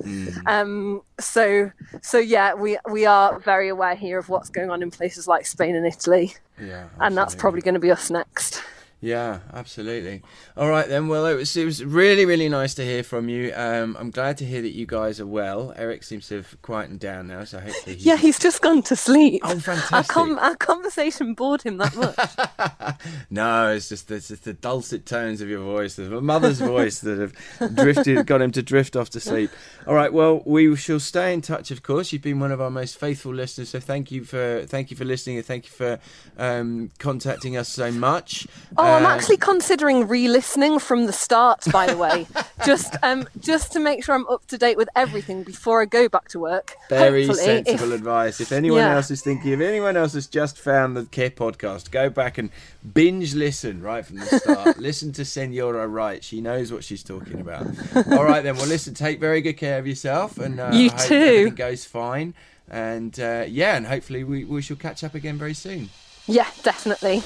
Um, 0.45 1.01
so 1.20 1.72
so 2.01 2.18
yeah, 2.18 2.53
we 2.53 2.78
we 2.89 3.05
are 3.05 3.39
very 3.39 3.68
aware 3.70 3.95
here 3.95 4.18
of 4.20 4.30
what's 4.30 4.49
going 4.49 4.70
on 4.70 4.82
in 4.82 4.89
places 4.91 5.28
like 5.28 5.45
Spain 5.45 5.76
and 5.76 5.86
Italy, 5.86 6.34
Yeah, 6.60 6.88
and 6.99 7.16
that's 7.18 7.36
probably 7.36 7.62
going 7.62 7.74
to 7.74 7.80
be 7.80 7.91
us 7.91 8.10
next. 8.10 8.64
Yeah, 9.00 9.39
absolutely. 9.54 10.24
All 10.56 10.70
right 10.70 10.88
then. 10.88 11.08
Well, 11.08 11.28
it 11.28 11.36
was 11.36 11.56
it 11.56 11.66
was 11.66 11.86
really 11.86 12.26
really 12.26 12.50
nice 12.50 12.74
to 12.76 12.84
hear 12.84 13.04
from 13.04 13.30
you. 13.30 13.54
Um, 13.56 13.95
I'm 14.00 14.10
glad 14.10 14.38
to 14.38 14.45
hear 14.45 14.64
that 14.64 14.74
you 14.74 14.88
guys 14.88 15.20
are 15.20 15.28
well. 15.28 15.72
Eric 15.76 16.04
seems 16.04 16.28
to 16.30 16.38
have 16.38 16.60
quietened 16.64 17.00
down 17.00 17.28
now, 17.28 17.43
so 17.43 17.60
hopefully. 17.60 17.95
He's... 17.95 18.06
Yeah, 18.06 18.18
he's 18.18 18.39
just 18.39 18.60
gone 18.62 18.82
to 18.84 18.95
sleep. 18.95 19.41
Oh, 19.45 19.50
Our, 19.50 19.60
fantastic! 19.60 20.12
com- 20.12 20.39
our 20.39 20.56
conversation 20.56 21.36
bored 21.36 21.62
him 21.62 21.78
that 21.78 21.95
much. 21.95 22.98
no, 23.30 23.72
it's 23.72 23.89
just 23.89 24.10
it's 24.10 24.30
just 24.30 24.45
the 24.45 24.54
dulcet 24.54 25.06
tones 25.06 25.41
of 25.41 25.50
your 25.50 25.62
voice, 25.62 25.95
the 25.95 26.20
mother's 26.20 26.60
voice 26.60 27.00
that 27.02 27.20
have 27.20 27.76
drifted, 27.76 28.26
got 28.26 28.41
him 28.41 28.52
to 28.54 28.64
drift 28.64 28.95
off 28.95 29.12
to 29.12 29.20
sleep. 29.20 29.52
All 29.86 29.93
right. 29.93 30.12
Well, 30.12 30.41
we 30.43 30.76
shall 30.76 31.00
stay 31.00 31.34
in 31.34 31.41
touch. 31.41 31.70
Of 31.70 31.84
course, 31.84 32.12
you've 32.12 32.24
been 32.24 32.39
one 32.39 32.52
of 32.52 32.60
our 32.60 32.72
most 32.72 32.98
faithful 32.98 33.32
listeners, 33.32 33.70
so 33.70 33.80
thank 33.80 34.12
you 34.12 34.24
for 34.24 34.66
thank 34.66 34.89
you 34.89 34.98
for 34.98 35.06
listening 35.06 35.38
and 35.38 35.45
thank 35.45 35.66
you 35.66 35.72
for 35.72 36.00
um, 36.39 36.89
contacting 36.98 37.58
us 37.58 37.70
so 37.70 37.91
much. 37.91 38.48
Oh, 38.76 38.87
I'm 38.88 39.06
Uh, 39.06 39.10
actually 39.10 39.38
considering 39.38 40.08
re-listening 40.08 40.80
from 40.80 41.06
the 41.06 41.14
start. 41.14 41.66
By 41.72 41.88
the 41.88 41.98
way, 41.98 42.28
just 42.66 42.96
um, 43.04 43.28
just 43.40 43.72
to 43.74 43.80
make 43.80 44.04
sure 44.04 44.16
I'm 44.16 44.28
up 44.28 44.46
to 44.48 44.58
date 44.58 44.78
with 44.78 44.90
everything 44.96 45.44
before 45.44 45.82
I 45.82 45.86
go 45.86 46.08
back 46.10 46.28
to 46.30 46.40
work. 46.40 46.76
Very 46.90 47.26
Hopefully, 47.26 47.46
sensible 47.46 47.92
if- 47.92 48.00
advice. 48.00 48.40
If 48.42 48.52
anyone 48.52 48.80
Yeah. 48.82 48.96
else 48.96 49.12
is 49.12 49.22
thinking, 49.22 49.52
if 49.52 49.62
anyone 49.62 49.98
else 49.98 50.14
has 50.14 50.28
just 50.28 50.58
found 50.58 50.96
the 50.96 51.06
Care 51.06 51.30
podcast, 51.30 51.92
go 51.92 52.10
back 52.10 52.38
and 52.38 52.50
binge 52.94 53.34
listen 53.34 53.82
right 53.82 54.06
from 54.06 54.18
the 54.18 54.26
start. 54.26 54.78
listen 54.90 55.12
to 55.14 55.26
Senora 55.26 55.88
Wright. 55.88 56.24
She 56.24 56.42
knows 56.42 56.72
what 56.72 56.84
she's 56.84 57.04
talking 57.04 57.40
about. 57.42 57.66
All 58.12 58.24
right, 58.24 58.44
then. 58.44 58.56
Well, 58.58 58.68
listen, 58.68 58.94
take 58.94 59.20
very 59.20 59.42
good 59.42 59.58
care 59.58 59.78
of 59.80 59.86
yourself. 59.88 60.38
And 60.38 60.60
uh, 60.60 60.70
You 60.74 60.90
too. 60.92 61.16
everything 61.16 61.56
goes 61.56 61.86
fine. 61.86 62.34
And 62.70 63.18
uh, 63.20 63.46
yeah, 63.48 63.76
and 63.78 63.88
hopefully 63.88 64.24
we, 64.24 64.44
we 64.44 64.62
shall 64.62 64.78
catch 64.78 65.04
up 65.04 65.16
again 65.16 65.38
very 65.38 65.54
soon. 65.54 65.90
Yeah, 66.28 66.48
definitely. 66.64 67.24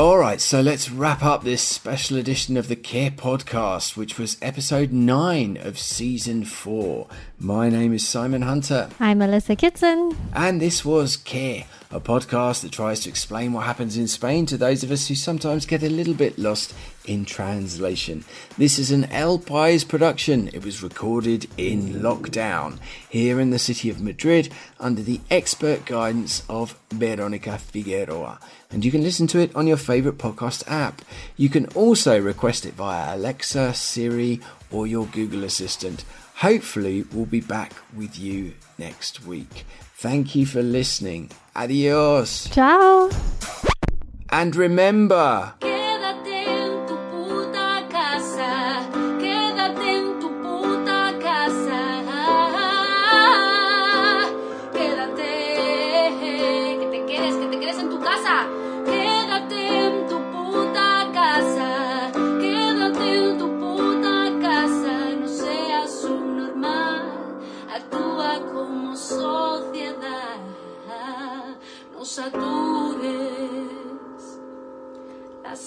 All 0.00 0.16
right, 0.16 0.40
so 0.40 0.62
let's 0.62 0.90
wrap 0.90 1.22
up 1.22 1.44
this 1.44 1.60
special 1.60 2.16
edition 2.16 2.56
of 2.56 2.68
the 2.68 2.74
Care 2.74 3.10
Podcast, 3.10 3.98
which 3.98 4.18
was 4.18 4.38
episode 4.40 4.92
nine 4.92 5.58
of 5.58 5.78
season 5.78 6.46
four. 6.46 7.06
My 7.38 7.68
name 7.68 7.92
is 7.92 8.08
Simon 8.08 8.40
Hunter. 8.40 8.88
I'm 8.98 9.18
Melissa 9.18 9.56
Kitson. 9.56 10.16
And 10.32 10.58
this 10.58 10.86
was 10.86 11.18
Care, 11.18 11.66
a 11.92 12.00
podcast 12.00 12.62
that 12.62 12.70
tries 12.70 13.00
to 13.00 13.08
explain 13.08 13.52
what 13.52 13.66
happens 13.66 13.96
in 13.96 14.06
Spain 14.06 14.46
to 14.46 14.56
those 14.56 14.84
of 14.84 14.92
us 14.92 15.08
who 15.08 15.14
sometimes 15.16 15.66
get 15.66 15.82
a 15.82 15.90
little 15.90 16.14
bit 16.14 16.38
lost 16.38 16.72
in 17.04 17.24
translation. 17.24 18.24
This 18.56 18.78
is 18.78 18.92
an 18.92 19.06
El 19.06 19.40
País 19.40 19.86
production. 19.86 20.48
It 20.48 20.64
was 20.64 20.84
recorded 20.84 21.48
in 21.56 21.94
lockdown 21.94 22.78
here 23.08 23.40
in 23.40 23.50
the 23.50 23.58
city 23.58 23.90
of 23.90 24.00
Madrid 24.00 24.52
under 24.78 25.02
the 25.02 25.20
expert 25.32 25.84
guidance 25.84 26.44
of 26.48 26.78
Veronica 26.90 27.58
Figueroa. 27.58 28.38
And 28.70 28.84
you 28.84 28.92
can 28.92 29.02
listen 29.02 29.26
to 29.28 29.40
it 29.40 29.54
on 29.56 29.66
your 29.66 29.76
favorite 29.76 30.18
podcast 30.18 30.62
app. 30.68 31.02
You 31.36 31.48
can 31.48 31.66
also 31.74 32.20
request 32.20 32.64
it 32.66 32.74
via 32.74 33.16
Alexa, 33.16 33.74
Siri, 33.74 34.40
or 34.70 34.86
your 34.86 35.06
Google 35.06 35.42
Assistant. 35.42 36.04
Hopefully, 36.36 37.02
we'll 37.12 37.26
be 37.26 37.40
back 37.40 37.74
with 37.96 38.16
you 38.16 38.54
next 38.78 39.26
week. 39.26 39.66
Thank 40.00 40.34
you 40.34 40.46
for 40.46 40.62
listening. 40.62 41.30
Adios. 41.54 42.48
Ciao. 42.48 43.10
And 44.30 44.56
remember. 44.56 45.52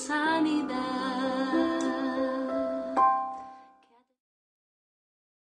sanidade. 0.07 1.12